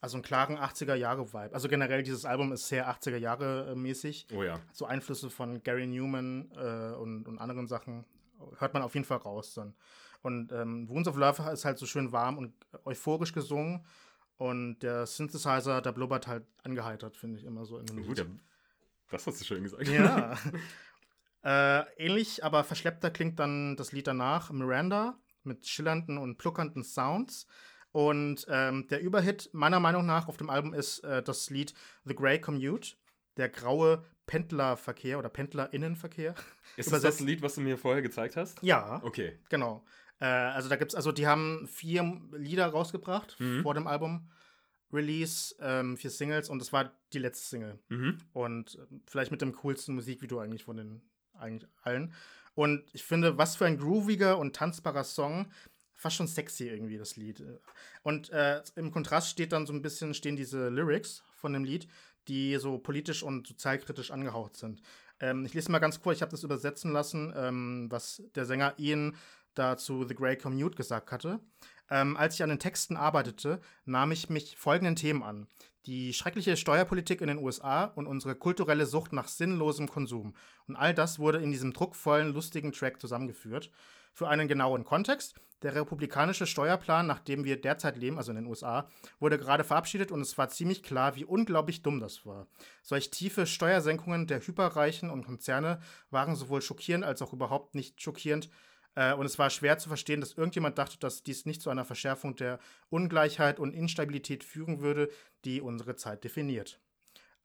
[0.00, 1.54] also einen klaren 80er-Jahre-Vibe.
[1.54, 4.26] Also generell, dieses Album ist sehr 80er-Jahre-mäßig.
[4.34, 4.60] Oh ja.
[4.72, 8.04] So Einflüsse von Gary Newman äh, und, und anderen Sachen
[8.58, 9.74] hört man auf jeden Fall raus dann.
[10.22, 13.84] Und ähm, Wounds of Love ist halt so schön warm und euphorisch gesungen.
[14.38, 18.28] Und der Synthesizer, der blubbert halt angeheitert, finde ich immer so in dem Gut, Lied.
[19.10, 19.88] das hast du schön gesagt.
[19.88, 20.36] Ja.
[21.42, 27.46] äh, ähnlich, aber verschleppter klingt dann das Lied danach, Miranda, mit schillernden und pluckernden Sounds.
[27.92, 31.72] Und ähm, der Überhit meiner Meinung nach auf dem Album ist äh, das Lied
[32.04, 32.96] The Grey Commute,
[33.38, 36.34] der graue Pendlerverkehr oder Pendlerinnenverkehr.
[36.76, 38.62] Ist das das Lied, was du mir vorher gezeigt hast?
[38.62, 39.38] Ja, Okay.
[39.48, 39.84] genau.
[40.20, 43.62] Äh, also da gibt's, also die haben vier Lieder rausgebracht Mhm.
[43.62, 44.28] vor dem Album.
[44.92, 47.78] Release, ähm, vier Singles und das war die letzte Single.
[47.88, 48.18] Mhm.
[48.32, 51.02] Und äh, vielleicht mit dem coolsten Musikvideo eigentlich von den
[51.34, 52.14] eigentlich allen.
[52.54, 55.48] Und ich finde, was für ein grooviger und tanzbarer Song.
[55.98, 57.42] Fast schon sexy irgendwie, das Lied.
[58.02, 61.88] Und äh, im Kontrast steht dann so ein bisschen, stehen diese Lyrics von dem Lied,
[62.28, 64.82] die so politisch und sozialkritisch angehaucht sind.
[65.20, 68.74] Ähm, ich lese mal ganz kurz, ich habe das übersetzen lassen, ähm, was der Sänger
[68.78, 69.16] Ian
[69.54, 71.40] dazu The Grey Commute gesagt hatte.
[71.90, 75.46] Ähm, als ich an den Texten arbeitete, nahm ich mich folgenden Themen an.
[75.86, 80.34] Die schreckliche Steuerpolitik in den USA und unsere kulturelle Sucht nach sinnlosem Konsum.
[80.66, 83.70] Und all das wurde in diesem druckvollen, lustigen Track zusammengeführt.
[84.16, 88.46] Für einen genauen Kontext, der republikanische Steuerplan, nach dem wir derzeit leben, also in den
[88.46, 88.88] USA,
[89.20, 92.46] wurde gerade verabschiedet und es war ziemlich klar, wie unglaublich dumm das war.
[92.82, 98.48] Solch tiefe Steuersenkungen der Hyperreichen und Konzerne waren sowohl schockierend als auch überhaupt nicht schockierend.
[98.94, 101.84] Äh, Und es war schwer zu verstehen, dass irgendjemand dachte, dass dies nicht zu einer
[101.84, 102.58] Verschärfung der
[102.88, 105.10] Ungleichheit und Instabilität führen würde,
[105.44, 106.80] die unsere Zeit definiert.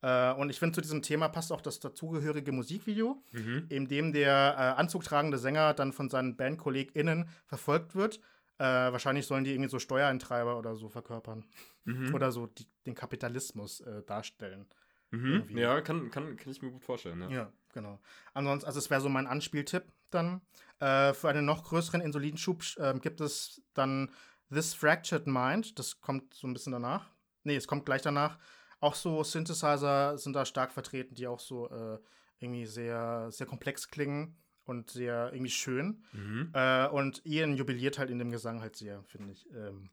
[0.02, 3.66] Äh, Und ich finde, zu diesem Thema passt auch das dazugehörige Musikvideo, Mhm.
[3.68, 8.20] in dem der äh, anzugtragende Sänger dann von seinen BandkollegInnen verfolgt wird.
[8.58, 11.44] Äh, wahrscheinlich sollen die irgendwie so Steuereintreiber oder so verkörpern.
[11.84, 12.14] Mhm.
[12.14, 14.66] Oder so die, den Kapitalismus äh, darstellen.
[15.10, 15.44] Mhm.
[15.56, 17.20] Ja, kann, kann, kann ich mir gut vorstellen.
[17.22, 17.30] Ja.
[17.30, 18.00] Ja, genau.
[18.34, 20.40] Ansonsten, also es wäre so mein Anspieltipp dann.
[20.80, 24.10] Äh, für einen noch größeren Insulinschub äh, gibt es dann
[24.50, 25.78] This Fractured Mind.
[25.78, 27.10] Das kommt so ein bisschen danach.
[27.44, 28.38] Nee, es kommt gleich danach.
[28.82, 31.98] Auch so Synthesizer sind da stark vertreten, die auch so äh,
[32.40, 36.02] irgendwie sehr, sehr komplex klingen und sehr irgendwie schön.
[36.10, 36.50] Mhm.
[36.52, 39.48] Äh, und Ian jubiliert halt in dem Gesang halt sehr, finde ich.
[39.54, 39.88] Ähm,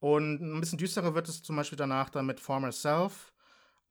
[0.00, 3.32] und ein bisschen düsterer wird es zum Beispiel danach dann mit Former Self.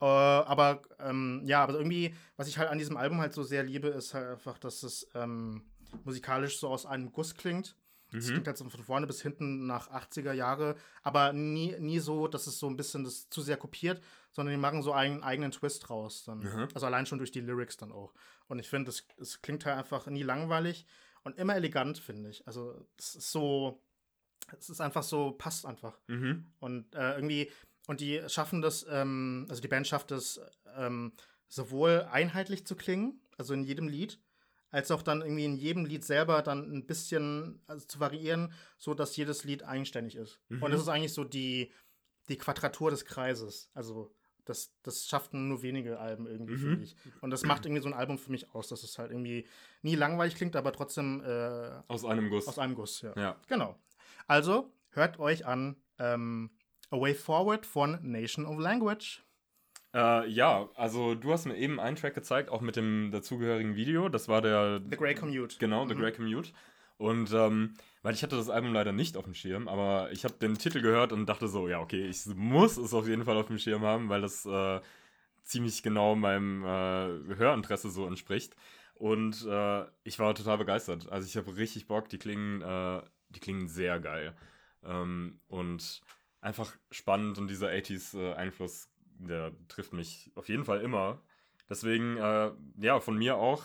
[0.02, 3.64] Äh, aber ähm, ja, aber irgendwie, was ich halt an diesem Album halt so sehr
[3.64, 5.64] liebe, ist halt einfach, dass es ähm,
[6.04, 7.78] musikalisch so aus einem Guss klingt.
[8.14, 8.32] Es Mhm.
[8.32, 12.48] klingt halt so von vorne bis hinten nach 80er Jahre, aber nie, nie so, dass
[12.48, 14.02] es so ein bisschen das zu sehr kopiert,
[14.32, 16.24] sondern die machen so einen eigenen Twist raus.
[16.26, 16.40] Dann.
[16.40, 16.68] Mhm.
[16.74, 18.14] Also allein schon durch die Lyrics dann auch.
[18.48, 20.86] Und ich finde, es, es klingt halt einfach nie langweilig
[21.24, 22.46] und immer elegant, finde ich.
[22.48, 23.82] Also es ist so,
[24.58, 25.98] es ist einfach so, passt einfach.
[26.08, 26.52] Mhm.
[26.60, 27.50] Und äh, irgendwie,
[27.88, 30.42] und die schaffen das, ähm, also die Band schafft es,
[30.76, 31.14] ähm,
[31.48, 34.20] sowohl einheitlich zu klingen, also in jedem Lied,
[34.72, 38.94] als auch dann irgendwie in jedem Lied selber dann ein bisschen also zu variieren, so
[38.94, 40.40] dass jedes Lied eigenständig ist.
[40.50, 40.64] Mhm.
[40.64, 41.72] Und das ist eigentlich so die,
[42.30, 43.70] die Quadratur des Kreises.
[43.74, 44.14] Also
[44.46, 46.60] das, das schafften nur wenige Alben irgendwie, Mhm.
[46.60, 46.96] finde ich.
[47.22, 49.48] Und das macht irgendwie so ein Album für mich aus, dass es halt irgendwie
[49.84, 52.48] nie langweilig klingt, aber trotzdem äh, Aus einem Guss.
[52.48, 53.14] aus einem Guss, ja.
[53.16, 53.36] ja.
[53.48, 53.78] Genau.
[54.28, 56.50] Also hört euch an ähm,
[56.90, 59.24] A Way Forward von Nation of Language.
[59.94, 64.10] Äh, ja, also du hast mir eben einen Track gezeigt, auch mit dem dazugehörigen Video.
[64.10, 64.82] Das war der.
[64.90, 65.58] The Grey Commute.
[65.60, 66.00] Genau, The Mhm.
[66.00, 66.52] Grey Commute.
[66.98, 67.74] Und ähm,
[68.04, 70.82] weil ich hatte das Album leider nicht auf dem Schirm, aber ich habe den Titel
[70.82, 73.82] gehört und dachte so, ja, okay, ich muss es auf jeden Fall auf dem Schirm
[73.84, 74.80] haben, weil das äh,
[75.44, 78.56] ziemlich genau meinem äh, Hörinteresse so entspricht.
[78.94, 81.12] Und äh, ich war total begeistert.
[81.12, 84.36] Also ich habe richtig Bock, die klingen, äh, die klingen sehr geil.
[84.84, 86.02] Ähm, und
[86.40, 88.91] einfach spannend und dieser 80s-Einfluss,
[89.28, 91.22] der trifft mich auf jeden Fall immer.
[91.70, 93.64] Deswegen, äh, ja, von mir auch.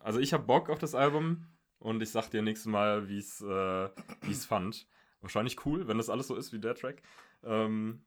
[0.00, 1.46] Also ich habe Bock auf das Album
[1.78, 3.88] und ich sag dir nächstes Mal, wie es äh,
[4.22, 4.86] wie ich's fand.
[5.20, 7.02] Wahrscheinlich cool, wenn das alles so ist wie der Track.
[7.42, 8.02] Ähm,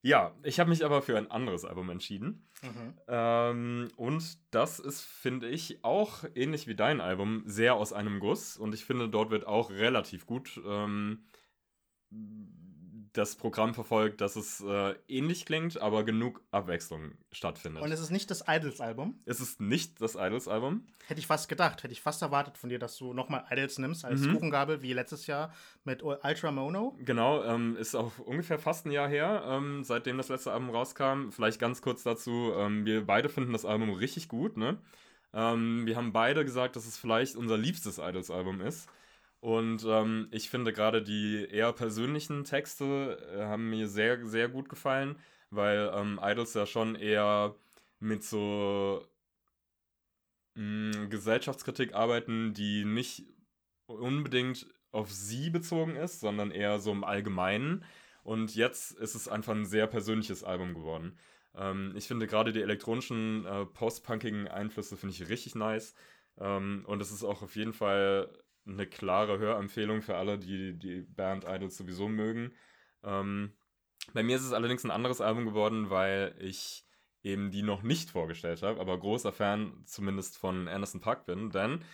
[0.00, 2.46] ja, ich habe mich aber für ein anderes Album entschieden.
[2.62, 2.94] Mhm.
[3.08, 8.56] Ähm, und das ist, finde ich, auch ähnlich wie dein Album, sehr aus einem Guss.
[8.56, 11.24] Und ich finde, dort wird auch relativ gut ähm,
[13.12, 17.82] das Programm verfolgt, dass es äh, ähnlich klingt, aber genug Abwechslung stattfindet.
[17.82, 19.20] Und es ist nicht das Idols-Album.
[19.24, 20.86] es ist nicht das Idols-Album.
[21.06, 21.82] Hätte ich fast gedacht.
[21.82, 24.34] Hätte ich fast erwartet von dir, dass du nochmal Idols nimmst als Mhm.
[24.34, 25.52] Kuchengabel, wie letztes Jahr
[25.84, 26.96] mit Ultra Mono.
[27.04, 31.30] Genau, ähm, ist auch ungefähr fast ein Jahr her, ähm, seitdem das letzte Album rauskam.
[31.30, 34.78] Vielleicht ganz kurz dazu, ähm, wir beide finden das Album richtig gut, ne?
[35.32, 38.88] Ähm, wir haben beide gesagt, dass es vielleicht unser liebstes Idols-Album ist.
[39.40, 44.68] Und ähm, ich finde gerade die eher persönlichen Texte äh, haben mir sehr, sehr gut
[44.68, 45.16] gefallen,
[45.50, 47.54] weil ähm, Idols ja schon eher
[48.00, 49.06] mit so
[50.54, 53.26] mh, mm, Gesellschaftskritik arbeiten, die nicht
[53.86, 57.84] unbedingt auf sie bezogen ist, sondern eher so im Allgemeinen.
[58.24, 61.16] Und jetzt ist es einfach ein sehr persönliches Album geworden.
[61.54, 65.94] Ähm, ich finde gerade die elektronischen, äh, post-punkigen Einflüsse finde ich richtig nice.
[66.38, 68.28] Ähm, und es ist auch auf jeden Fall
[68.68, 72.52] eine klare Hörempfehlung für alle, die die Band Idols sowieso mögen.
[73.02, 73.52] Ähm,
[74.12, 76.84] bei mir ist es allerdings ein anderes Album geworden, weil ich
[77.22, 81.84] eben die noch nicht vorgestellt habe, aber großer Fan zumindest von Anderson Park bin, denn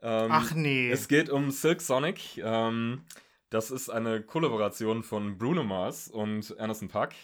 [0.00, 0.90] ähm, Ach nee.
[0.90, 2.38] es geht um Silk Sonic.
[2.38, 3.04] Ähm,
[3.48, 7.14] das ist eine Kollaboration von Bruno Mars und Anderson Park.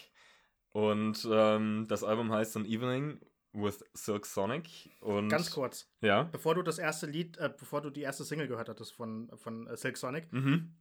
[0.71, 3.19] Und ähm, das Album heißt An Evening
[3.53, 4.89] with Silk Sonic.
[5.01, 5.89] Und Ganz kurz.
[6.01, 6.23] Ja.
[6.23, 9.67] Bevor du das erste Lied, äh, bevor du die erste Single gehört hattest von, von
[9.67, 10.73] äh, Silk Sonic, mhm.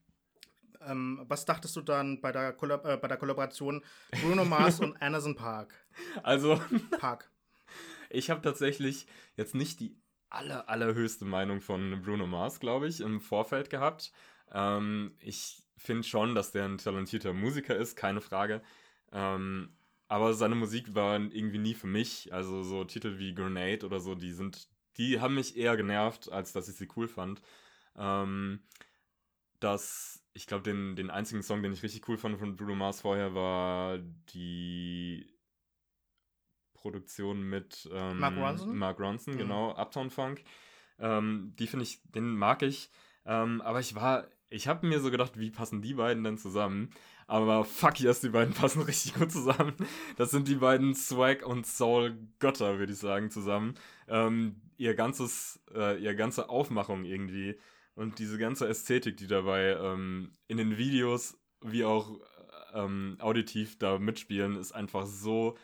[0.81, 3.83] ähm, was dachtest du dann bei der, Kollab äh, bei der Kollaboration
[4.23, 5.75] Bruno Mars und Anderson Park?
[6.23, 6.61] Also.
[6.99, 7.31] Park.
[8.13, 9.07] Ich habe tatsächlich
[9.37, 9.97] jetzt nicht die
[10.31, 14.11] aller, allerhöchste Meinung von Bruno Mars, glaube ich, im Vorfeld gehabt.
[14.51, 18.63] Ähm, ich finde schon, dass der ein talentierter Musiker ist, keine Frage.
[19.13, 19.77] Ähm,
[20.11, 22.33] aber seine Musik war irgendwie nie für mich.
[22.33, 26.53] Also so Titel wie Grenade oder so, die sind, die haben mich eher genervt, als
[26.53, 27.41] dass ich sie cool fand.
[27.97, 28.59] Ähm,
[29.61, 33.03] das, ich glaube, den, den einzigen Song, den ich richtig cool fand von Bruno Mars
[33.03, 33.99] vorher, war
[34.35, 35.33] die
[36.75, 38.77] Produktion mit ähm, Mark Ronson.
[38.77, 39.39] Mark Ronson, mhm.
[39.39, 40.43] genau, Uptown Funk.
[40.99, 42.91] Ähm, die finde ich, den mag ich.
[43.27, 46.91] Ähm, aber ich war, ich habe mir so gedacht, wie passen die beiden denn zusammen?
[47.31, 49.77] Aber fuck yes, die beiden passen richtig gut zusammen.
[50.17, 53.75] Das sind die beiden Swag und Soul Götter, würde ich sagen, zusammen.
[54.09, 57.57] Ähm, ihr ganzes, äh, ihre ganze Aufmachung irgendwie
[57.95, 62.19] und diese ganze Ästhetik, die dabei ähm, in den Videos wie auch
[62.75, 65.57] ähm, auditiv da mitspielen, ist einfach so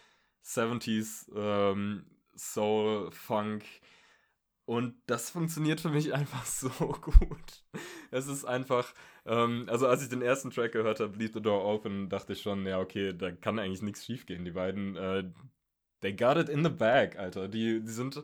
[0.44, 2.06] 70s ähm,
[2.36, 3.64] Soul, Funk,
[4.66, 7.64] und das funktioniert für mich einfach so gut.
[8.10, 8.92] Es ist einfach,
[9.24, 12.42] ähm, also als ich den ersten Track gehört habe, Leave the Door Open, dachte ich
[12.42, 14.44] schon, ja, okay, da kann eigentlich nichts schief gehen.
[14.44, 15.24] Die beiden, äh,
[16.00, 17.48] they got it in the bag, Alter.
[17.48, 18.22] Die, die sind,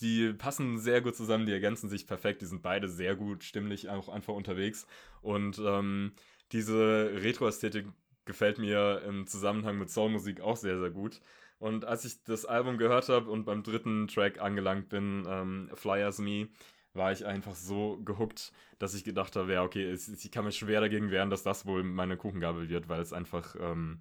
[0.00, 3.88] die passen sehr gut zusammen, die ergänzen sich perfekt, die sind beide sehr gut stimmlich
[3.88, 4.86] auch einfach unterwegs.
[5.22, 6.12] Und ähm,
[6.52, 7.86] diese Retro-Ästhetik
[8.24, 11.20] gefällt mir im Zusammenhang mit Soulmusik auch sehr, sehr gut.
[11.60, 16.02] Und als ich das Album gehört habe und beim dritten Track angelangt bin, ähm, Fly
[16.02, 16.48] As Me,
[16.94, 20.80] war ich einfach so gehuckt, dass ich gedacht habe, ja, okay, ich kann mich schwer
[20.80, 24.00] dagegen wehren, dass das wohl meine Kuchengabel wird, weil es einfach ähm,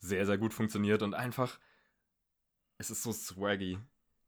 [0.00, 1.60] sehr, sehr gut funktioniert und einfach,
[2.76, 3.78] es ist so swaggy.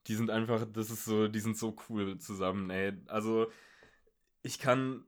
[0.07, 2.93] Die sind einfach, das ist so, die sind so cool zusammen, ey.
[3.09, 3.51] Also,
[4.43, 5.05] ich kann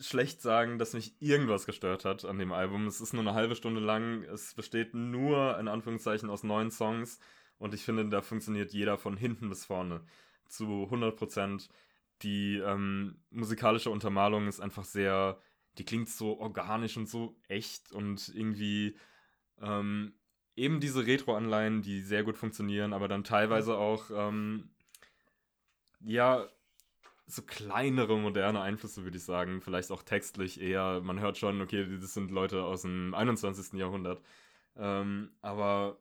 [0.00, 2.86] schlecht sagen, dass mich irgendwas gestört hat an dem Album.
[2.86, 4.22] Es ist nur eine halbe Stunde lang.
[4.24, 7.18] Es besteht nur, in Anführungszeichen, aus neun Songs.
[7.58, 10.04] Und ich finde, da funktioniert jeder von hinten bis vorne
[10.46, 11.68] zu 100 Prozent.
[12.22, 15.38] Die ähm, musikalische Untermalung ist einfach sehr,
[15.78, 18.96] die klingt so organisch und so echt und irgendwie
[19.60, 20.14] ähm,
[20.56, 24.70] eben diese Retro-Anleihen, die sehr gut funktionieren, aber dann teilweise auch, ähm,
[26.00, 26.46] ja,
[27.26, 29.60] so kleinere moderne Einflüsse, würde ich sagen.
[29.60, 31.00] Vielleicht auch textlich eher.
[31.02, 33.78] Man hört schon, okay, das sind Leute aus dem 21.
[33.78, 34.20] Jahrhundert.
[34.76, 35.98] Ähm, aber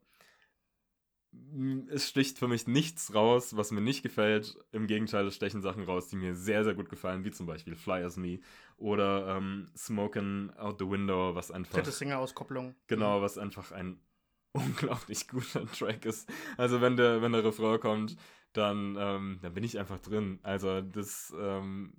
[1.89, 4.57] es sticht für mich nichts raus, was mir nicht gefällt.
[4.71, 7.75] Im Gegenteil, es stechen Sachen raus, die mir sehr, sehr gut gefallen, wie zum Beispiel
[7.75, 8.39] Fly As Me
[8.77, 11.75] oder ähm, Smoking Out the Window, was einfach.
[11.75, 12.75] Dritte Singer-Auskopplung.
[12.87, 13.21] Genau, mhm.
[13.21, 13.99] was einfach ein
[14.51, 16.29] unglaublich guter Track ist.
[16.57, 18.17] Also, wenn der, wenn der Refrain kommt,
[18.53, 20.39] dann, ähm, dann bin ich einfach drin.
[20.43, 21.93] Also das, ähm,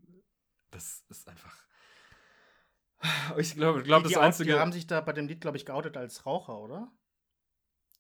[0.71, 1.55] das ist einfach.
[3.37, 4.53] Ich glaube, glaub, das Einzige.
[4.53, 6.93] Die haben sich da bei dem Lied, glaube ich, geoutet als Raucher, oder?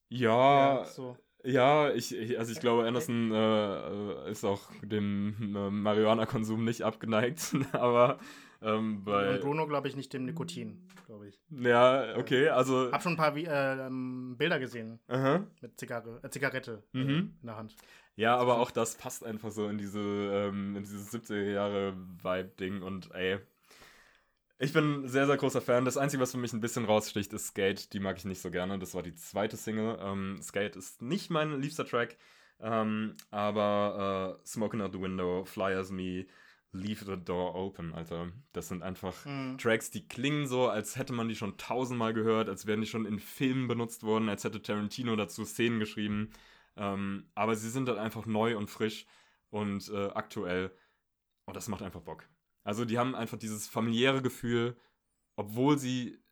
[0.08, 1.16] Ja, ja, so.
[1.42, 7.56] ja ich, ich, also ich glaube, Anderson äh, ist auch dem äh, Marihuana-Konsum nicht abgeneigt,
[7.72, 8.18] aber
[8.60, 11.40] ähm, bei Und Bruno, glaube ich, nicht dem Nikotin, glaube ich.
[11.50, 12.92] Ja, okay, also.
[12.92, 13.88] Hab schon ein paar äh,
[14.36, 15.00] Bilder gesehen.
[15.08, 15.44] Aha.
[15.60, 17.34] Mit Zigarre, äh, Zigarette mhm.
[17.40, 17.74] in der Hand.
[18.16, 22.82] Ja, aber auch das passt einfach so in diese, ähm, in dieses 70er Jahre Vibe-Ding
[22.82, 23.38] und ey.
[24.58, 25.84] Ich bin sehr, sehr großer Fan.
[25.84, 27.92] Das Einzige, was für mich ein bisschen raussticht, ist Skate.
[27.92, 28.78] Die mag ich nicht so gerne.
[28.78, 29.98] Das war die zweite Single.
[30.00, 32.16] Ähm, Skate ist nicht mein liebster Track.
[32.60, 36.26] Ähm, aber äh, Smoking Out the Window, Fly As Me,
[36.72, 38.28] Leave the Door Open, Alter.
[38.52, 39.58] Das sind einfach mhm.
[39.58, 43.04] Tracks, die klingen so, als hätte man die schon tausendmal gehört, als wären die schon
[43.04, 46.30] in Filmen benutzt worden, als hätte Tarantino dazu Szenen geschrieben.
[46.76, 49.06] Ähm, aber sie sind dann halt einfach neu und frisch
[49.50, 50.74] und äh, aktuell.
[51.44, 52.28] Und das macht einfach Bock.
[52.64, 54.76] Also die haben einfach dieses familiäre Gefühl,
[55.36, 56.22] obwohl sie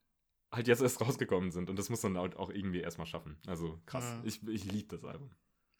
[0.52, 1.70] halt jetzt erst rausgekommen sind.
[1.70, 3.38] Und das muss man halt auch irgendwie erstmal schaffen.
[3.46, 4.14] Also krass.
[4.14, 4.26] Mhm.
[4.26, 5.30] Ich, ich liebe das Album.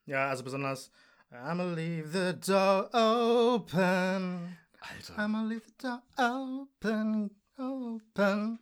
[0.07, 0.91] Ja, also besonders
[1.31, 4.57] I'ma leave the door open.
[4.81, 5.19] Alter.
[5.19, 8.59] I'ma leave the door open, open.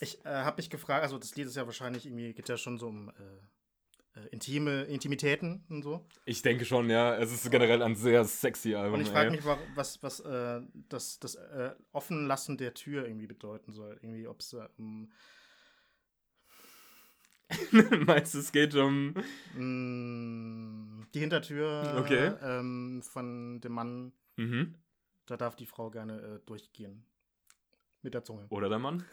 [0.00, 2.78] Ich äh, habe mich gefragt, also das Lied ist ja wahrscheinlich irgendwie, geht ja schon
[2.78, 3.12] so um äh,
[4.16, 6.06] äh, intime Intimitäten und so.
[6.24, 7.16] ich denke schon, ja.
[7.16, 8.94] Es ist generell ein sehr sexy Album.
[8.94, 13.26] Und ich frage mich, wa- was, was äh, das, das äh, Offenlassen der Tür irgendwie
[13.26, 13.98] bedeuten soll.
[14.02, 15.10] Irgendwie, ob es äh, um
[18.06, 19.14] Meinst du, es geht um.
[19.56, 22.32] mh, die Hintertür Okay.
[22.42, 24.74] ähm, von dem Mann, Mhm.
[25.26, 27.04] da darf die Frau gerne äh, durchgehen.
[28.02, 28.46] Mit der Zunge.
[28.48, 29.04] Oder der Mann?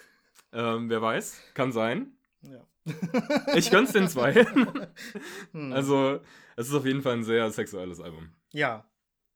[0.53, 1.41] Ähm, wer weiß?
[1.55, 2.16] Kann sein.
[2.41, 2.65] Ja.
[3.55, 4.33] Ich gönn's den zwei.
[5.51, 5.73] Hm.
[5.73, 6.21] also,
[6.55, 8.29] es ist auf jeden Fall ein sehr sexuelles Album.
[8.51, 8.89] Ja.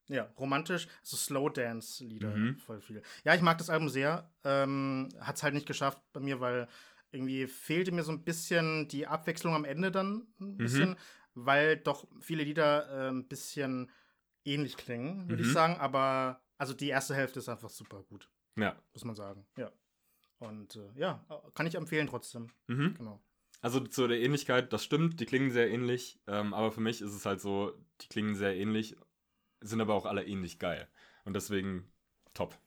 [0.07, 2.57] Ja, romantisch, so Slow Dance-Lieder, Mhm.
[2.57, 3.01] voll viel.
[3.23, 4.29] Ja, ich mag das Album sehr.
[4.43, 6.67] Ähm, Hat es halt nicht geschafft bei mir, weil
[7.11, 10.47] irgendwie fehlte mir so ein bisschen die Abwechslung am Ende dann Mhm.
[10.47, 10.95] ein bisschen,
[11.33, 13.89] weil doch viele Lieder äh, ein bisschen
[14.43, 15.49] ähnlich klingen, würde Mhm.
[15.49, 15.77] ich sagen.
[15.77, 18.75] Aber also die erste Hälfte ist einfach super gut, Ja.
[18.93, 19.45] muss man sagen.
[19.57, 19.71] Ja.
[20.41, 21.23] Und äh, ja,
[21.53, 22.49] kann ich empfehlen trotzdem.
[22.67, 22.95] Mhm.
[22.97, 23.21] Genau.
[23.61, 27.13] Also zu der Ähnlichkeit, das stimmt, die klingen sehr ähnlich, ähm, aber für mich ist
[27.13, 28.95] es halt so, die klingen sehr ähnlich,
[29.59, 30.87] sind aber auch alle ähnlich geil.
[31.25, 31.91] Und deswegen
[32.33, 32.57] top.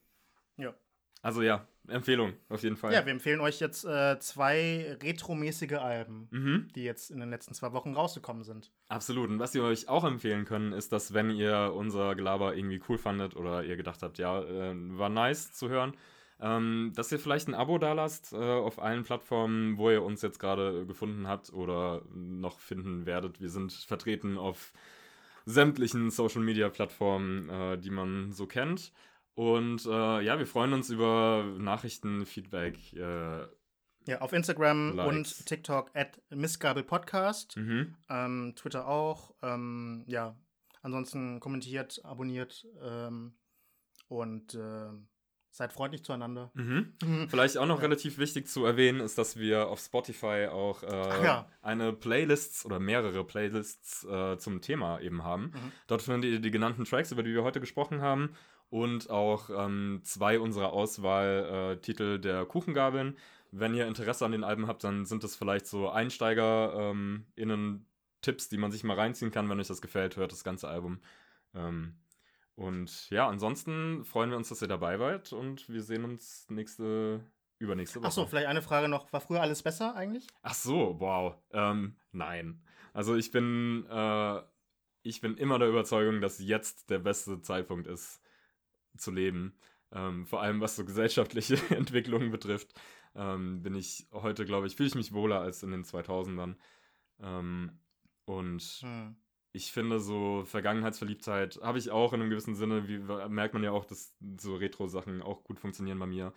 [0.57, 0.73] Ja.
[1.21, 2.93] Also ja, Empfehlung, auf jeden Fall.
[2.93, 6.69] Ja, wir empfehlen euch jetzt äh, zwei retromäßige Alben, mhm.
[6.77, 8.71] die jetzt in den letzten zwei Wochen rausgekommen sind.
[8.87, 9.31] Absolut.
[9.31, 12.99] Und was wir euch auch empfehlen können, ist, dass wenn ihr unser Gelaber irgendwie cool
[12.99, 15.97] fandet oder ihr gedacht habt, ja, äh, war nice zu hören,
[16.41, 20.39] ähm, dass ihr vielleicht ein Abo dalasst äh, auf allen Plattformen, wo ihr uns jetzt
[20.39, 23.41] gerade gefunden habt oder noch finden werdet.
[23.41, 24.73] Wir sind vertreten auf
[25.47, 28.93] sämtlichen Social-Media-Plattformen, äh, die man so kennt.
[29.35, 32.93] Und äh, ja, wir freuen uns über Nachrichten, Feedback.
[32.93, 33.47] Äh,
[34.07, 35.09] Ja, auf Instagram Likes.
[35.09, 37.57] und TikTok at Missgabelpodcast.
[37.57, 37.95] mhm.
[38.09, 39.35] Ähm, Twitter auch.
[39.43, 40.37] Ähm, ja,
[40.83, 43.35] ansonsten kommentiert, abonniert ähm,
[44.09, 44.91] und äh,
[45.55, 46.51] seid freundlich zueinander.
[46.55, 46.95] Mhm.
[47.29, 51.47] Vielleicht auch noch relativ wichtig zu erwähnen ist, dass wir auf Spotify auch äh, ja.
[51.63, 55.53] eine Playlists oder mehrere Playlists äh, zum Thema eben haben.
[55.55, 55.73] Mhm.
[55.87, 58.35] Dort findet ihr die genannten Tracks, über die wir heute gesprochen haben
[58.69, 63.17] und auch ähm, zwei unserer Auswahltitel äh, Titel der Kuchengabeln.
[63.53, 67.27] Wenn ihr Interesse an den Alben habt, dann sind das vielleicht so Einsteiger ähm,
[68.49, 70.99] die man sich mal reinziehen kann, wenn euch das gefällt, hört das ganze Album.
[71.55, 71.95] Ähm,
[72.57, 77.21] und ja, ansonsten freuen wir uns, dass ihr dabei wart und wir sehen uns nächste,
[77.59, 78.07] übernächste Woche.
[78.07, 79.13] Achso, vielleicht eine Frage noch.
[79.13, 80.27] War früher alles besser eigentlich?
[80.43, 81.37] Ach so, wow.
[81.53, 82.63] Ähm, nein.
[82.93, 84.41] Also ich bin, äh,
[85.03, 88.21] ich bin immer der Überzeugung, dass jetzt der beste Zeitpunkt ist,
[88.97, 89.59] zu leben.
[89.91, 92.73] Ähm, vor allem was so gesellschaftliche Entwicklungen betrifft,
[93.17, 96.55] ähm, bin ich heute, glaube ich, fühle ich mich wohler als in den 2000ern.
[97.21, 97.79] Ähm,
[98.27, 99.17] und Hm.
[99.55, 103.71] Ich finde, so Vergangenheitsverliebtheit habe ich auch in einem gewissen Sinne, wie merkt man ja
[103.71, 106.33] auch, dass so Retro-Sachen auch gut funktionieren bei mir.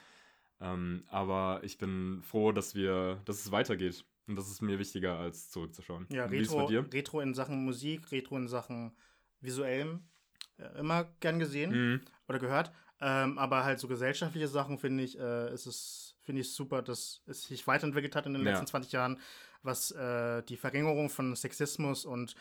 [0.62, 4.06] Ähm, aber ich bin froh, dass wir, dass es weitergeht.
[4.28, 6.06] Und das ist mir wichtiger, als zurückzuschauen.
[6.10, 6.68] Ja, Retro?
[6.68, 8.96] Retro in Sachen Musik, Retro in Sachen
[9.42, 10.08] visuellem.
[10.58, 12.02] Äh, immer gern gesehen Mhm.
[12.28, 12.72] oder gehört.
[13.02, 17.22] Ähm, aber halt so gesellschaftliche Sachen finde ich, äh, ist es, finde ich super, dass
[17.26, 18.52] es sich weiterentwickelt hat in den Ja.
[18.52, 19.20] letzten 20 Jahren,
[19.64, 22.36] was äh, die Verringerung von Sexismus und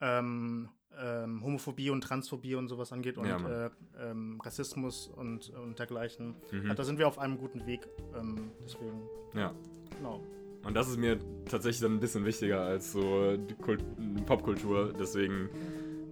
[0.00, 0.68] ähm,
[1.00, 3.70] ähm, Homophobie und Transphobie und sowas angeht und Ja, äh,
[4.00, 6.34] ähm, Rassismus und, und dergleichen.
[6.50, 6.66] Mhm.
[6.68, 7.88] Ja, da sind wir auf einem guten Weg.
[8.18, 9.02] Ähm, deswegen,
[9.34, 9.52] Ja.
[9.96, 10.20] genau.
[10.64, 11.18] Und das ist mir
[11.48, 13.82] tatsächlich dann ein bisschen wichtiger als so die Kult
[14.26, 14.92] Popkultur.
[14.98, 15.48] Deswegen,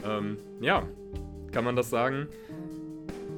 [0.05, 0.87] ähm, ja,
[1.51, 2.29] kann man das sagen.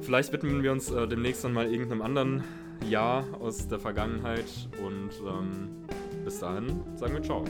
[0.01, 2.43] Vielleicht widmen wir uns äh, demnächst dann mal irgendeinem anderen
[2.87, 4.69] Jahr aus der Vergangenheit.
[4.85, 5.83] Und ähm,
[6.23, 7.23] bis dahin sagen wir.
[7.23, 7.43] Ciao.